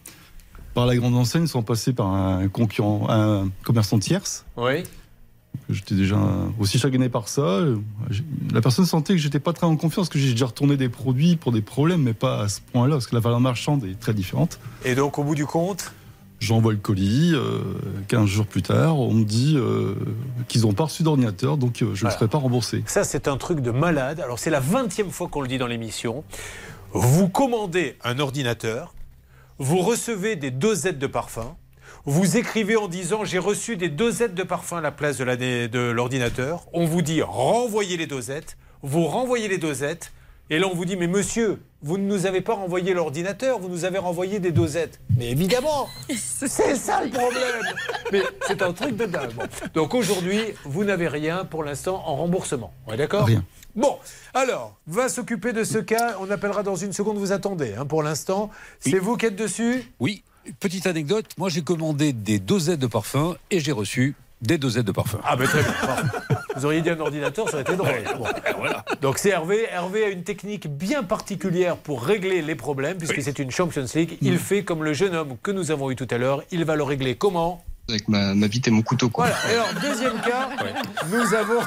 [0.74, 4.46] par la grande enseigne sans passer par un concurrent, un commerçant tierce.
[4.58, 4.84] Oui.
[5.70, 6.18] J'étais déjà
[6.60, 7.62] aussi chagriné par ça.
[8.54, 11.36] La personne sentait que j'étais pas très en confiance, que j'ai déjà retourné des produits
[11.36, 14.14] pour des problèmes, mais pas à ce point-là, parce que la valeur marchande est très
[14.14, 14.60] différente.
[14.84, 15.92] Et donc, au bout du compte?
[16.42, 17.62] J'envoie le colis, euh,
[18.10, 19.96] 15 jours plus tard, on me dit euh,
[20.50, 22.16] qu'ils n'ont pas reçu d'ordinateur, donc euh, je ne Voilà.
[22.16, 22.84] serai pas remboursé.
[22.88, 24.20] Ça, c'est un truc de malade.
[24.20, 26.26] Alors, c'est la 20e fois qu'on le dit dans l'émission.
[26.92, 28.94] Vous commandez un ordinateur,
[29.60, 31.56] vous recevez des dosettes de parfum,
[32.06, 36.66] vous écrivez en disant j'ai reçu des dosettes de parfum à la place de l'ordinateur.
[36.74, 40.12] On vous dit renvoyez les dosettes, vous renvoyez les dosettes,
[40.50, 43.70] et là on vous dit mais monsieur, vous ne nous avez pas renvoyé l'ordinateur, vous
[43.70, 45.00] nous avez renvoyé des dosettes.
[45.18, 47.62] Mais évidemment, c'est ça le problème.
[48.12, 49.34] Mais c'est un truc de dingue.
[49.34, 49.44] Bon.
[49.74, 52.74] Donc aujourd'hui, vous n'avez rien pour l'instant en remboursement.
[52.88, 53.26] On est d'accord?
[53.26, 53.44] Rien.
[53.76, 53.98] Bon,
[54.34, 56.16] alors, va s'occuper de ce cas.
[56.22, 57.18] On appellera dans une seconde.
[57.18, 57.74] Vous attendez.
[57.78, 58.50] hein, pour l'instant,
[58.80, 59.92] c'est vous qui êtes dessus?
[60.00, 60.24] Oui,
[60.60, 61.26] petite anecdote.
[61.38, 65.20] Moi, j'ai commandé des dosettes de parfum et j'ai reçu des dosettes de parfum.
[65.24, 65.74] Ah, ben très bien.
[66.56, 68.04] Vous auriez dit un ordinateur, ça aurait été drôle.
[68.18, 68.26] Bon.
[69.02, 69.68] Donc c'est Hervé.
[69.72, 74.18] Hervé a une technique bien particulière pour régler les problèmes, puisque c'est une Champions League.
[74.22, 76.44] Il fait comme le jeune homme que nous avons eu tout à l'heure.
[76.52, 77.64] Il va le régler comment?
[77.90, 79.28] Avec ma, ma bite et mon couteau, quoi.
[79.28, 79.52] Voilà.
[79.52, 80.50] Et alors, deuxième cas,
[81.10, 81.62] nous avons.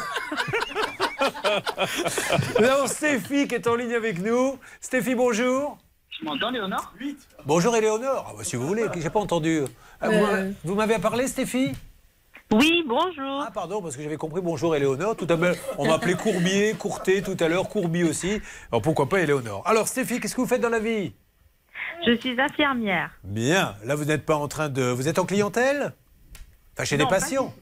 [2.61, 4.59] nous avons Stéphie qui est en ligne avec nous.
[4.81, 5.79] Stéphie, bonjour.
[6.19, 6.93] Tu m'entends, Léonard
[7.47, 8.27] Bonjour Éléonore.
[8.29, 9.63] Ah, bah, si vous voulez, j'ai pas entendu.
[10.01, 10.27] Ah, vous Euh.
[10.27, 11.73] m'avez- Vous m'avez parlé, Stéphie?
[12.51, 13.45] Oui, bonjour.
[13.47, 15.15] Ah, pardon, parce que j'avais compris bonjour Éléonore.
[15.17, 18.41] Tout à l'heure, on m'appelait Courbier, Courté tout à l'heure, Courbi aussi.
[18.73, 19.63] Alors pourquoi pas Éléonore?
[19.67, 21.13] Alors Stéphie, qu'est-ce que vous faites dans la vie?
[22.07, 23.11] Je suis infirmière.
[23.23, 23.77] Bien.
[23.85, 24.83] Là, vous n'êtes pas en train de.
[24.83, 25.93] Vous êtes en clientèle?
[26.75, 27.55] Enfin, chez Non, des patients?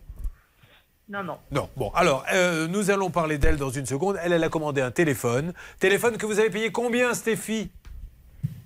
[1.09, 1.39] Non, non.
[1.51, 1.69] Non.
[1.77, 4.19] Bon, alors, euh, nous allons parler d'elle dans une seconde.
[4.23, 5.53] Elle, elle a commandé un téléphone.
[5.79, 7.71] Téléphone que vous avez payé combien, Stéphie?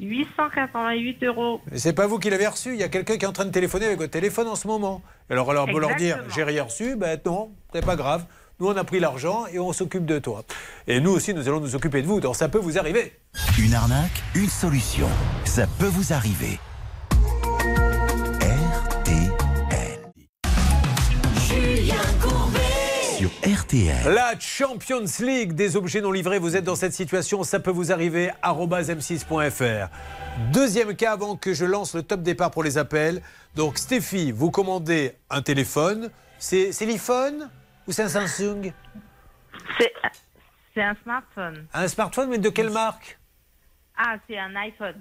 [0.01, 1.61] 888 euros.
[1.75, 2.73] C'est pas vous qui l'avez reçu.
[2.73, 4.67] Il y a quelqu'un qui est en train de téléphoner avec votre téléphone en ce
[4.67, 5.03] moment.
[5.29, 6.97] Alors, alors, peut leur dire j'ai rien reçu.
[6.97, 8.25] Ben non, c'est pas grave.
[8.61, 10.43] Nous, on a pris l'argent et on s'occupe de toi.
[10.87, 12.21] Et nous aussi, nous allons nous occuper de vous.
[12.21, 13.13] Donc, ça peut vous arriver.
[13.59, 15.09] Une arnaque, une solution.
[15.45, 16.59] Ça peut vous arriver.
[23.21, 24.15] Sur RTL.
[24.15, 27.93] La Champions League des objets non livrés, vous êtes dans cette situation, ça peut vous
[27.93, 29.91] arriver, arobase m6.fr.
[30.55, 33.21] Deuxième cas avant que je lance le top départ pour les appels.
[33.57, 36.11] Donc Stéphie, vous commandez un téléphone.
[36.39, 37.51] C'est l'iPhone
[37.87, 38.73] ou c'est un Samsung?
[40.73, 41.67] C'est un smartphone.
[41.75, 43.19] Un smartphone, mais de quelle marque?
[43.99, 44.97] Ah, c'est un iPhone.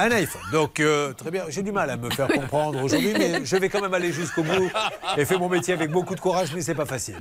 [0.00, 0.42] Un iPhone.
[0.52, 1.44] Donc, euh, très bien.
[1.48, 4.44] J'ai du mal à me faire comprendre aujourd'hui, mais je vais quand même aller jusqu'au
[4.44, 4.70] bout
[5.16, 7.16] et faire mon métier avec beaucoup de courage, mais c'est pas facile.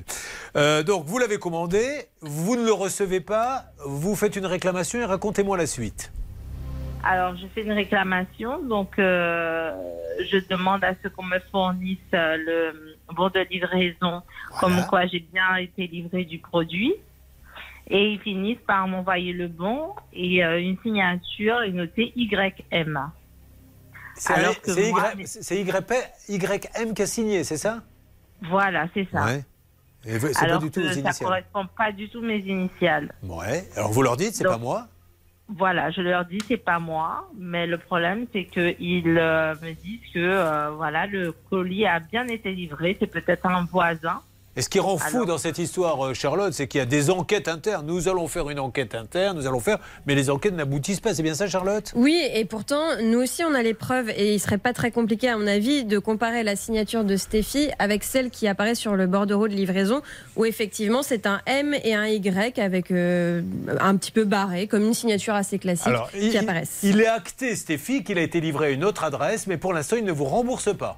[0.55, 5.05] Euh, donc, vous l'avez commandé, vous ne le recevez pas, vous faites une réclamation et
[5.05, 6.11] racontez-moi la suite.
[7.03, 9.71] Alors, je fais une réclamation, donc euh,
[10.29, 14.21] je demande à ce qu'on me fournisse le bon de livraison,
[14.59, 16.93] comme quoi j'ai bien été livré du produit.
[17.89, 23.11] Et ils finissent par m'envoyer le bon et euh, une signature est notée YM.
[24.15, 27.83] C'est Alors que c'est YM qui a signé, c'est ça?
[28.41, 29.25] Voilà, c'est ça.
[29.25, 29.45] Ouais.
[30.05, 33.13] Et c'est pas du tout que ça correspond pas du tout mes initiales.
[33.23, 33.67] Ouais.
[33.75, 34.87] Alors, vous leur dites, c'est pas moi?
[35.49, 39.71] Voilà, je leur dis c'est pas moi, mais le problème c'est que ils euh, me
[39.71, 44.21] disent que euh, voilà le colis a bien été livré, c'est peut-être un voisin.
[44.57, 46.87] Et ce qui rend fou Alors- dans cette histoire, euh, Charlotte, c'est qu'il y a
[46.87, 47.85] des enquêtes internes.
[47.85, 49.77] Nous allons faire une enquête interne, nous allons faire,
[50.07, 51.13] mais les enquêtes n'aboutissent pas.
[51.13, 51.91] C'est bien ça, Charlotte?
[51.95, 55.29] Oui, et pourtant, nous aussi, on a les preuves, et il serait pas très compliqué,
[55.29, 59.05] à mon avis, de comparer la signature de Stéphie avec celle qui apparaît sur le
[59.05, 60.01] bordereau de livraison,
[60.35, 63.43] où effectivement, c'est un M et un Y avec euh,
[63.79, 66.79] un petit peu barré, comme une signature assez classique Alors, qui il, apparaissent.
[66.81, 69.97] il est acté, Stéphie, qu'il a été livré à une autre adresse, mais pour l'instant,
[69.97, 70.97] il ne vous rembourse pas.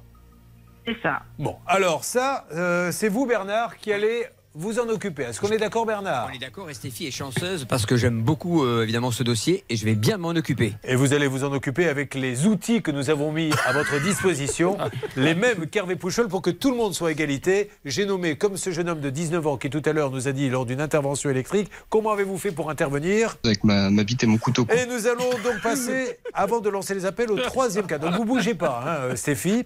[1.02, 1.22] Ça.
[1.38, 5.22] Bon, alors ça, euh, c'est vous, Bernard, qui allez vous en occuper.
[5.22, 8.20] Est-ce qu'on est d'accord, Bernard On est d'accord et Stéphie est chanceuse parce que j'aime
[8.20, 10.74] beaucoup euh, évidemment ce dossier et je vais bien m'en occuper.
[10.82, 14.02] Et vous allez vous en occuper avec les outils que nous avons mis à votre
[14.02, 14.76] disposition,
[15.16, 17.70] les mêmes qu'Hervé Pouchol, pour que tout le monde soit à égalité.
[17.84, 20.32] J'ai nommé, comme ce jeune homme de 19 ans qui tout à l'heure nous a
[20.32, 23.36] dit lors d'une intervention électrique, comment avez-vous fait pour intervenir?
[23.44, 24.64] Avec ma, ma bite et mon couteau.
[24.64, 24.74] quoi.
[24.74, 27.98] Et nous allons donc passer, avant de lancer les appels, au troisième cas.
[27.98, 29.64] Donc vous bougez pas, hein, euh, Stéphie,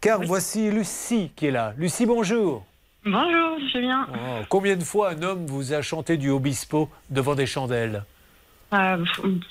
[0.00, 1.72] car voici Lucie qui est là.
[1.78, 2.64] Lucie, bonjour.
[3.06, 4.08] Bonjour, Julien.
[4.12, 8.02] Oh, combien de fois un homme vous a chanté du Obispo devant des chandelles
[8.74, 9.04] Euh,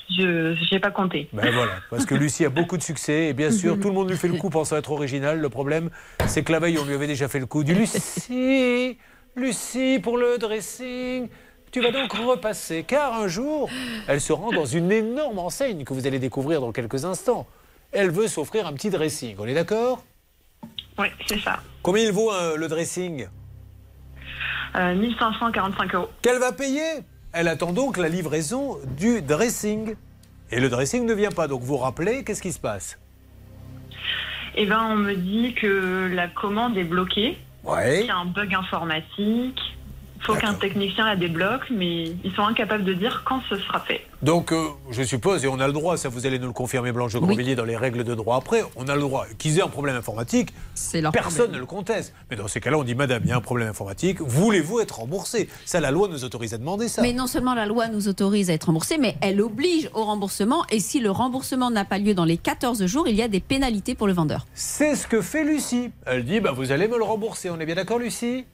[0.09, 1.29] je n'ai pas compté.
[1.31, 4.09] Ben voilà, parce que Lucie a beaucoup de succès et bien sûr tout le monde
[4.09, 5.39] lui fait le coup pensant être original.
[5.39, 5.89] Le problème,
[6.27, 8.97] c'est que la veille on lui avait déjà fait le coup du Lucie,
[9.37, 11.29] Lucie pour le dressing.
[11.71, 13.69] Tu vas donc repasser, car un jour,
[14.09, 17.47] elle se rend dans une énorme enseigne que vous allez découvrir dans quelques instants.
[17.93, 20.03] Elle veut s'offrir un petit dressing, on est d'accord?
[20.99, 21.59] Oui, c'est ça.
[21.81, 23.27] Combien il vaut euh, le dressing?
[24.75, 26.09] 1545 euros.
[26.21, 27.03] Qu'elle va payer?
[27.33, 29.95] Elle attend donc la livraison du dressing.
[30.51, 32.99] Et le dressing ne vient pas, donc vous rappelez, qu'est-ce qui se passe?
[34.55, 37.37] Eh ben, on me dit que la commande est bloquée.
[37.63, 37.99] Ouais.
[37.99, 39.59] Qu'il y a un bug informatique.
[40.27, 43.79] Il faut qu'un technicien la débloque, mais ils sont incapables de dire quand ce sera
[43.79, 44.01] fait.
[44.23, 46.91] Donc, euh, je suppose, et on a le droit, ça vous allez nous le confirmer,
[46.91, 49.61] Blanche de Grandvilliers, dans les règles de droit après, on a le droit qu'ils aient
[49.61, 50.49] un problème informatique,
[50.95, 51.51] leur personne problème.
[51.51, 52.13] ne le conteste.
[52.31, 54.99] Mais dans ces cas-là, on dit, Madame, il y a un problème informatique, voulez-vous être
[54.99, 55.47] remboursé?
[55.65, 57.03] Ça, la loi nous autorise à demander ça.
[57.03, 60.65] Mais non seulement la loi nous autorise à être remboursé, mais elle oblige au remboursement.
[60.71, 63.41] Et si le remboursement n'a pas lieu dans les 14 jours, il y a des
[63.41, 64.47] pénalités pour le vendeur.
[64.55, 65.91] C'est ce que fait Lucie.
[66.07, 67.51] Elle dit, bah, vous allez me le rembourser.
[67.51, 68.45] On est bien d'accord, Lucie?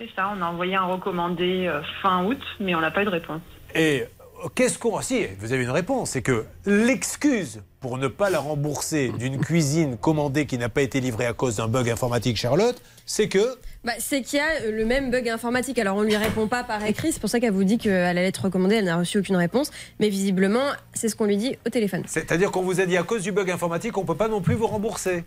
[0.00, 3.04] C'est ça, on a envoyé un recommandé euh, fin août, mais on n'a pas eu
[3.04, 3.40] de réponse.
[3.76, 5.00] Et euh, qu'est-ce qu'on.
[5.00, 6.10] Si, vous avez une réponse.
[6.10, 11.00] C'est que l'excuse pour ne pas la rembourser d'une cuisine commandée qui n'a pas été
[11.00, 13.56] livrée à cause d'un bug informatique, Charlotte, c'est que.
[13.84, 15.78] Bah, c'est qu'il y a le même bug informatique.
[15.78, 18.26] Alors on lui répond pas par écrit, c'est pour ça qu'elle vous dit qu'elle allait
[18.26, 19.70] être recommandée, elle n'a reçu aucune réponse.
[20.00, 22.02] Mais visiblement, c'est ce qu'on lui dit au téléphone.
[22.06, 24.40] C'est-à-dire qu'on vous a dit à cause du bug informatique, on ne peut pas non
[24.40, 25.24] plus vous rembourser.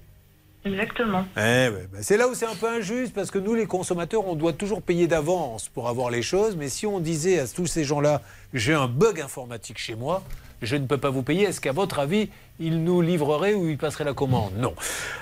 [0.68, 1.26] Exactement.
[1.38, 4.28] Eh ouais, bah, c'est là où c'est un peu injuste parce que nous, les consommateurs,
[4.28, 6.56] on doit toujours payer d'avance pour avoir les choses.
[6.56, 8.22] Mais si on disait à tous ces gens-là,
[8.54, 10.24] j'ai un bug informatique chez moi,
[10.62, 11.46] je ne peux pas vous payer.
[11.46, 12.30] Est-ce qu'à votre avis,
[12.60, 14.54] il nous livrerait ou il passerait la commande?
[14.58, 14.74] Non.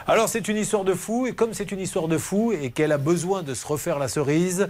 [0.08, 2.92] Alors c'est une histoire de fou, et comme c'est une histoire de fou et qu'elle
[2.92, 4.70] a besoin de se refaire la cerise,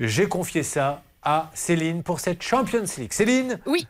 [0.00, 3.12] j'ai confié ça à Céline pour cette Champions League.
[3.12, 3.60] Céline?
[3.66, 3.86] Oui.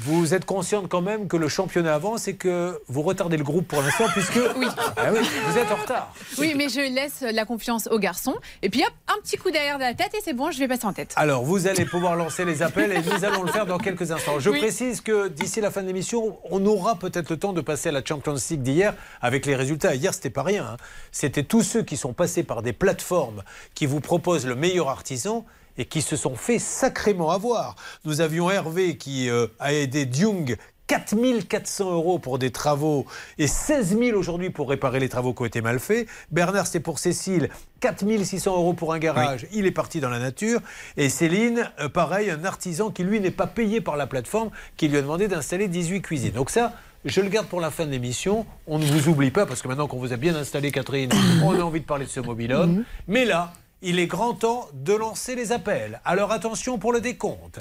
[0.00, 3.66] Vous êtes consciente quand même que le championnat avance et que vous retardez le groupe
[3.66, 4.66] pour l'instant puisque Oui.
[4.96, 6.14] Ah oui, vous êtes en retard.
[6.38, 8.34] Oui, mais je laisse la confiance aux garçons.
[8.60, 10.84] Et puis hop, un petit coup derrière la tête et c'est bon, je vais passer
[10.84, 11.14] en tête.
[11.16, 14.38] Alors, vous allez pouvoir lancer les appels et nous allons le faire dans quelques instants.
[14.38, 14.58] Je Oui.
[14.58, 17.92] précise que d'ici la fin de l'émission, on aura peut-être le temps de passer à
[17.92, 19.94] la Champions League d'hier avec les résultats.
[19.94, 20.64] Hier, c'était pas rien.
[20.72, 20.76] hein.
[21.12, 23.42] C'était tous ceux qui sont passés par des plateformes
[23.74, 25.46] qui vous proposent le meilleur artisan
[25.78, 27.76] et qui se sont fait sacrément avoir.
[28.04, 33.06] Nous avions Hervé qui euh, a aidé Dung 4400 euros pour des travaux
[33.38, 36.06] et 16 000 aujourd'hui pour réparer les travaux qui ont été mal faits.
[36.30, 37.48] Bernard, c'était pour Cécile,
[37.80, 39.46] 4600 euros pour un garage.
[39.52, 40.60] Il est parti dans la nature.
[40.98, 44.88] Et Céline, euh, pareil, un artisan qui, lui, n'est pas payé par la plateforme, qui
[44.88, 46.32] lui a demandé d'installer 18 cuisines.
[46.32, 46.74] Donc ça,
[47.04, 48.44] je le garde pour la fin de l'émission.
[48.66, 51.10] On ne vous oublie pas, parce que maintenant qu'on vous a bien installé, Catherine,
[51.42, 52.84] on a envie de parler de ce mobil-homme.
[53.08, 53.52] Mais là,
[53.82, 56.00] il est grand temps de lancer les appels.
[56.04, 57.60] Alors attention pour le décompte.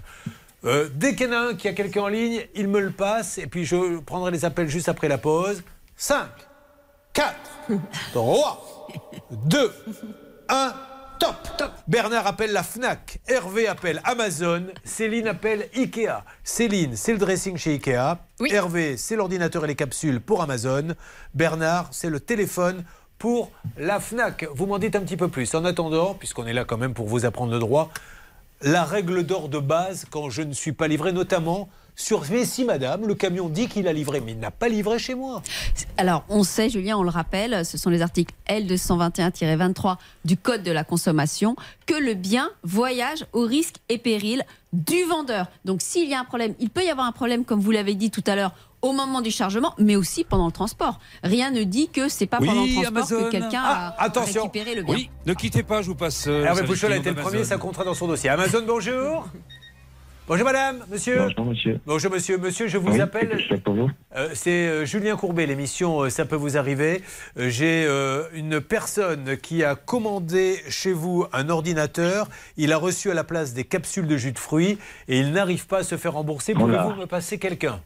[0.64, 2.91] Euh, dès qu'il y en a un qui a quelqu'un en ligne, il me le
[2.91, 5.64] passe et puis je prendrai les appels juste après la pause.
[5.95, 6.27] 5,
[7.14, 7.35] 4,
[8.14, 8.88] 3,
[9.31, 9.73] 2,
[10.49, 10.73] 1,
[11.19, 11.72] top.
[11.88, 16.23] Bernard appelle la FNAC, Hervé appelle Amazon, Céline appelle Ikea.
[16.43, 18.18] Céline, c'est le dressing chez Ikea.
[18.49, 20.95] Hervé, c'est l'ordinateur et les capsules pour Amazon.
[21.35, 22.84] Bernard, c'est le téléphone
[23.22, 24.48] pour la FNAC.
[24.56, 25.53] Vous m'en dites un petit peu plus.
[25.53, 27.91] En attendant, puisqu'on est là quand même pour vous apprendre le droit,
[28.64, 32.65] la règle d'or de base quand je ne suis pas livré, notamment sur mais si
[32.65, 35.43] madame, le camion dit qu'il a livré, mais il n'a pas livré chez moi.
[35.98, 40.72] Alors, on sait, Julien, on le rappelle, ce sont les articles L221-23 du Code de
[40.72, 44.43] la consommation, que le bien voyage au risque et péril
[44.73, 45.45] du vendeur.
[45.64, 47.93] Donc, s'il y a un problème, il peut y avoir un problème, comme vous l'avez
[47.93, 50.99] dit tout à l'heure, au moment du chargement, mais aussi pendant le transport.
[51.23, 53.23] Rien ne dit que c'est pas Oui, pendant le transport Amazon.
[53.25, 54.41] que quelqu'un Ah, a attention.
[54.43, 54.95] récupéré le bien.
[54.95, 56.25] Oui, ne quittez pas, je vous passe.
[56.27, 58.29] euh, Hervé Pouchol a été le premier, ça comptera dans son dossier.
[58.29, 59.27] Amazon, bonjour.
[60.27, 61.17] Bonjour madame, monsieur.
[61.27, 61.79] Bonjour monsieur.
[61.85, 63.37] Bonjour monsieur, monsieur, je vous Oui, appelle.
[63.65, 67.01] vous Euh, c'est euh, Julien Courbet, l'émission euh, Ça peut vous arriver.
[67.37, 72.29] Euh, J'ai euh, une personne qui a commandé chez vous un ordinateur.
[72.55, 74.77] Il a reçu à la place des capsules de jus de fruits
[75.09, 76.53] et il n'arrive pas à se faire rembourser.
[76.53, 77.81] Pouvez-vous me passer quelqu'un?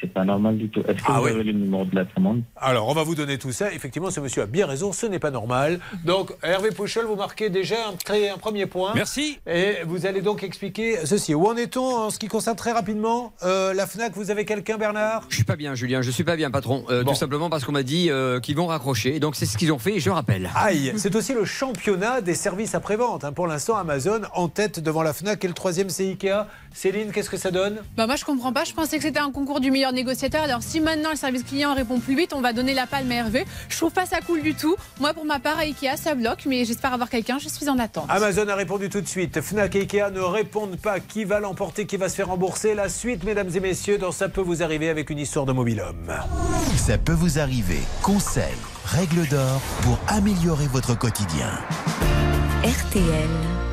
[0.00, 0.80] C'est pas normal du tout.
[0.80, 1.30] Est-ce que Ah vous oui.
[1.30, 2.42] avez le numéro de la commande?
[2.56, 3.72] Alors, on va vous donner tout ça.
[3.72, 5.80] Effectivement, ce monsieur a bien raison, ce n'est pas normal.
[6.04, 8.92] Donc, Hervé Pouchol, vous marquez déjà un, très- un premier point.
[8.94, 9.38] Merci.
[9.46, 11.34] Et vous allez donc expliquer ceci.
[11.34, 14.12] Où en est-on en ce qui concerne très rapidement euh, la FNAC?
[14.14, 15.24] Vous avez quelqu'un, Bernard?
[15.30, 16.02] Je suis pas bien, Julien.
[16.02, 16.84] Je suis pas bien, patron.
[16.90, 19.18] Euh, Tout simplement parce qu'on m'a dit euh, qu'ils vont raccrocher.
[19.18, 19.94] Donc c'est ce qu'ils ont fait.
[19.96, 20.50] Et je rappelle.
[20.56, 23.24] Aïe, c'est aussi le championnat des services après-vente.
[23.24, 23.32] hein.
[23.32, 26.46] Pour l'instant, Amazon en tête devant la FNAC et le troisième, c'est Ikea.
[26.74, 27.78] Céline, qu'est-ce que ça donne?
[27.96, 30.42] Bah moi je comprends pas, je pensais que c'était un concours du meilleur négociateur.
[30.42, 33.14] Alors si maintenant le service client répond plus vite, on va donner la palme à
[33.14, 33.44] Hervé.
[33.68, 34.76] Je trouve pas ça cool du tout.
[35.00, 37.78] Moi pour ma part à Ikea ça bloque, mais j'espère avoir quelqu'un, je suis en
[37.78, 38.06] attente.
[38.08, 39.40] Amazon a répondu tout de suite.
[39.40, 41.00] Fnac et Ikea ne répondent pas.
[41.00, 42.74] Qui va l'emporter Qui va se faire rembourser?
[42.74, 45.80] La suite, mesdames et messieurs, dans Ça peut vous arriver avec une histoire de mobile
[45.80, 46.12] homme.
[46.76, 47.80] Ça peut vous arriver.
[48.02, 48.44] Conseils,
[48.84, 51.50] règles d'or pour améliorer votre quotidien.
[52.62, 53.69] RTL.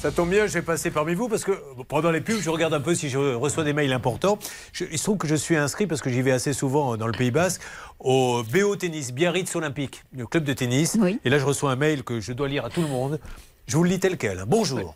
[0.00, 1.52] Ça tombe bien, je vais passer parmi vous parce que
[1.88, 4.38] pendant les pubs, je regarde un peu si je reçois des mails importants.
[4.72, 7.06] Je- il se trouve que je suis inscrit parce que j'y vais assez souvent dans
[7.06, 7.62] le Pays Basque
[7.98, 10.96] au BO Tennis, Biarritz Olympique, le club de tennis.
[11.24, 13.18] Et là, je reçois un mail que je dois lire à tout le monde.
[13.66, 14.44] Je vous le lis tel quel.
[14.46, 14.94] Bonjour.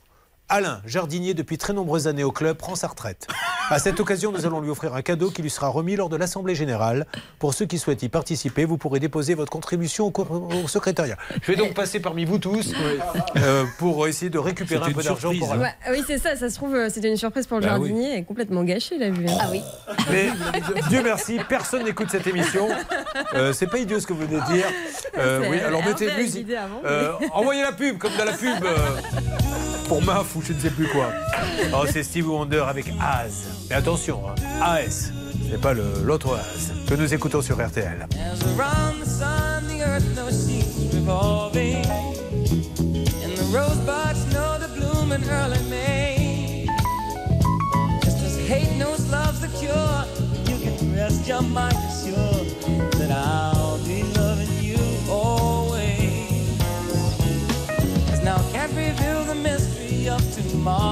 [0.55, 3.27] Alain, jardinier depuis très nombreuses années au club, prend sa retraite.
[3.70, 6.16] À cette occasion, nous allons lui offrir un cadeau qui lui sera remis lors de
[6.16, 7.07] l'Assemblée Générale.
[7.39, 11.16] Pour ceux qui souhaitent y participer, vous pourrez déposer votre contribution au, secrétariat.
[11.41, 12.74] Je vais donc passer parmi vous tous
[13.37, 15.62] euh, pour essayer de récupérer un peu d'argent pour surprise, Alain.
[15.62, 17.89] Ouais, oui, c'est ça, ça se trouve, euh, c'était une surprise pour le Bah oui.
[17.89, 19.39] jardinier et complètement gâché, là, Julien.
[19.41, 19.62] Ah oui.
[20.11, 20.29] Mais
[20.91, 22.69] Dieu merci, personne n'écoute cette émission.
[23.33, 24.66] Euh, c'est pas idiot ce que vous venez de dire.
[25.16, 26.47] Euh, oui, alors mettez musique.
[26.85, 28.77] Euh, envoyez la pub, comme dans la pub euh,
[29.89, 31.10] pour MAF ou je ne sais plus quoi.
[31.74, 33.44] Oh, c'est Steve Wonder avec Az.
[33.69, 35.12] Mais attention, hein, AS,
[35.51, 38.06] c'est pas l'autre Az que nous écoutons sur RTL.
[38.12, 41.85] As around the sun, the earth knows she's revolving.
[41.86, 46.66] And the rosebuds know to bloom in early May.
[48.02, 50.05] Just as hate knows love's the cure,
[50.47, 52.48] you can rest your mind assured
[52.98, 53.52] that I'll
[60.63, 60.91] tomorrow.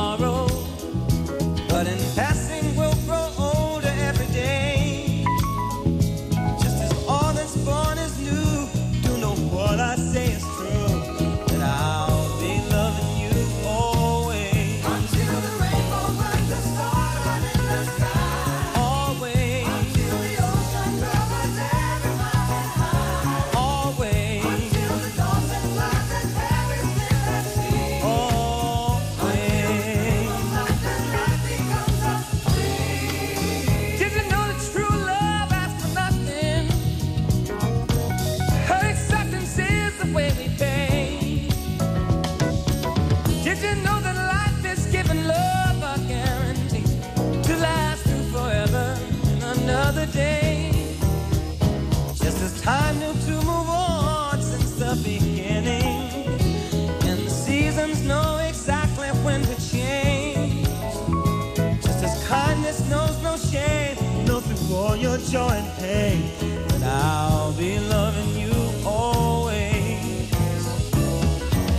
[65.28, 66.30] Joy and pain,
[66.68, 68.52] but I'll be loving you
[68.86, 70.30] always.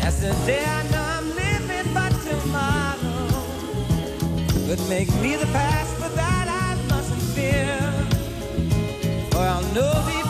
[0.04, 3.28] As the day I know I'm living, but tomorrow
[4.68, 7.80] could make me the past, but that I mustn't fear.
[9.32, 10.20] For I'll know deep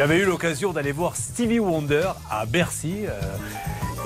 [0.00, 3.04] J'avais eu l'occasion d'aller voir Stevie Wonder à Bercy.
[3.04, 3.20] euh,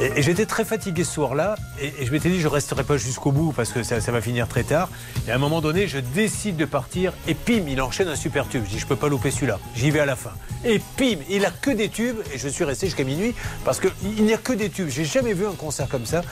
[0.01, 1.57] et, j'étais très fatigué ce soir-là.
[1.81, 4.65] Et, je m'étais dit, je resterai pas jusqu'au bout parce que ça, va finir très
[4.65, 4.89] tard.
[5.29, 7.13] Et à un moment donné, je décide de partir.
[7.29, 8.65] Et pim, il enchaîne un super tube.
[8.65, 9.59] Je dis, je peux pas louper celui-là.
[9.75, 10.33] J'y vais à la fin.
[10.65, 12.17] Et pim, il a que des tubes.
[12.33, 13.35] Et je suis resté jusqu'à minuit
[13.65, 14.89] parce qu'il il n'y a que des tubes.
[14.89, 16.23] J'ai jamais vu un concert comme ça.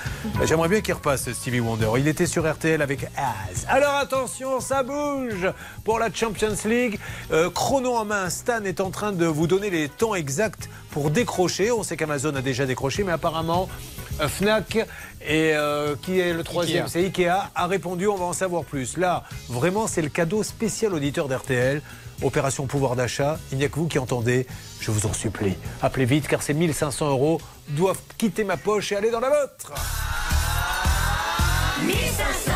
[0.45, 1.91] J'aimerais bien qu'il repasse, Stevie Wonder.
[1.99, 3.67] Il était sur RTL avec Az.
[3.69, 5.51] Alors attention, ça bouge
[5.85, 6.99] pour la Champions League.
[7.33, 11.11] Euh, chrono en main, Stan est en train de vous donner les temps exacts pour
[11.11, 11.73] décrocher.
[11.73, 13.69] On sait qu'Amazon a déjà décroché, mais apparemment,
[14.21, 14.87] euh, Fnac et
[15.55, 16.93] euh, qui est le troisième, Ikea.
[16.93, 18.07] c'est Ikea, a répondu.
[18.07, 18.97] On va en savoir plus.
[18.97, 21.83] Là, vraiment, c'est le cadeau spécial auditeur d'RTL.
[22.23, 24.47] Opération pouvoir d'achat, il n'y a que vous qui entendez.
[24.81, 25.57] Je vous en supplie.
[25.81, 27.41] Appelez vite car ces 1500 euros
[27.71, 29.73] doivent quitter ma poche et aller dans la vôtre.
[31.85, 32.53] 1500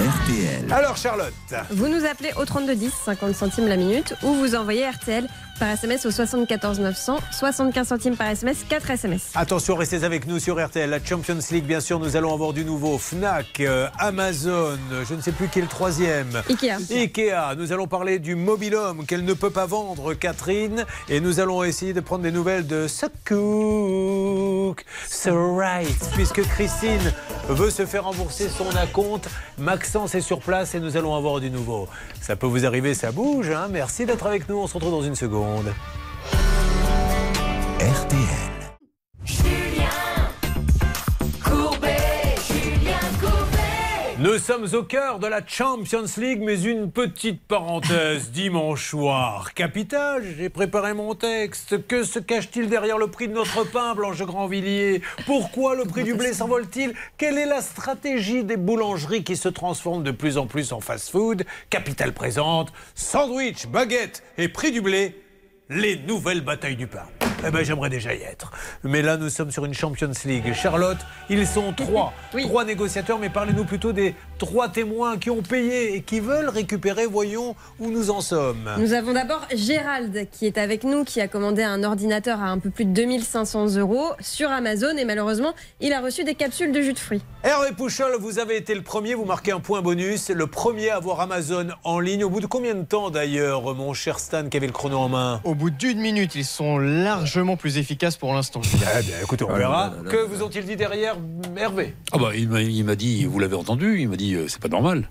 [0.00, 0.72] RTL.
[0.72, 1.34] Alors Charlotte,
[1.70, 5.26] Vous nous appelez au 3210, 50 centimes la minute, ou vous envoyez RTL
[5.60, 9.30] par SMS au 74 900, 75 centimes par SMS, 4 SMS.
[9.34, 10.88] attention, restez avec nous sur RTL.
[10.88, 12.96] La Champions League, bien sûr, nous allons avoir du nouveau.
[12.96, 14.78] Fnac, euh, Amazon,
[15.08, 16.42] je ne sais plus qui est le troisième.
[16.48, 16.78] Ikea.
[16.90, 17.54] Ikea.
[17.58, 20.86] Nous allons parler du mobilhome qu'elle ne peut pas vendre, Catherine.
[21.10, 22.86] Et nous allons essayer de prendre des nouvelles de
[23.26, 24.84] Cook.
[25.08, 26.10] So right.
[26.14, 27.12] Puisque Christine
[27.48, 29.28] veut se faire rembourser son acompte.
[29.58, 31.86] Maxence est sur place et nous allons avoir du nouveau.
[32.22, 33.50] Ça peut vous arriver, ça bouge.
[33.50, 33.68] hein.
[33.70, 34.56] Merci d'être avec nous.
[34.56, 35.49] On se retrouve dans une seconde.
[41.42, 41.96] Courbet,
[42.46, 44.16] Julien Courbet.
[44.20, 48.30] Nous sommes au cœur de la Champions League, mais une petite parenthèse.
[48.32, 51.84] Dimanche soir, capital, j'ai préparé mon texte.
[51.88, 55.02] Que se cache-t-il derrière le prix de notre pain, Blanche Grandvilliers?
[55.26, 56.94] Pourquoi le prix du blé s'envole-t-il?
[57.18, 61.44] Quelle est la stratégie des boulangeries qui se transforment de plus en plus en fast-food?
[61.70, 65.16] Capital présente, sandwich, baguette et prix du blé,
[65.70, 67.04] les nouvelles batailles du pain.
[67.46, 68.52] Eh ben, j'aimerais déjà y être.
[68.84, 70.52] Mais là, nous sommes sur une Champions League.
[70.52, 70.98] Charlotte,
[71.30, 72.12] ils sont trois.
[72.38, 77.06] Trois négociateurs, mais parlez-nous plutôt des trois témoins qui ont payé et qui veulent récupérer.
[77.06, 78.68] Voyons où nous en sommes.
[78.78, 82.58] Nous avons d'abord Gérald qui est avec nous, qui a commandé un ordinateur à un
[82.58, 86.82] peu plus de 2500 euros sur Amazon et malheureusement, il a reçu des capsules de
[86.82, 87.22] jus de fruits.
[87.42, 90.28] Hervé Pouchol, vous avez été le premier, vous marquez un point bonus.
[90.28, 92.22] Le premier à avoir Amazon en ligne.
[92.24, 95.08] Au bout de combien de temps d'ailleurs, mon cher Stan, qui avait le chrono en
[95.08, 95.40] main?
[95.44, 98.62] Au bout d'une minute, ils sont largement plus efficaces pour l'instant.
[98.64, 99.92] Eh bien, écoutez, on Ah, verra.
[100.10, 101.16] Que vous ont-ils dit derrière,
[101.56, 101.94] Hervé?
[102.12, 104.60] Ah bah, il m'a- il m'a dit, vous l'avez entendu, il m'a dit, euh, c'est
[104.60, 105.10] pas normal.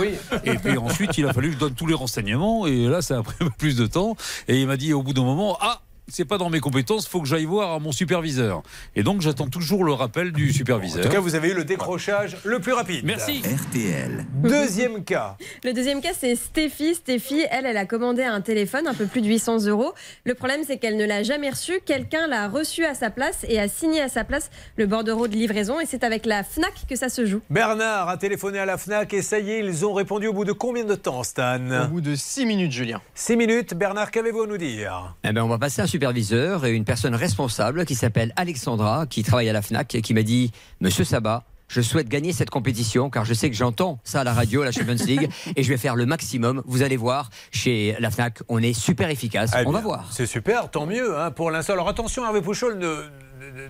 [0.00, 0.10] Oui.
[0.44, 3.18] et puis ensuite, il a fallu que je donne tous les renseignements, et là, ça
[3.18, 4.16] a pris un peu plus de temps.
[4.48, 7.20] Et il m'a dit au bout d'un moment, ah, c'est pas dans mes compétences, faut
[7.20, 8.62] que j'aille voir mon superviseur.
[8.96, 11.00] Et donc, j'attends toujours le rappel du superviseur.
[11.00, 13.04] En tout cas, vous avez eu le décrochage le plus rapide.
[13.04, 13.42] Merci.
[13.42, 14.26] RTL.
[14.42, 15.36] Deuxième cas.
[15.64, 16.94] Le deuxième cas, c'est Stéphie.
[16.94, 19.92] Stéphie, elle, elle a commandé un téléphone, un peu plus de 800 euros.
[20.24, 21.80] Le problème, c'est qu'elle ne l'a jamais reçu.
[21.84, 25.34] Quelqu'un l'a reçu à sa place et a signé à sa place le bordereau de
[25.34, 25.80] livraison.
[25.80, 27.40] Et c'est avec la FNAC que ça se joue.
[27.48, 30.44] Bernard a téléphoné à la FNAC et ça y est, ils ont répondu au bout
[30.44, 31.84] de combien de temps, Stan?
[31.84, 33.00] Au bout de 6 minutes, Julien.
[33.14, 33.74] 6 minutes.
[33.74, 35.14] Bernard, qu'avez-vous à nous dire?
[35.24, 39.22] Eh ben, on va passer un superviseur et une personne responsable qui s'appelle Alexandra, qui
[39.22, 40.50] travaille à la FNAC, et qui m'a dit
[40.80, 44.32] Monsieur Sabat, je souhaite gagner cette compétition car je sais que j'entends ça à la
[44.32, 46.62] radio, à la Champions League, et je vais faire le maximum.
[46.64, 49.50] Vous allez voir, chez la FNAC, on est super efficace.
[49.54, 50.08] Eh on va voir.
[50.10, 51.74] C'est super, tant mieux hein, pour l'instant.
[51.74, 53.04] Alors attention, Hervé Pouchol ne,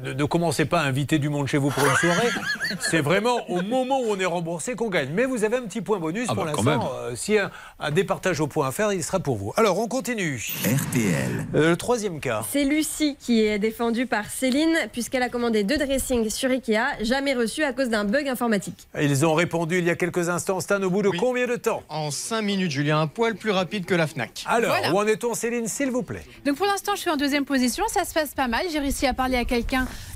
[0.05, 2.29] ne, ne- commencez pas à inviter du monde chez vous pour une soirée.
[2.81, 5.11] C'est vraiment au moment où on est remboursé qu'on gagne.
[5.15, 6.91] Mais vous avez un petit point bonus Ah pour bah, l'instant.
[6.95, 7.51] Euh, si un,
[7.81, 9.53] un départage au point à faire, il sera pour vous.
[9.57, 10.43] Alors, on continue.
[10.65, 11.47] RTL.
[11.55, 12.43] Euh, le troisième cas.
[12.51, 17.35] C'est Lucie qui est défendue par Céline puisqu'elle a commandé deux dressings sur Ikea, jamais
[17.35, 18.87] reçus à cause d'un bug informatique.
[19.01, 20.61] Ils ont répondu il y a quelques instants.
[20.61, 23.85] Stan, au bout de combien de temps En 5 minutes, Julien, un poil plus rapide
[23.87, 24.45] que la FNAC.
[24.47, 24.93] Alors, Voilà.
[24.93, 26.25] où en est-on, Céline, s'il vous plaît?
[26.45, 27.85] Donc pour l'instant, je suis en deuxième position.
[27.89, 28.63] Ça se passe pas mal.
[28.73, 29.62] J'ai réussi à parler à quelqu'un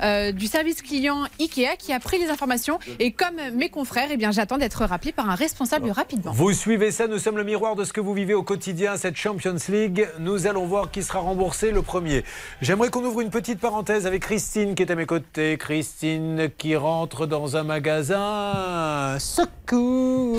[0.03, 2.79] euh, du service client Ikea qui a pris les informations.
[2.99, 6.33] Et comme mes confrères, eh bien, j'attends d'être rappelé par un responsable rapidement.
[6.33, 9.17] Vous suivez ça, nous sommes le miroir de ce que vous vivez au quotidien, cette
[9.17, 10.09] Champions League.
[10.19, 12.25] Nous allons voir qui sera remboursé le premier.
[12.61, 15.57] J'aimerais qu'on ouvre une petite parenthèse avec Christine qui est à mes côtés.
[15.59, 19.17] Christine qui rentre dans un magasin.
[19.19, 20.39] Secours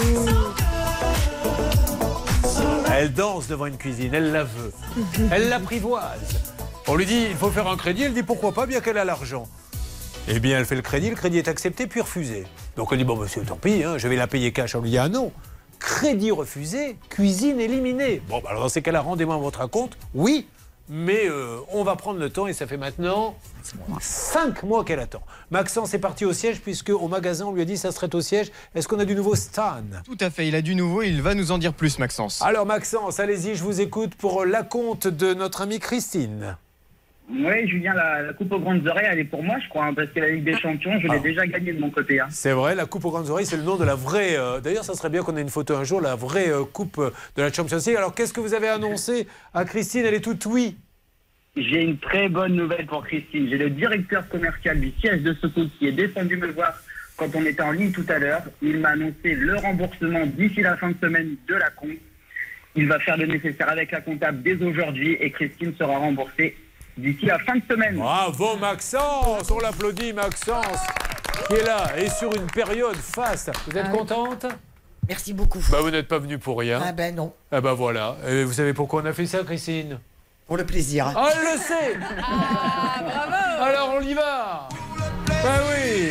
[2.93, 4.73] Elle danse devant une cuisine, elle la veut.
[5.31, 6.53] Elle l'apprivoise.
[6.89, 9.03] On lui dit, il faut faire un crédit, elle dit pourquoi pas, bien qu'elle a
[9.03, 9.45] l'argent.
[10.30, 12.45] Eh bien, elle fait le crédit, le crédit est accepté, puis refusé.
[12.77, 14.73] Donc elle dit, bon monsieur, tant pis, hein, je vais la payer cash.
[14.73, 15.34] On lui dit, ah non,
[15.80, 18.22] crédit refusé, cuisine éliminée.
[18.30, 19.97] Bon, bah, alors dans ces cas-là, rendez-moi votre compte.
[20.14, 20.47] Oui,
[20.88, 23.35] mais euh, on va prendre le temps et ça fait maintenant
[23.99, 25.23] 5 mois qu'elle attend.
[25.51, 28.22] Maxence est parti au siège puisque au magasin on lui a dit ça serait au
[28.22, 28.49] siège.
[28.76, 29.84] Est-ce qu'on a du nouveau Stan?
[30.05, 32.41] Tout à fait, il a du nouveau, il va nous en dire plus, Maxence.
[32.41, 36.55] Alors Maxence, allez-y, je vous écoute pour la compte de notre amie Christine.
[37.29, 39.93] Oui, Julien, la, la coupe aux grandes oreilles, elle est pour moi, je crois, hein,
[39.93, 41.19] parce que la Ligue des Champions, je l'ai Ah.
[41.19, 42.21] déjà gagnée de mon côté.
[42.21, 42.27] hein.
[42.29, 44.37] C'est vrai, la coupe aux grandes oreilles, c'est le nom de la vraie.
[44.37, 46.99] euh, D'ailleurs, ça serait bien qu'on ait une photo un jour, la vraie euh, coupe
[46.99, 47.97] euh, de la Champions League.
[47.97, 50.05] Alors, qu'est-ce que vous avez annoncé à Christine?
[50.05, 50.77] Elle est toute oui.
[51.57, 53.47] J'ai une très bonne nouvelle pour Christine.
[53.49, 56.73] J'ai le directeur commercial du siège de Secours qui est descendu me voir
[57.17, 58.43] quand on était en ligne tout à l'heure.
[58.61, 61.89] Il m'a annoncé le remboursement d'ici la fin de semaine de la compte.
[62.75, 66.55] Il va faire le nécessaire avec la comptable dès aujourd'hui et Christine sera remboursée
[66.97, 67.95] d'ici la fin de semaine.
[67.97, 70.65] Bravo Maxence, on l'applaudit Maxence
[71.47, 73.51] qui est là et sur une période faste.
[73.67, 74.45] Vous êtes Ah contente?
[75.07, 75.59] Merci beaucoup.
[75.71, 76.81] Bah vous n'êtes pas venu pour rien.
[76.83, 77.33] Ah ben non.
[77.51, 78.17] Ah bah voilà.
[78.27, 79.99] Et vous savez pourquoi on a fait ça Christine?
[80.47, 81.11] Pour le plaisir.
[81.15, 81.97] Ah elle le sait
[83.61, 84.67] Alors on y va
[85.27, 86.09] Bah oui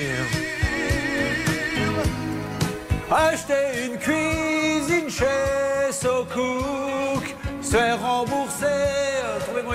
[3.10, 9.15] Acheter une cuisine chez SoCook, se faire rembourser.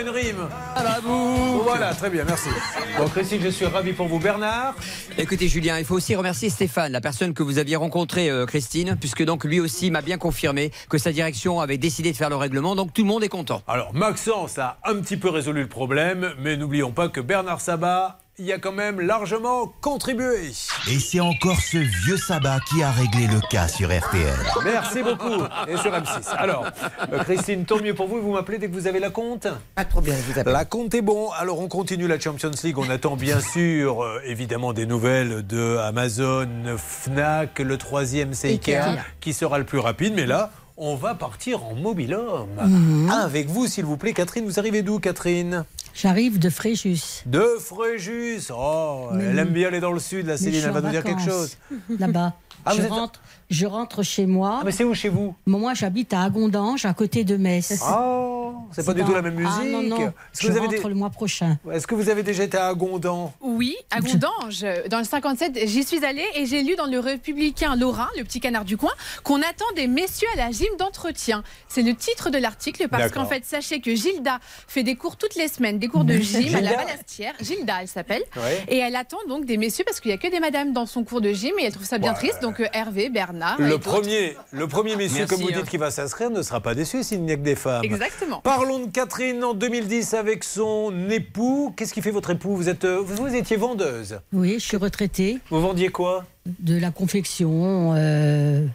[0.01, 0.49] Une rime.
[0.75, 1.63] À la boucle.
[1.63, 2.49] Voilà, très bien, merci.
[2.97, 4.17] Bon, Christine, je suis ravi pour vous.
[4.17, 4.73] Bernard
[5.15, 8.97] Écoutez Julien, il faut aussi remercier Stéphane, la personne que vous aviez rencontrée, euh, Christine,
[8.99, 12.35] puisque donc lui aussi m'a bien confirmé que sa direction avait décidé de faire le
[12.35, 13.61] règlement, donc tout le monde est content.
[13.67, 18.17] Alors, Maxence a un petit peu résolu le problème, mais n'oublions pas que Bernard Sabat
[18.45, 20.51] y a quand même largement contribué.
[20.89, 24.33] Et c'est encore ce vieux sabbat qui a réglé le cas sur RTL.
[24.63, 25.43] Merci beaucoup.
[25.67, 26.29] Et sur M6.
[26.37, 26.65] Alors,
[27.11, 28.21] euh, Christine, tant mieux pour vous.
[28.21, 30.53] Vous m'appelez dès que vous avez la compte Pas de problème, je vous appelle.
[30.53, 31.29] La compte est bon.
[31.31, 32.77] Alors, on continue la Champions League.
[32.77, 36.47] On attend bien sûr, euh, évidemment, des nouvelles de Amazon,
[36.77, 37.59] Fnac.
[37.59, 40.13] Le troisième, c'est Ikea, qui sera le plus rapide.
[40.15, 43.07] Mais là, on va partir en mobilhome.
[43.11, 44.13] Ah, avec vous, s'il vous plaît.
[44.13, 45.65] Catherine, vous arrivez d'où, Catherine?
[45.93, 47.23] J'arrive de Fréjus.
[47.25, 48.49] De Fréjus.
[48.55, 49.39] Oh, Mais elle oui.
[49.41, 50.61] aime bien aller dans le sud, la Céline.
[50.65, 51.57] Elle va nous dire quelque chose.
[51.99, 52.33] Là-bas.
[52.65, 54.61] Ah, je, êtes- rentre, je rentre chez moi.
[54.65, 57.81] mais c'est où chez vous Moi, j'habite à Agondange, à côté de Metz.
[57.87, 59.51] Oh, c'est pas du dans- tout la même musique.
[59.61, 59.97] Ah non, non.
[59.97, 61.57] Est-ce que Je vous avez rentre des- le mois prochain.
[61.71, 65.83] Est-ce que vous avez déjà été à Agondan Oui, à Gondange, dans le 57, j'y
[65.83, 68.91] suis allée et j'ai lu dans le Républicain Lorrain, le petit canard du coin,
[69.23, 71.43] qu'on attend des messieurs à la gym d'entretien.
[71.67, 75.35] C'est le titre de l'article parce qu'en fait, sachez que Gilda fait des cours toutes
[75.35, 77.33] les semaines, des cours de gym à la Balastière.
[77.41, 78.23] Gilda, elle s'appelle.
[78.35, 78.63] Ouais.
[78.67, 81.03] Et elle attend donc des messieurs parce qu'il n'y a que des madames dans son
[81.03, 82.17] cours de gym et elle trouve ça bien Ouais.
[82.17, 82.41] triste.
[82.41, 83.59] Donc euh, Hervé, Bernard.
[83.59, 85.57] Le premier, le premier monsieur, Merci, comme vous hein.
[85.61, 87.83] dites, qui va s'inscrire ne sera pas déçu s'il n'y a que des femmes.
[87.83, 88.41] Exactement.
[88.41, 91.73] Parlons de Catherine en 2010 avec son époux.
[91.77, 92.55] Qu'est-ce qui fait votre époux?
[92.55, 94.19] Vous, êtes, euh, vous, vous étiez vendeuse.
[94.33, 95.39] Oui, je suis retraitée.
[95.49, 96.25] Vous vendiez quoi?
[96.59, 97.93] De la confection.
[97.95, 98.65] euh,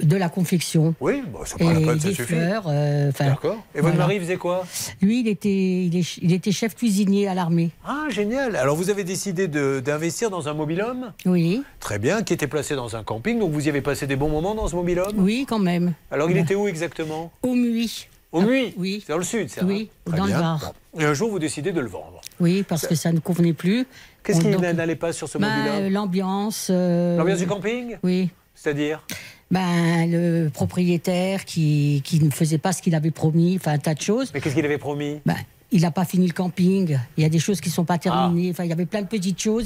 [0.00, 0.94] de la confection.
[1.00, 2.34] Oui, bon, ça pas la peine, ça des suffit.
[2.34, 2.64] fleurs.
[2.66, 3.56] euh, D'accord.
[3.74, 4.08] Et votre voilà.
[4.08, 4.66] mari faisait quoi?
[5.00, 5.48] Lui, il était,
[5.84, 7.70] il, est- il était chef cuisinier à l'armée.
[7.86, 8.56] Ah, génial.
[8.56, 11.12] Alors vous avez décidé d'investir dans un mobilhome?
[11.26, 11.62] Oui.
[11.80, 13.38] Très bien, qui était placé dans un camping.
[13.38, 15.14] Donc vous y avez passé des bons moments dans ce mobilhome?
[15.16, 15.94] Oui, quand même.
[16.10, 17.30] Alors il était où exactement?
[17.42, 18.08] Au Muy.
[18.32, 18.74] Au Muy?
[18.76, 19.02] Oui.
[19.06, 20.32] C'est dans le sud, ça Oui, hein Très dans le.
[20.32, 20.72] Var.
[20.98, 22.20] Et un jour, vous décidez de le vendre.
[22.40, 23.86] Oui, parce que ça ne convenait plus.
[24.24, 25.92] Qu'est-ce qui n'allait pas sur ce Bah, mobilhome?
[25.92, 26.66] L'ambiance.
[26.70, 27.96] euh, L'ambiance du camping?
[28.02, 28.28] Oui.
[28.54, 29.02] C'est-à-dire?
[29.50, 33.94] Ben, le propriétaire qui, qui ne faisait pas ce qu'il avait promis, enfin un tas
[33.94, 34.30] de choses.
[34.34, 35.20] Mais qu'est-ce qu'il avait promis?
[35.24, 35.36] Ben,
[35.72, 36.98] il n'a pas fini le camping.
[37.16, 37.86] Il y a des choses qui ne sont Ah.
[37.94, 38.50] pas terminées.
[38.50, 39.64] Enfin, il y avait plein de petites choses.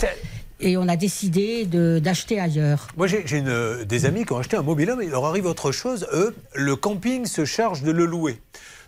[0.60, 2.86] Et on a décidé de- d'acheter ailleurs.
[2.96, 5.72] Moi, j'ai une- euh, des amis qui ont acheté un mobilhome, il leur arrive autre
[5.72, 6.06] chose.
[6.12, 8.38] Eux, le camping se charge de le louer.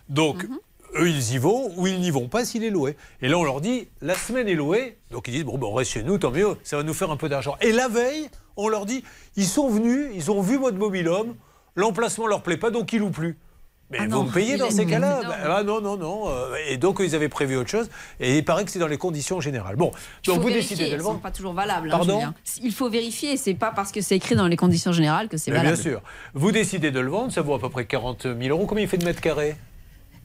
[0.07, 0.45] Donc,
[0.95, 2.95] eux, ils y vont ou ils n'y vont pas s'il est loué.
[3.21, 4.97] Et là, on leur dit, la semaine est louée.
[5.11, 7.11] Donc ils disent, bon, ben, on reste chez nous, tant mieux, ça va nous faire
[7.11, 7.55] un peu d'argent.
[7.61, 9.03] Et la veille, on leur dit,
[9.35, 11.35] ils sont venus, ils ont vu votre mobil-homme,
[11.75, 13.37] l'emplacement leur plaît pas, donc ils louent plus.
[13.91, 15.29] Mais Ah vous non, me payez dans ces cas-là non.
[15.29, 16.23] Bah, ah non, non, non.
[16.29, 17.87] euh, Et donc, ils avaient prévu autre chose.
[18.19, 19.75] Et il paraît que c'est dans les conditions générales.
[19.75, 19.91] Bon,
[20.23, 21.21] Il donc vous vérifier, décidez de elles le sont vendre.
[21.21, 21.89] pas toujours valables.
[21.89, 22.19] hein, Pardon.
[22.63, 25.51] Il faut vérifier, c'est pas parce que c'est écrit dans les conditions générales que c'est
[25.51, 25.75] Mais valable.
[25.75, 26.01] bien sûr.
[26.33, 28.65] Vous décidez de le vendre, ça vaut à peu près 40 000 euros.
[28.65, 29.55] Combien il fait de mètres carrés?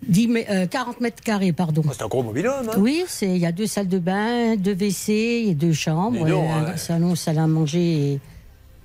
[0.09, 1.82] 10 mè- euh, 40 mètres carrés, pardon.
[1.93, 2.68] C'est un gros mobil-homme.
[2.70, 5.12] hein Oui, c'est- il y a deux salles de bain, deux WC
[5.48, 6.77] et deux chambres, et un ouais.
[6.77, 8.20] salon, salle à manger, et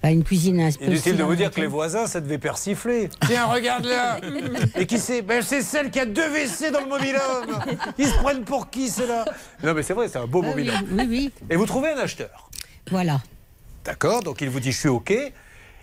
[0.04, 0.86] enfin, une cuisine un peu.
[0.86, 3.10] Inutile de vous dire que les voisins, ça devait persifler.
[3.28, 4.20] Tiens, regarde là
[4.76, 7.60] Et qui c'est ben, C'est celle qui a deux WC dans le mobil-homme
[7.98, 9.24] Ils se prennent pour qui, ceux-là?
[9.64, 10.98] Non, mais c'est vrai, c'est un beau Ah oui, mobil-homme.
[11.00, 11.32] oui, oui.
[11.50, 12.50] Et vous trouvez un acheteur?
[12.92, 13.22] Voilà.
[13.86, 15.14] D'accord, donc il vous dit je suis OK.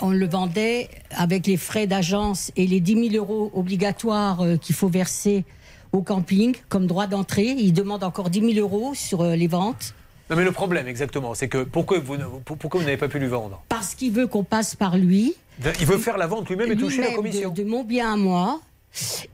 [0.04, 4.74] On le vendait avec les frais d'agence et les 10 000 euros obligatoires euh, qu'il
[4.74, 5.44] faut verser
[5.92, 7.54] au camping comme droit d'entrée.
[7.56, 9.94] Il demande encore 10 000 euros sur euh, les ventes
[10.28, 13.28] Non, mais le problème, exactement, c'est que pourquoi vous, pourquoi vous n'avez pas pu lui
[13.28, 13.62] vendre?
[13.68, 15.36] Parce qu'il veut qu'on passe par lui.
[15.78, 17.50] Il veut faire la vente lui-même et toucher la commission.
[17.50, 18.60] De, de mon bien à moi.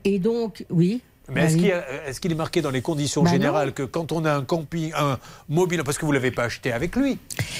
[0.05, 1.01] Et donc, oui.
[1.29, 1.59] Mais Bah est-ce oui.
[1.61, 3.35] qu'il y a- est-ce qu'il est marqué dans les conditions Bah non.
[3.35, 6.43] générales que quand on a un camping, un mobile, parce que vous ne l'avez pas
[6.43, 7.17] acheté avec lui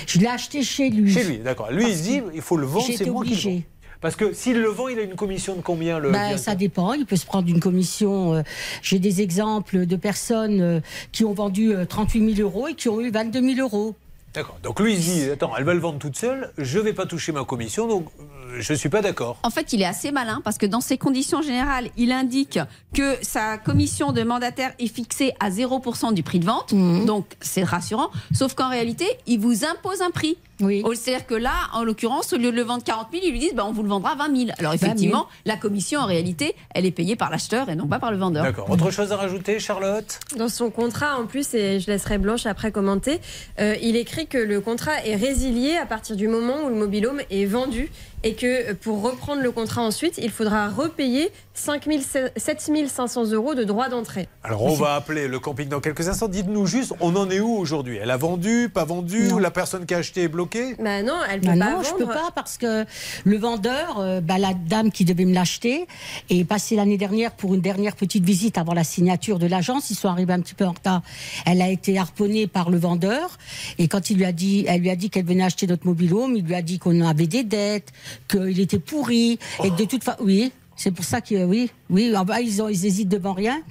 [0.08, 1.14] Je l'ai acheté chez lui.
[1.14, 1.72] Chez lui, d'accord.
[1.72, 3.62] Lui, il se dit, il faut le vendre, c'est moi qui le vends.
[4.02, 6.56] Parce que s'il le vend, il a une commission de combien le Ben, directeur ça
[6.56, 6.94] dépend.
[6.94, 8.34] Il peut se prendre une commission.
[8.34, 8.44] euh,
[8.82, 10.80] J'ai des exemples de personnes euh,
[11.12, 13.96] qui ont vendu euh, 38 000 euros et qui ont eu 22 000 euros.
[14.34, 14.58] D'accord.
[14.64, 16.94] Donc lui, il se dit, attends, elle va le vendre toute seule, je ne vais
[16.94, 18.24] pas toucher ma commission, donc euh,
[18.60, 19.38] je ne suis pas d'accord.
[19.44, 22.60] En fait, il est assez malin parce que dans ses conditions générales, il indique
[22.94, 26.74] que sa commission de mandataire est fixée à 0% du prix de vente.
[26.74, 27.06] Mhm.
[27.06, 28.10] Donc, c'est rassurant.
[28.34, 30.38] Sauf qu'en réalité, il vous impose un prix.
[30.62, 30.84] Oui.
[30.96, 33.54] C'est-à-dire que là, en l'occurrence, au lieu de le vendre 40 000, ils lui disent
[33.54, 34.50] bah, on vous le vendra 20 000.
[34.60, 38.12] Alors, effectivement, la commission, en réalité, elle est payée par l'acheteur et non pas par
[38.12, 38.44] le vendeur.
[38.44, 38.70] D'accord.
[38.70, 40.20] Autre chose à rajouter, Charlotte?
[40.38, 43.20] Dans son contrat, en plus, et je laisserai Blanche après commenter,
[43.60, 47.22] euh, il écrit que le contrat est résilié à partir du moment où le mobilhome
[47.30, 47.90] est vendu
[48.24, 52.02] et que euh, pour reprendre le contrat ensuite, il faudra repayer 5 000
[52.36, 54.28] 7 500 euros de droit d'entrée.
[54.44, 56.28] Alors on va appeler le camping dans quelques instants.
[56.28, 57.98] Dites-nous juste, on en est où aujourd'hui?
[58.02, 59.32] Elle a vendu, pas vendu?
[59.32, 60.49] Ou La personne qui a acheté est bloquée
[60.80, 62.86] Bah non, elle peut Bah pas non, je peux pas parce que
[63.24, 65.88] le vendeur, euh, bah, la dame qui devait me l'acheter,
[66.30, 69.90] est passée l'année dernière pour une dernière petite visite avant la signature de l'agence.
[69.90, 71.02] Ils sont arrivés un petit peu en retard.
[71.46, 73.38] Elle a été harponnée par le vendeur
[73.78, 76.36] et quand il lui a dit, elle lui a dit qu'elle venait acheter notre mobilhome,
[76.36, 77.92] il lui a dit qu'on avait des dettes,
[78.28, 80.52] qu'il était pourri et que de toute façon, oui.
[80.80, 83.62] C'est pour ça que oui, oui, ah bah, ils, ont, ils hésitent devant rien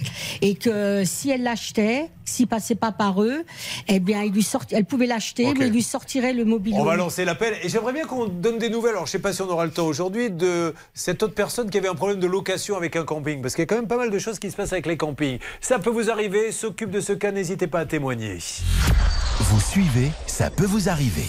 [0.43, 3.47] et que si elle l'achetait, s'il passait pas par eux,
[3.89, 6.82] eh bien, il lui sorti, elle pouvait l'acheter, mais il lui sortirait le mobilhome.
[6.82, 8.90] On va lancer l'appel et j'aimerais bien qu'on donne des nouvelles.
[8.90, 11.70] Alors je ne sais pas si on aura le temps aujourd'hui de cette autre personne
[11.70, 13.89] qui avait un problème de location avec un camping parce qu'il y a quand même
[13.89, 15.39] pas mal de choses qui se passent avec les campings.
[15.62, 18.36] Ça peut vous arriver, s'occupe de ce cas, n'hésitez pas à témoigner.
[19.40, 21.24] Vous suivez, ça peut vous arriver.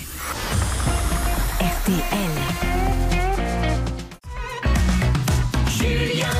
[1.89, 2.39] Julien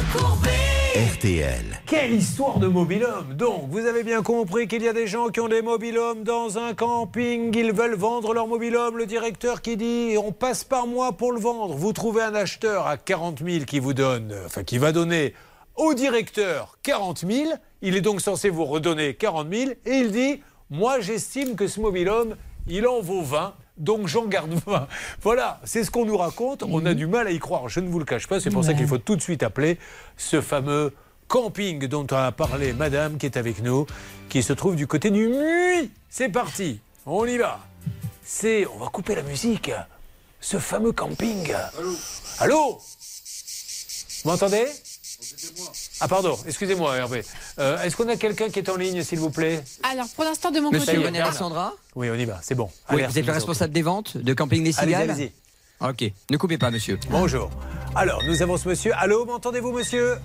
[0.10, 1.82] RTL.
[1.86, 5.40] Quelle histoire de mobilhome Donc, vous avez bien compris qu'il y a des gens qui
[5.40, 7.56] ont des mobilhomes dans un camping.
[7.56, 8.98] Ils veulent vendre leur mobilhome.
[8.98, 11.76] Le directeur qui dit on passe par moi pour le vendre.
[11.76, 15.36] Vous trouvez un acheteur à 40 000 qui vous donne, enfin qui va donner
[15.76, 17.52] au directeur 40 000.
[17.84, 20.42] Il est donc censé vous redonner 40 000 et il dit
[20.72, 22.36] moi j'estime que ce mobilhome
[22.68, 23.54] il en vaut 20.
[23.80, 24.88] Donc j'en garde 20.
[25.22, 26.64] Voilà, c'est ce qu'on nous raconte.
[26.64, 28.40] On a du mal à y croire, je ne vous le cache pas.
[28.40, 29.80] C'est pour ça qu'il faut tout de suite appeler
[30.18, 30.94] ce fameux
[31.28, 33.86] camping dont a parlé madame qui est avec nous,
[34.30, 35.92] qui se trouve du côté du Muy.
[36.10, 37.60] C'est parti, on y va.
[38.24, 39.72] C'est, on va couper la musique.
[40.42, 41.52] Ce fameux camping.
[41.54, 41.96] Allô
[42.40, 42.80] Allô?
[44.24, 44.68] Vous m'entendez?
[46.02, 47.24] Ah pardon, excusez-moi Hervé.
[47.60, 49.64] Euh, Est-ce qu'on a quelqu'un qui est en ligne, s'il vous plaît?
[49.92, 51.06] Alors, pour l'instant, de mon Monsieur côté.
[51.06, 51.74] René Alexandra?
[51.96, 52.70] Oui, on y va, c'est bon.
[52.92, 55.32] Oui, vous êtes le nous responsable des ventes de Camping des Allez-y, Cigales allez-y.
[55.82, 57.00] Ok, ne coupez pas, monsieur.
[57.10, 57.50] Bonjour.
[57.96, 58.92] Alors, nous avons ce monsieur.
[58.98, 60.18] Allô, m'entendez-vous, monsieur?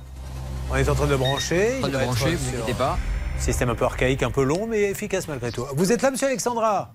[0.71, 1.77] On est en train de brancher.
[1.79, 2.99] En train Il de brancher, vous sur- inquiétez pas.
[3.39, 5.66] Système un peu archaïque, un peu long, mais efficace malgré tout.
[5.74, 6.94] Vous êtes là, monsieur Alexandra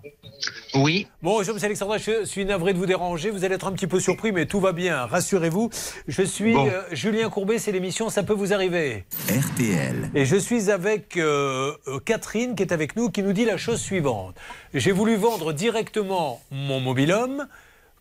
[0.73, 1.05] Oui.
[1.21, 1.97] Bonjour, monsieur Alexandra.
[1.99, 3.29] Je suis navré de vous déranger.
[3.29, 5.05] Vous allez être un petit peu surpris, mais tout va bien.
[5.05, 5.69] Rassurez-vous.
[6.07, 6.67] Je suis Bon.
[6.67, 7.59] euh, Julien Courbet.
[7.59, 9.05] C'est l'émission Ça peut vous arriver.
[9.29, 10.09] RTL.
[10.15, 13.57] Et je suis avec euh, euh, Catherine qui est avec nous, qui nous dit la
[13.57, 14.35] chose suivante.
[14.73, 17.47] J'ai voulu vendre directement mon mobilhome.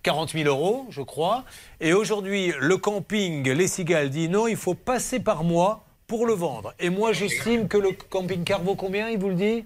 [0.05, 1.45] 40 000 euros, je crois.
[1.81, 6.33] Et aujourd'hui, le camping Les Cigales dit non, il faut passer par moi pour le
[6.33, 6.75] vendre.
[6.81, 9.65] Et moi, j'estime que le camping-car vaut combien, il vous le dit?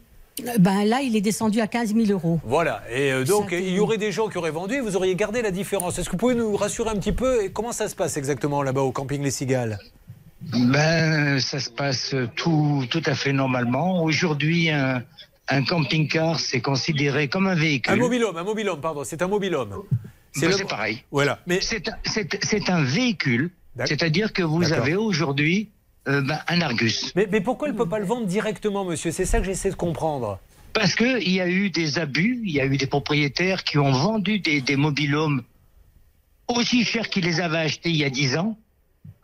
[0.59, 2.41] Ben là, il est descendu à 15 000 euros.
[2.45, 2.83] Voilà.
[2.91, 5.41] Et euh, donc, il y aurait des gens qui auraient vendu et vous auriez gardé
[5.41, 5.99] la différence.
[5.99, 8.63] Est-ce que vous pouvez nous rassurer un petit peu et comment ça se passe exactement
[8.63, 9.79] là-bas au camping Les Cigales?
[10.41, 14.03] Ben, ça se passe tout, tout à fait normalement.
[14.03, 15.05] Aujourd'hui, un,
[15.49, 17.93] un camping-car, c'est considéré comme un véhicule.
[17.93, 19.83] Un mobilhome, un mobilhome, pardon, c'est un mobilhome.
[20.41, 21.05] Ben, le- C'est pareil.
[21.13, 21.39] Voilà.
[21.47, 23.51] Mais c'est un, c'est- c'est un véhicule,
[23.85, 27.13] c'est-à-dire que vous avez aujourd'hui euh, ben, un Argus.
[27.15, 29.11] Mais, mais pourquoi il ne peut pas le vendre directement, monsieur?
[29.11, 30.39] C'est ça que j'essaie de comprendre.
[30.73, 33.93] Parce qu'il y a eu des abus, il y a eu des propriétaires qui ont
[33.93, 35.43] vendu des, des mobilhomes
[36.49, 38.59] aussi chers qu'ils les avaient achetés il y a 10 ans,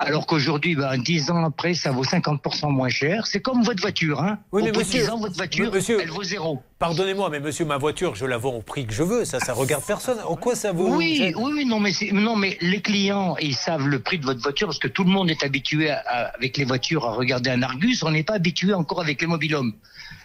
[0.00, 3.26] alors qu'aujourd'hui, ben, 10 ans après, ça vaut 50% moins cher.
[3.26, 4.20] C'est comme votre voiture.
[4.22, 4.38] Hein.
[4.52, 6.62] Oui, Au mais de monsieur, 10 ans, votre voiture, monsieur, elle vaut zéro.
[6.78, 9.24] Pardonnez-moi, mais monsieur, ma voiture, je la vends au prix que je veux.
[9.24, 10.18] Ça, ça regarde personne.
[10.24, 13.98] En quoi ça vaut Oui, oui, non, mais non, mais les clients, ils savent le
[13.98, 16.64] prix de votre voiture parce que tout le monde est habitué à- à- avec les
[16.64, 18.04] voitures à regarder un Argus.
[18.04, 19.72] On n'est pas habitué encore avec les mobilhomes.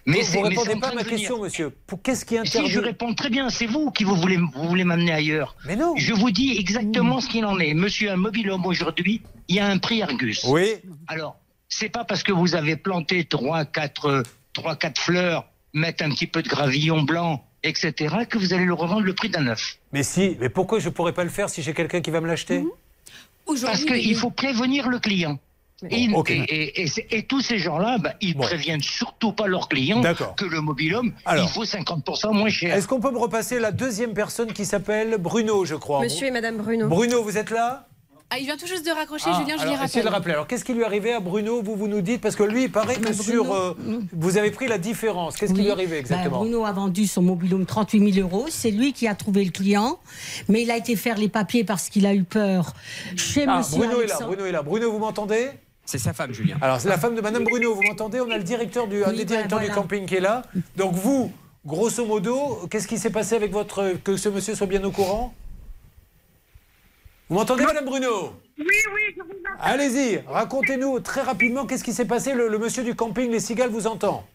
[0.05, 1.69] Mais c'est- vous mais répondez pas à ma question, monsieur.
[1.87, 4.67] Pour- Qu'est-ce qui interdit Si je réponds très bien, c'est vous qui vous voulez, vous
[4.67, 5.55] voulez m'amener ailleurs.
[5.65, 5.93] Mais non.
[5.97, 7.73] Je vous dis exactement ce qu'il en est.
[7.73, 10.43] Monsieur, un mobilhome aujourd'hui, il y a un prix Argus.
[10.47, 10.75] Oui.
[11.07, 11.37] Alors,
[11.69, 14.23] c'est pas parce que vous avez planté trois, quatre, euh,
[14.53, 17.93] trois, quatre fleurs, mettre un petit peu de gravillon blanc, etc.,
[18.29, 19.77] que vous allez le revendre le prix d'un neuf.
[19.93, 22.27] Mais si, mais pourquoi je pourrais pas le faire si j'ai quelqu'un qui va me
[22.27, 22.63] l'acheter?
[23.45, 25.39] Parce qu'il faut prévenir le client.
[25.89, 26.29] Et, Ok.
[26.31, 30.01] et- et- et c'est- et tous ces gens-là, bah, ils préviennent surtout pas leurs clients
[30.37, 31.45] que le mobilhome, Alors.
[31.45, 32.73] il faut 50% moins cher.
[32.73, 36.31] Est-ce qu'on peut me repasser la deuxième personne qui s'appelle Bruno, je crois Monsieur et
[36.31, 36.87] Madame Bruno.
[36.87, 37.87] Bruno, vous êtes là?
[38.29, 40.09] Ah, il vient tout juste de raccrocher, Ah, Julien, je l'ai essayez de le rappelé.
[40.09, 40.33] rappeler.
[40.33, 41.61] Alors, qu'est-ce qui lui est arrivé à Bruno?
[41.61, 43.43] Vous, vous nous dites, parce que lui, il paraît que sur.
[43.43, 43.53] Bruno,
[43.87, 45.35] euh, vous avez pris la différence.
[45.37, 46.39] Qu'est-ce qui lui est arrivé Ben, exactement?
[46.39, 48.47] Bruno a vendu son mobilhome 38 000 euros.
[48.49, 49.99] C'est lui qui a trouvé le client.
[50.49, 52.73] Mais il a été faire les papiers parce qu'il a eu peur
[53.15, 54.17] chez Ah, monsieur Bruno est là.
[54.21, 54.63] Bruno est là.
[54.63, 55.49] Bruno, vous m'entendez?
[55.85, 56.57] C'est sa femme, Julien.
[56.61, 58.21] Alors, c'est la femme de Madame Bruno, vous m'entendez?
[58.21, 59.81] On a le directeur du, un Oui, des directeurs du voilà.
[59.81, 60.43] camping qui est là.
[60.77, 61.31] Donc, vous,
[61.65, 63.93] grosso modo, qu'est-ce qui s'est passé avec votre.
[64.03, 65.33] que ce monsieur soit bien au courant?
[67.29, 68.33] Vous m'entendez, Madame Bruno?
[68.57, 69.59] Oui, oui, je vous entends.
[69.59, 72.33] Allez-y, racontez-nous très rapidement qu'est-ce qui s'est passé.
[72.33, 74.25] Le, le monsieur du camping, les cigales, vous entend?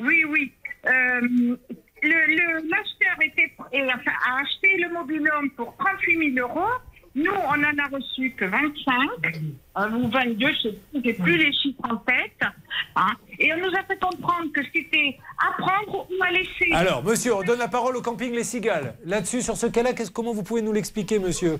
[0.00, 0.52] Oui, oui.
[0.86, 1.56] Euh, le-
[2.02, 6.66] le- L'acheteur était, enfin, a acheté le mobilhome pour 38 000 euros.
[7.16, 9.40] Nous, on en a reçu que 25
[9.78, 10.68] euh, ou 22, je
[11.02, 12.36] sais plus, les chiffres en tête.
[12.94, 13.12] hein.
[13.38, 16.70] Et on nous a fait comprendre que c'était à prendre ou à laisser.
[16.74, 18.94] Alors, monsieur, on donne la parole au camping Les Cigales.
[19.06, 21.58] Là-dessus, sur ce cas-là, qu'est-ce- comment vous pouvez nous l'expliquer, monsieur?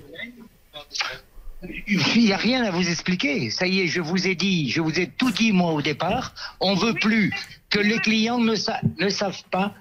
[1.87, 3.49] Il n'y a rien à vous expliquer.
[3.49, 6.33] Ça y est, je vous ai dit, je vous ai tout dit moi au départ.
[6.59, 7.33] On veut plus
[7.71, 9.73] que les clients ne, sa- ne savent pas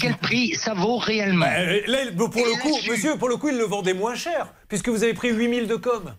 [0.00, 1.46] quel prix ça vaut réellement?
[1.46, 4.88] Euh, Là, pour le coup, monsieur, pour le coup, il le vendait moins cher, puisque
[4.88, 6.14] vous avez pris 8000 de com.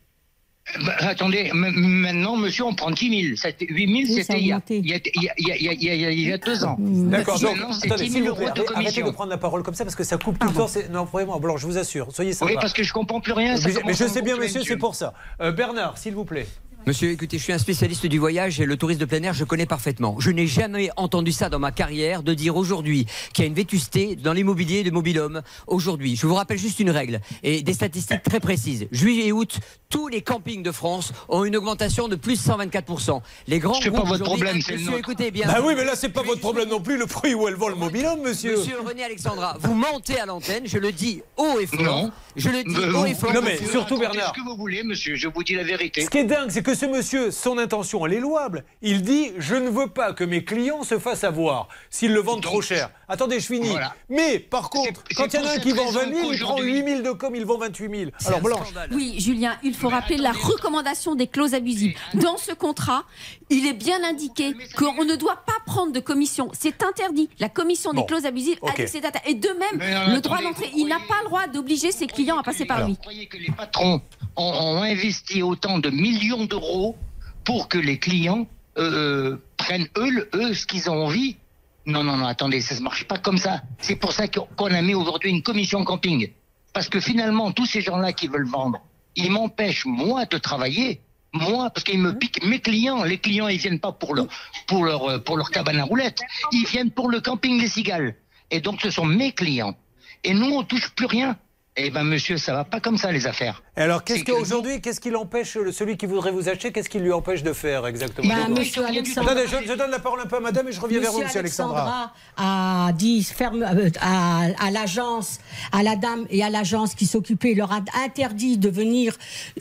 [0.86, 3.36] Bah, attendez, m- maintenant, monsieur, on prend 10 000.
[3.38, 4.91] C'était- 8 000, Oui, ça a c'était il y a, il y
[5.38, 6.76] il y il y deux ans.
[6.80, 8.95] D'accord, donc, Maintenant, c'est attendez, 10 s'il 000 vous plaît, euros de arrêtez- arrêtez de
[8.98, 9.14] commission.
[9.14, 10.68] prendre la parole comme ça, parce que ça coupe tout le temps.
[10.68, 12.52] c'est- Non, vraiment, Blanc, je vous assure, soyez sympa.
[12.52, 13.57] Oui, parce que je comprends plus rien.
[13.57, 15.14] ça Mais, mais je sais bien, monsieur, c'est pour ça.
[15.41, 16.45] Euh, Bernard, s'il vous plaît.
[16.88, 19.43] Monsieur, écoutez, je suis un spécialiste du voyage et le tourisme de plein air, je
[19.43, 20.15] connais parfaitement.
[20.19, 23.53] Je n'ai jamais entendu ça dans ma carrière de dire aujourd'hui qu'il y a une
[23.53, 25.41] vétusté dans l'immobilier de mobilhome.
[25.68, 28.88] Aujourd'hui, je vous rappelle juste une règle et des statistiques très précises.
[28.91, 33.22] Juillet et août, tous les campings de France ont une augmentation de plus 124%.
[33.47, 35.45] Les grands C'est pas votre problème, c'est Monsieur, écoutez bien.
[35.47, 37.68] Bah oui, mais là, c'est pas votre problème non plus, le prix où elle vend
[37.69, 38.57] le mobilhome, monsieur.
[38.57, 41.81] Monsieur René Alexandra, vous mentez à l'antenne, je le dis haut et fort.
[41.84, 42.11] Non.
[42.35, 43.34] Je le dis Euh, haut et fort.
[43.34, 44.34] Non, mais surtout, Bernard.
[44.34, 45.15] ce que vous voulez, monsieur?
[45.15, 46.01] Je vous dis la vérité.
[46.06, 48.63] Ce qui est dingue, c'est que ce monsieur, son intention, elle est louable.
[48.83, 52.43] Il dit Je ne veux pas que mes clients se fassent avoir s'ils le vendent
[52.43, 52.91] trop cher.
[53.07, 53.69] Attendez, je finis.
[53.69, 53.95] Voilà.
[54.07, 56.31] Mais par contre, c'est quand il y en a un qui vend raison 20 000,
[56.31, 58.11] il prend qu'aujourd'hui- 8 000 de com, il vend 28 000.
[58.19, 58.65] C'est Alors, Blanche.
[58.67, 58.89] scandale.
[58.93, 61.97] Oui, Julien, il faut rappeler la recommandation des clauses abusives.
[62.13, 63.03] Dans ce contrat,
[63.49, 66.51] il est bien indiqué qu'on ne doit pas prendre de commission.
[66.53, 67.29] C'est interdit.
[67.39, 68.79] La commission Bon, des clauses abusives ok.
[68.79, 68.91] a dit.
[69.25, 72.05] Et de même, non, le droit attendez, d'entrée, il n'a pas le droit d'obliger ses
[72.05, 72.93] clients à passer par lui.
[72.93, 74.01] Vous croyez que les patrons
[74.40, 76.95] ont, ont investi autant de millions d'euros
[77.44, 78.48] pour que les clients
[78.78, 81.38] euh, prennent eux, ce qu'ils ont envie
[81.86, 83.61] Non, non, non, attendez, ça ne marche pas comme ça.
[83.80, 86.32] C'est pour ça qu'on a mis aujourd'hui une commission camping.
[86.74, 88.80] Parce que finalement, tous ces gens-là qui veulent vendre,
[89.16, 91.02] ils m'empêchent, moi, de travailler.
[91.34, 93.03] Moi, parce qu'ils me piquent mes clients.
[93.03, 94.28] Les clients, ils viennent pas pour leur,
[94.68, 96.22] pour leur, euh, pour leur cabane à roulettes.
[96.52, 98.16] Ils viennent pour le camping des cigales.
[98.52, 99.76] Et donc, ce sont mes clients.
[100.24, 101.38] Et nous, on touche plus rien.
[101.81, 103.64] Eh ben, monsieur, ça va pas comme ça, les affaires.
[103.77, 106.99] Et alors, qu'est-ce qu'aujourd'hui, qu'est-ce qui l'empêche, le- celui qui voudrait vous acheter, qu'est-ce qui
[106.99, 108.27] lui empêche de faire exactement?
[108.27, 109.31] Ben, monsieur Alexandra.
[109.31, 111.19] Attendez, je, je donne la parole un peu à madame et je reviens vers vous,
[111.23, 112.14] Monsieur monsieur Alexandra.
[112.35, 115.39] a dit ferme, euh, à, à l'agence,
[115.72, 119.15] à la dame et à l'agence qui s'occupait, leur a interdit de venir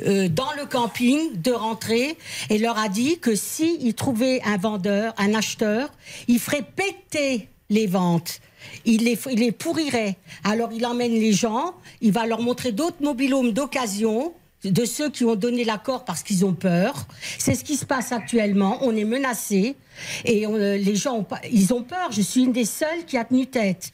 [0.06, 2.18] euh, dans le camping, de rentrer,
[2.50, 5.90] et leur a dit que si ils trouvaient un vendeur, un acheteur,
[6.26, 8.40] il ferait péter les ventes.
[8.84, 10.16] Il les, il les pourrirait.
[10.44, 14.32] Alors il emmène les gens, il va leur montrer d'autres mobilhomes d'occasion
[14.64, 17.06] de ceux qui ont donné l'accord parce qu'ils ont peur.
[17.38, 18.78] C'est ce qui se passe actuellement.
[18.82, 19.76] On est menacé
[20.24, 22.10] et on- euh, les gens ont ils ont peur.
[22.12, 23.90] Je suis une des seules qui a tenu tête.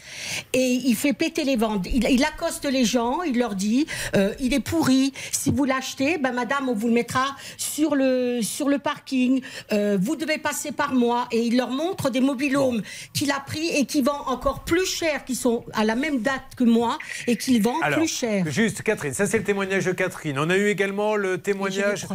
[0.52, 1.86] Et il fait péter les ventes.
[1.92, 3.22] Il, il accoste les gens.
[3.22, 3.86] Il leur dit
[4.16, 5.12] euh, il est pourri.
[5.32, 7.26] Si vous l'achetez, ben madame, on vous le mettra
[7.56, 9.40] sur le sur le parking.
[9.72, 11.26] Euh, vous devez passer par moi.
[11.32, 12.82] Et il leur montre des mobilhomes
[13.12, 16.42] qu'il a pris et qui vendent encore plus cher, qui sont à la même date
[16.56, 18.44] que moi et qu'ils vendent Alors, plus cher.
[18.50, 20.38] juste Catherine, ça c'est le témoignage de Catherine.
[20.38, 22.06] On a eu également le témoignage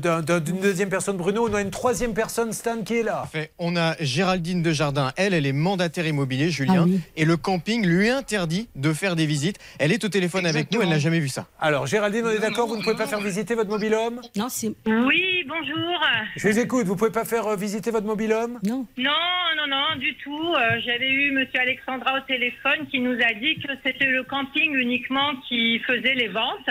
[0.00, 1.48] d'un- d'un- d'une deuxième personne, Bruno.
[1.48, 3.28] On a une troisième personne, Stan, qui est là.
[3.38, 3.52] Parfait.
[3.58, 5.12] On a Géraldine de Jardin.
[5.16, 6.82] Elle, elle est mandataire immobilier, Julien.
[6.86, 7.00] Ah oui.
[7.16, 9.58] Et le camping lui interdit de faire des visites.
[9.78, 10.82] Elle est au téléphone avec nous.
[10.82, 11.46] Elle n'a jamais vu ça.
[11.60, 14.68] Alors, Géraldine, on est d'accord, vous ne pouvez pas faire visiter votre mobilhome Non, c'est.
[14.86, 16.00] Oui, bonjour.
[16.36, 18.86] Je vous écoute, vous pouvez pas faire euh, visiter votre mobilhome Non.
[18.96, 19.10] Non,
[19.56, 20.54] non, non, du tout.
[20.54, 24.74] Euh, J'avais eu Monsieur Alexandra au téléphone qui nous a dit que c'était le camping
[24.74, 26.68] uniquement qui faisait les ventes.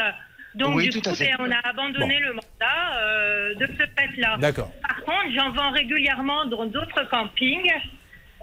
[0.58, 4.38] Donc Oui, du coup, ben, on a abandonné le mandat euh, de ce fait-là.
[4.40, 4.72] D'accord.
[4.82, 7.72] Par contre, j'en vends régulièrement dans d'autres campings.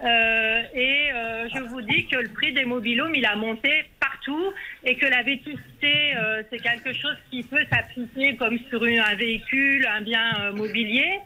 [0.04, 4.52] Euh, et euh, je vous dis que le prix des mobilhomes, il a monté partout
[4.82, 9.14] et que la vétusté, euh, c'est quelque chose qui peut s'appliquer comme sur une- un
[9.14, 11.20] véhicule, un bien mobilier,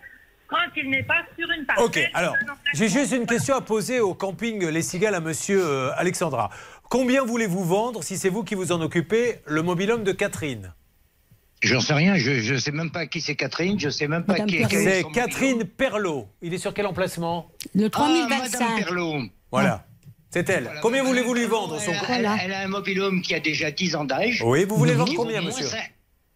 [0.48, 1.85] quand il n'est pas sur une parcelle.
[1.86, 2.35] Ok, alors,
[2.74, 6.51] j'ai juste une question à poser au camping Les Cigales à monsieur Alexandra.
[6.90, 10.73] Combien voulez-vous vendre, si c'est vous qui vous en occupez, le mobilhome de Catherine?
[11.62, 14.39] J'en sais rien, je ne sais même pas qui c'est Catherine, je sais même pas
[14.40, 16.28] qui est C'est Catherine Perlot.
[16.40, 19.22] Il est sur quel emplacement Le Ah, Madame Perlot.
[19.51, 19.85] Voilà.
[20.30, 20.70] C'est elle.
[20.82, 23.97] Combien voulez-vous lui vendre son Elle, elle- elle a un mobilhome qui a déjà 10
[23.97, 24.43] ans d'âge.
[24.44, 25.66] Oui, vous voulez vendre combien, moins monsieur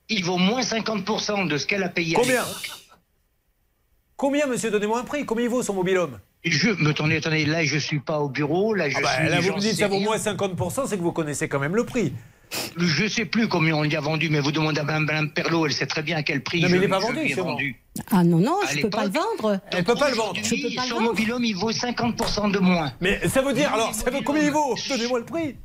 [0.09, 2.17] Il vaut moins 50% de ce qu'elle a payé.
[2.17, 2.43] à Combien.
[4.17, 5.25] Combien, monsieur Donnez-moi un prix.
[5.27, 8.75] Combien il vaut son mobilhome Je, me attendez, attendez, là je suis pas au bureau,
[8.75, 9.29] là je Ah bah, suis.
[9.29, 11.85] Là, vous me dites ça vaut moins 50%, c'est que vous connaissez quand même le
[11.85, 12.13] prix.
[12.77, 15.73] Je sais plus combien on lui a vendu, mais vous demandez à Mme, Perlot, elle
[15.73, 16.61] sait très bien à quel prix.
[16.61, 17.77] Non, mais je- il n'est pas je vendu, vendu.
[18.11, 19.61] Ah non, non, je peux pas le vendre.
[19.71, 20.35] Elle peut pas le vendre.
[20.43, 21.07] Je peux pas le Son vendre.
[21.09, 22.93] mobilhome, il vaut 50% de moins.
[23.01, 25.57] Mais ça veut dire, alors, ça veut combien il vaut Donnez-moi le prix.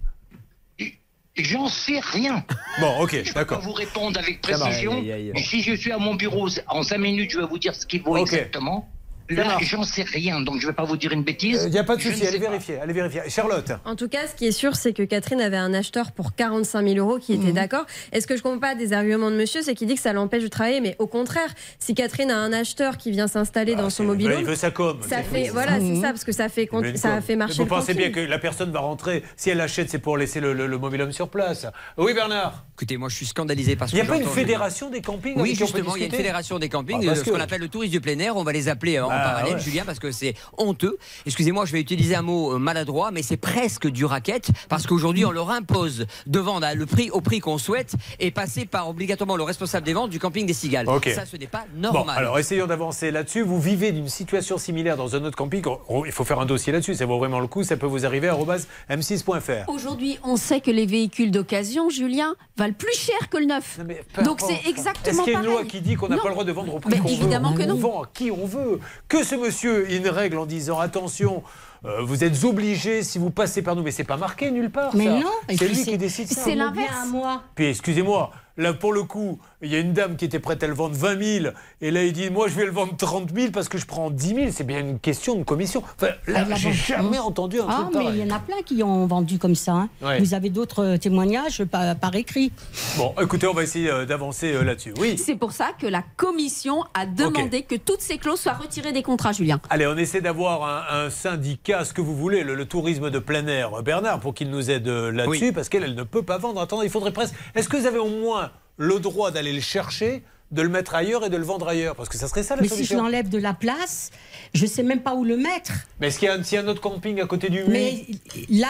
[1.40, 2.44] J'en sais rien.
[2.80, 3.62] Bon, ok, Je peux pas d'accord.
[3.62, 4.94] vous répondre avec précision.
[4.94, 5.32] Aïe, aïe, aïe.
[5.36, 7.86] Mais si je suis à mon bureau, en 5 minutes, je vais vous dire ce
[7.86, 8.90] qu'il vaut exactement.
[9.30, 11.64] Là, j'en sais rien, donc je ne vais pas vous dire une bêtise.
[11.66, 13.22] Il n'y a pas de ne souci, allez vérifier, allez vérifier.
[13.30, 16.34] Charlotte En tout cas, ce qui est sûr, c'est que Catherine avait un acheteur pour
[16.36, 17.42] 45 000 euros qui Mhm.
[17.44, 17.86] était d'accord.
[18.14, 20.14] Et ce que je comprends pas des arguments de monsieur, c'est qu'il dit que ça
[20.14, 20.82] l'empêche de travailler.
[20.82, 21.50] Mais au contraire,
[21.80, 24.98] si Catherine a un acheteur qui vient s'installer dans son mobile, Il veut sa com.
[25.08, 27.36] ça fait, voilà, c'est ça, parce que ça fait, Il veut une ça a fait
[27.36, 30.18] marcher Vous le pensez bien que la personne va rentrer, si elle achète, c'est pour
[30.18, 31.66] laisser le, le, le mobilhome sur place.
[31.98, 34.04] Oui, Bernard Écoutez, moi je suis scandalisé parce Il que.
[34.06, 36.70] n'y a pas une fédération des campings Oui, justement, il y a une fédération des
[36.70, 38.38] campings, Ah, parce euh, ce qu'on appelle le tourisme du plein air.
[38.38, 39.60] On va les appeler euh, en Ah, parallèle, ouais.
[39.62, 40.98] Julien, parce que c'est honteux.
[41.26, 45.26] Excusez-moi, je vais utiliser un mot euh, maladroit, mais c'est presque du racket, parce qu'aujourd'hui,
[45.26, 48.90] on leur impose de vendre à le prix, au prix qu'on souhaite et passer par
[48.90, 50.88] obligatoirement le responsable des ventes du camping des Cigales.
[50.88, 51.10] Ok.
[51.14, 52.18] Ça, ce n'est pas Bon, normal.
[52.18, 53.42] alors essayons d'avancer là-dessus.
[53.42, 55.64] Vous vivez d'une situation similaire dans un autre camping.
[55.90, 56.96] Oh, Il faut faire un dossier là-dessus.
[56.96, 57.64] Ça vaut vraiment le coup.
[57.64, 59.70] Ça peut vous arriver à arobase m6.fr.
[59.70, 63.80] Aujourd'hui, on sait que les véhicules d'occasion, Julien, valent plus cher que le neuf.
[64.24, 66.32] Donc c'est Est-ce exactement qu'il y a une loi qui dit qu'on n'a pas le
[66.34, 67.76] droit de vendre au prix qu'on veut évidemment que On non.
[67.76, 68.80] vend à qui on veut.
[69.08, 71.44] Que ce monsieur ait une règle en disant attention,
[71.86, 74.96] euh, vous êtes obligé si vous passez par nous, mais c'est pas marqué nulle part.
[74.96, 75.20] Mais ça.
[75.20, 76.42] non, c'est lui qui décide ça.
[76.44, 76.94] c'est l'inverse.
[77.04, 77.44] à moi.
[77.56, 80.68] Puis excusez-moi, là pour le coup, il y a une dame qui était prête à
[80.68, 83.52] le vendre 20 000 et là il dit moi je vais le vendre 30 000
[83.52, 84.48] parce que je prends 10 000.
[84.52, 85.82] C'est bien une question de commission.
[85.96, 88.20] Enfin, là, Ah, j'ai jamais entendu un Ah, truc mais pareil.
[88.20, 89.72] il y en a plein qui ont vendu comme ça.
[89.74, 89.90] hein.
[90.02, 90.20] Ouais.
[90.20, 92.52] Vous avez d'autres euh, témoignages par, par écrit?
[92.98, 94.94] Bon, écoutez, on va essayer euh, d'avancer euh, là-dessus.
[95.00, 95.18] Oui.
[95.18, 99.02] C'est pour ça que la commission a demandé que toutes ces clauses soient retirées des
[99.04, 99.60] contrats, Julien.
[99.72, 100.64] Allez, on essaie d'avoir
[100.94, 104.34] un, un syndicat, ce que vous voulez, le, le tourisme de plein air, Bernard, pour
[104.36, 106.62] qu'il nous aide là-dessus, parce qu'elle, elle ne peut pas vendre.
[106.62, 107.34] Attendez, il faudrait presque.
[107.56, 111.26] Est-ce que vous avez au moins le droit d'aller le chercher, de le mettre ailleurs
[111.26, 113.28] et de le vendre ailleurs Parce que ça serait ça la Mais si je l'enlève
[113.30, 114.12] de la place,
[114.54, 115.74] je sais même pas où le mettre.
[116.00, 117.60] Mais est-ce qu'il y, a un- s'il y a un autre camping à côté du
[117.60, 118.06] mur Mais
[118.50, 118.70] là,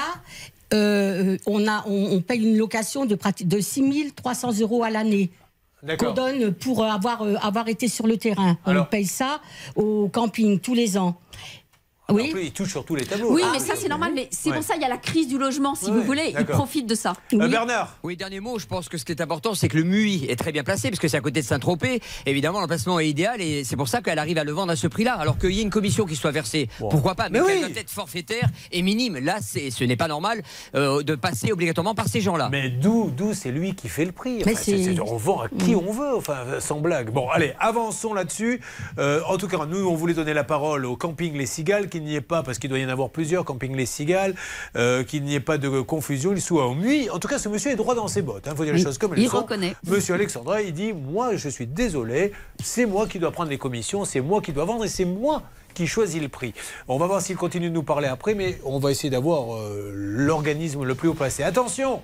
[0.73, 5.29] euh, on, a, on, on paye une location de, de 6 300 euros à l'année.
[5.99, 8.57] Qu'on donne pour avoir, euh, avoir été sur le terrain.
[8.65, 9.39] On paye ça
[9.75, 11.15] au camping tous les ans.
[12.09, 12.27] Oui.
[12.29, 13.33] En plus, il touche sur tous les tableaux.
[13.33, 14.11] Oui, Ah, mais ça c'est normal.
[14.15, 14.55] Mais c'est Ouais.
[14.55, 16.33] pour ça il y a la crise du logement, si Ouais, vous voulez.
[16.39, 17.13] Ils profitent de ça.
[17.33, 18.59] Euh, Bernard Oui, dernier mot.
[18.59, 20.89] Je pense que ce qui est important, c'est que le MUI est très bien placé,
[20.89, 22.01] parce que c'est à côté de Saint-Tropez.
[22.25, 24.87] Évidemment, l'emplacement est idéal et c'est pour ça qu'elle arrive à le vendre à ce
[24.87, 25.15] prix-là.
[25.15, 27.59] Alors qu'il y ait une commission qui soit versée, pourquoi pas Mais, Mais oui.
[27.59, 29.17] doit être forfaitaire et minime.
[29.17, 30.43] Là, c'est- ce n'est pas normal
[30.75, 32.47] euh, de passer obligatoirement par ces gens-là.
[32.51, 34.41] Mais d'où, d'où c'est lui qui fait le prix?
[34.45, 35.81] Mais Enfin, c'est- on vend à qui Mm.
[35.87, 37.11] on veut, enfin, sans blague.
[37.11, 38.61] Bon, allez, avançons là-dessus.
[38.97, 41.96] Euh, en tout cas, nous, on voulait donner la parole au camping Les Cigales, qui
[41.97, 44.35] qu'il n'y ait pas, parce qu'il doit y en avoir plusieurs, Camping Les Cigales,
[44.75, 47.09] euh, qu'il n'y ait pas de confusion, il soit au nuit.
[47.09, 48.47] En tout cas, ce monsieur est droit dans ses bottes.
[48.49, 49.37] Il faut dire les choses comme elles il sont.
[49.37, 49.75] reconnaît.
[49.85, 52.31] Monsieur Alexandra, il dit Moi, je suis désolé,
[52.63, 55.43] c'est moi qui dois prendre les commissions, c'est moi qui dois vendre et c'est moi
[55.73, 56.53] qui choisit le prix.
[56.87, 59.91] On va voir s'il continue de nous parler après, mais on va essayer d'avoir euh,
[59.93, 61.43] l'organisme le plus haut placé.
[61.43, 62.01] Attention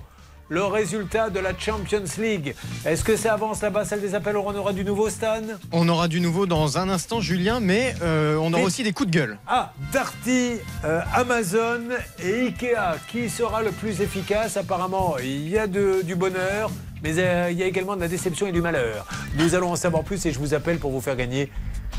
[0.49, 2.53] le résultat de la Champions League.
[2.85, 5.41] Est-ce que ça avance là-bas, salle des appels On aura du nouveau, Stan?
[5.71, 8.93] On aura du nouveau dans un instant, Julien, mais euh, on aura Mais- aussi des
[8.93, 9.37] coups de gueule.
[9.47, 11.81] Ah, Darty, euh, Amazon
[12.23, 12.97] et Ikea.
[13.11, 14.57] Qui sera le plus efficace?
[14.57, 16.69] Apparemment, il y a de- du bonheur,
[17.01, 19.05] mais euh, il y a également de la déception et du malheur.
[19.37, 21.51] Nous allons en savoir plus et je vous appelle pour vous faire gagner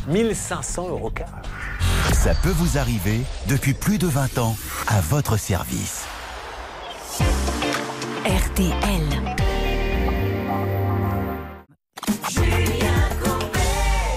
[0.08, 1.28] 1500 euros cash.
[2.12, 4.56] Ça peut vous arriver depuis plus de 20 ans
[4.86, 6.04] à votre service.
[8.24, 9.34] RTL.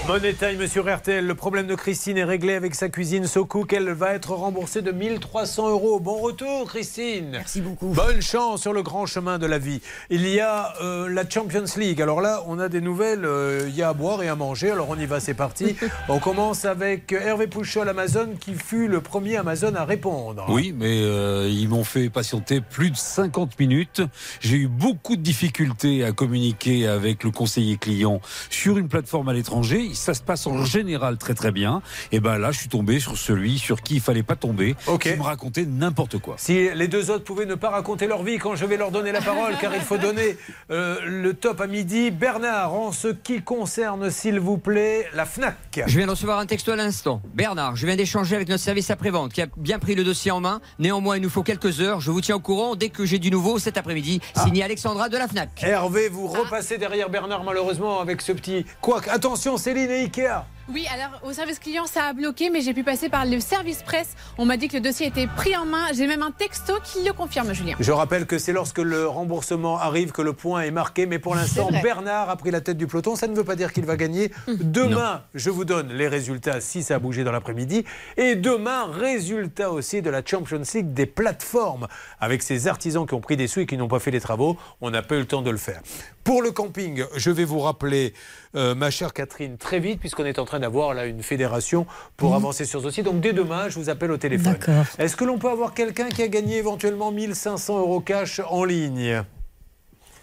[0.08, 1.26] Money Time sur RTL.
[1.26, 3.74] Le problème de Christine est réglé avec sa cuisine SoCook.
[3.74, 6.00] Elle va être remboursée de 1300 euros.
[6.00, 7.28] Bon retour, Christine.
[7.32, 7.88] Merci beaucoup.
[7.88, 9.82] Bonne chance sur le grand chemin de la vie.
[10.08, 12.00] Il y a euh, la Champions League.
[12.00, 13.26] Alors là, on a des nouvelles.
[13.26, 14.70] euh, il y a à boire et à manger.
[14.70, 15.76] Alors on y va, c'est parti.
[16.08, 20.46] on commence avec Hervé Pouchol, Amazon, qui fut le premier Amazon à répondre.
[20.48, 24.00] Oui, mais euh, ils m'ont fait patienter plus de 50 minutes.
[24.40, 29.34] J'ai eu beaucoup de difficultés à communiquer avec le conseiller client sur une plateforme à
[29.34, 29.90] l'étranger.
[29.98, 31.82] Ça se passe en général très très bien.
[32.12, 35.10] Et ben là, je suis tombé sur celui sur qui il fallait pas tomber, qui
[35.10, 36.36] me racontait n'importe quoi.
[36.38, 39.12] Si les deux autres pouvaient ne pas raconter leur vie quand je vais leur donner
[39.12, 40.36] la parole, car il faut donner
[40.70, 42.10] euh, le top à midi.
[42.10, 45.56] Bernard, en ce qui concerne, s'il vous plaît, la FNAC.
[45.86, 47.20] Je viens de recevoir un texto à l'instant.
[47.34, 50.40] Bernard, je viens d'échanger avec notre service après-vente qui a bien pris le dossier en
[50.40, 50.60] main.
[50.78, 52.00] Néanmoins, il nous faut quelques heures.
[52.00, 54.20] Je vous tiens au courant dès que j'ai du nouveau cet après-midi.
[54.36, 55.62] Signé Alexandra de la FNAC.
[55.62, 58.64] Hervé, vous repassez derrière Bernard, malheureusement, avec ce petit.
[58.80, 60.46] Quoi Attention, Céline et Ikea.
[60.70, 63.82] Oui, alors au service client, ça a bloqué, mais j'ai pu passer par le service
[63.82, 64.14] presse.
[64.36, 65.86] On m'a dit que le dossier était pris en main.
[65.94, 67.74] J'ai même un texto qui le confirme, Julien.
[67.80, 71.34] Je rappelle que c'est lorsque le remboursement arrive que le point est marqué, mais pour
[71.34, 71.70] l'instant.
[71.82, 73.16] Bernard a pris la tête du peloton.
[73.16, 74.30] Ça ne veut pas dire qu'il va gagner.
[74.46, 77.86] Demain, je vous donne les résultats si ça a bougé dans l'après-midi.
[78.18, 81.88] Et demain, résultat aussi de la Champions League des plateformes,
[82.20, 84.58] avec ces artisans qui ont pris des sous et qui n'ont pas fait les travaux.
[84.82, 85.80] On n'a pas eu le temps de le faire.
[86.24, 88.12] Pour le camping, je vais vous rappeler,
[88.54, 91.86] euh, ma chère Catherine, très vite, puisqu'on est en train d'avoir là une fédération
[92.16, 93.02] pour avancer sur ce dossier.
[93.02, 94.52] Donc dès demain, je vous appelle au téléphone.
[94.54, 94.84] D'accord.
[94.98, 99.22] Est-ce que l'on peut avoir quelqu'un qui a gagné éventuellement 1500 euros cash en ligne?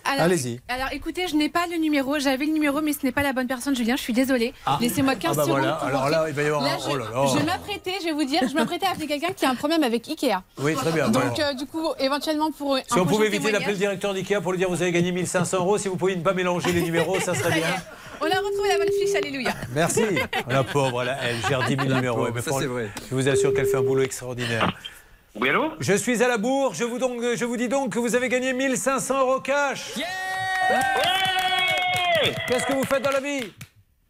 [0.08, 0.60] Allez-y.
[0.68, 2.20] Alors écoutez, je n'ai pas le numéro.
[2.20, 3.96] J'avais le numéro, mais ce n'est pas la bonne personne, Julien.
[3.96, 4.54] Je suis désolée.
[4.68, 4.78] Ah.
[4.80, 5.58] Laissez-moi 15 Ah bah secondes.
[5.62, 5.74] voilà.
[5.78, 7.26] pour Alors là, il va y avoir Là, un- je, oh là là.
[7.40, 9.82] je m'apprêtais, je vais vous dire, je m'apprêtais à appeler quelqu'un qui a un problème
[9.82, 10.44] avec Ikea.
[10.60, 11.10] Oui, très bien.
[11.10, 11.50] Donc voilà.
[11.50, 14.52] euh, du coup, éventuellement pour un Si on pouvait éviter d'appeler le directeur d'IKEA pour
[14.52, 17.20] lui dire vous avez gagné 1500 euros, si vous pouviez ne pas mélanger les numéros,
[17.20, 17.66] ça serait bien.
[18.26, 19.52] On a retrouvé la bonne fiche, alléluia.
[19.76, 20.02] Merci.
[20.50, 22.28] La pauvre, elle, elle gère 10 000 La numéros.
[22.34, 22.90] Mais ça, c'est vrai.
[23.10, 24.72] Je vous assure qu'elle fait un boulot extraordinaire.
[25.36, 25.74] Oui, allô?
[25.80, 26.74] Je suis à la bourre.
[26.74, 29.94] Je vous, donc, je vous dis donc que vous avez gagné 1500 euros cash.
[32.48, 33.54] Qu'est-ce que vous faites dans la vie?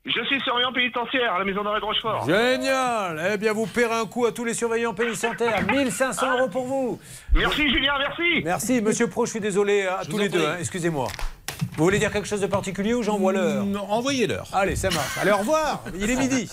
[0.06, 2.26] Je suis surveillant pénitentiaire à la maison d'arrêt de Rochefort.
[2.26, 5.66] Génial Eh bien, vous paierez un coup à tous les surveillants pénitentiaires.
[5.68, 7.00] 1500 euros pour vous.
[7.34, 8.42] Merci Julien, merci.
[8.46, 11.08] Merci, monsieur Pro, je suis désolé à tous les deux, hein, excusez-moi.
[11.77, 14.48] Vous voulez dire quelque chose de particulier ou j'envoie l'heure Envoyez l'heure.
[14.53, 15.18] Allez, ça marche.
[15.22, 15.84] Allez, au revoir.
[15.99, 16.49] Il est midi.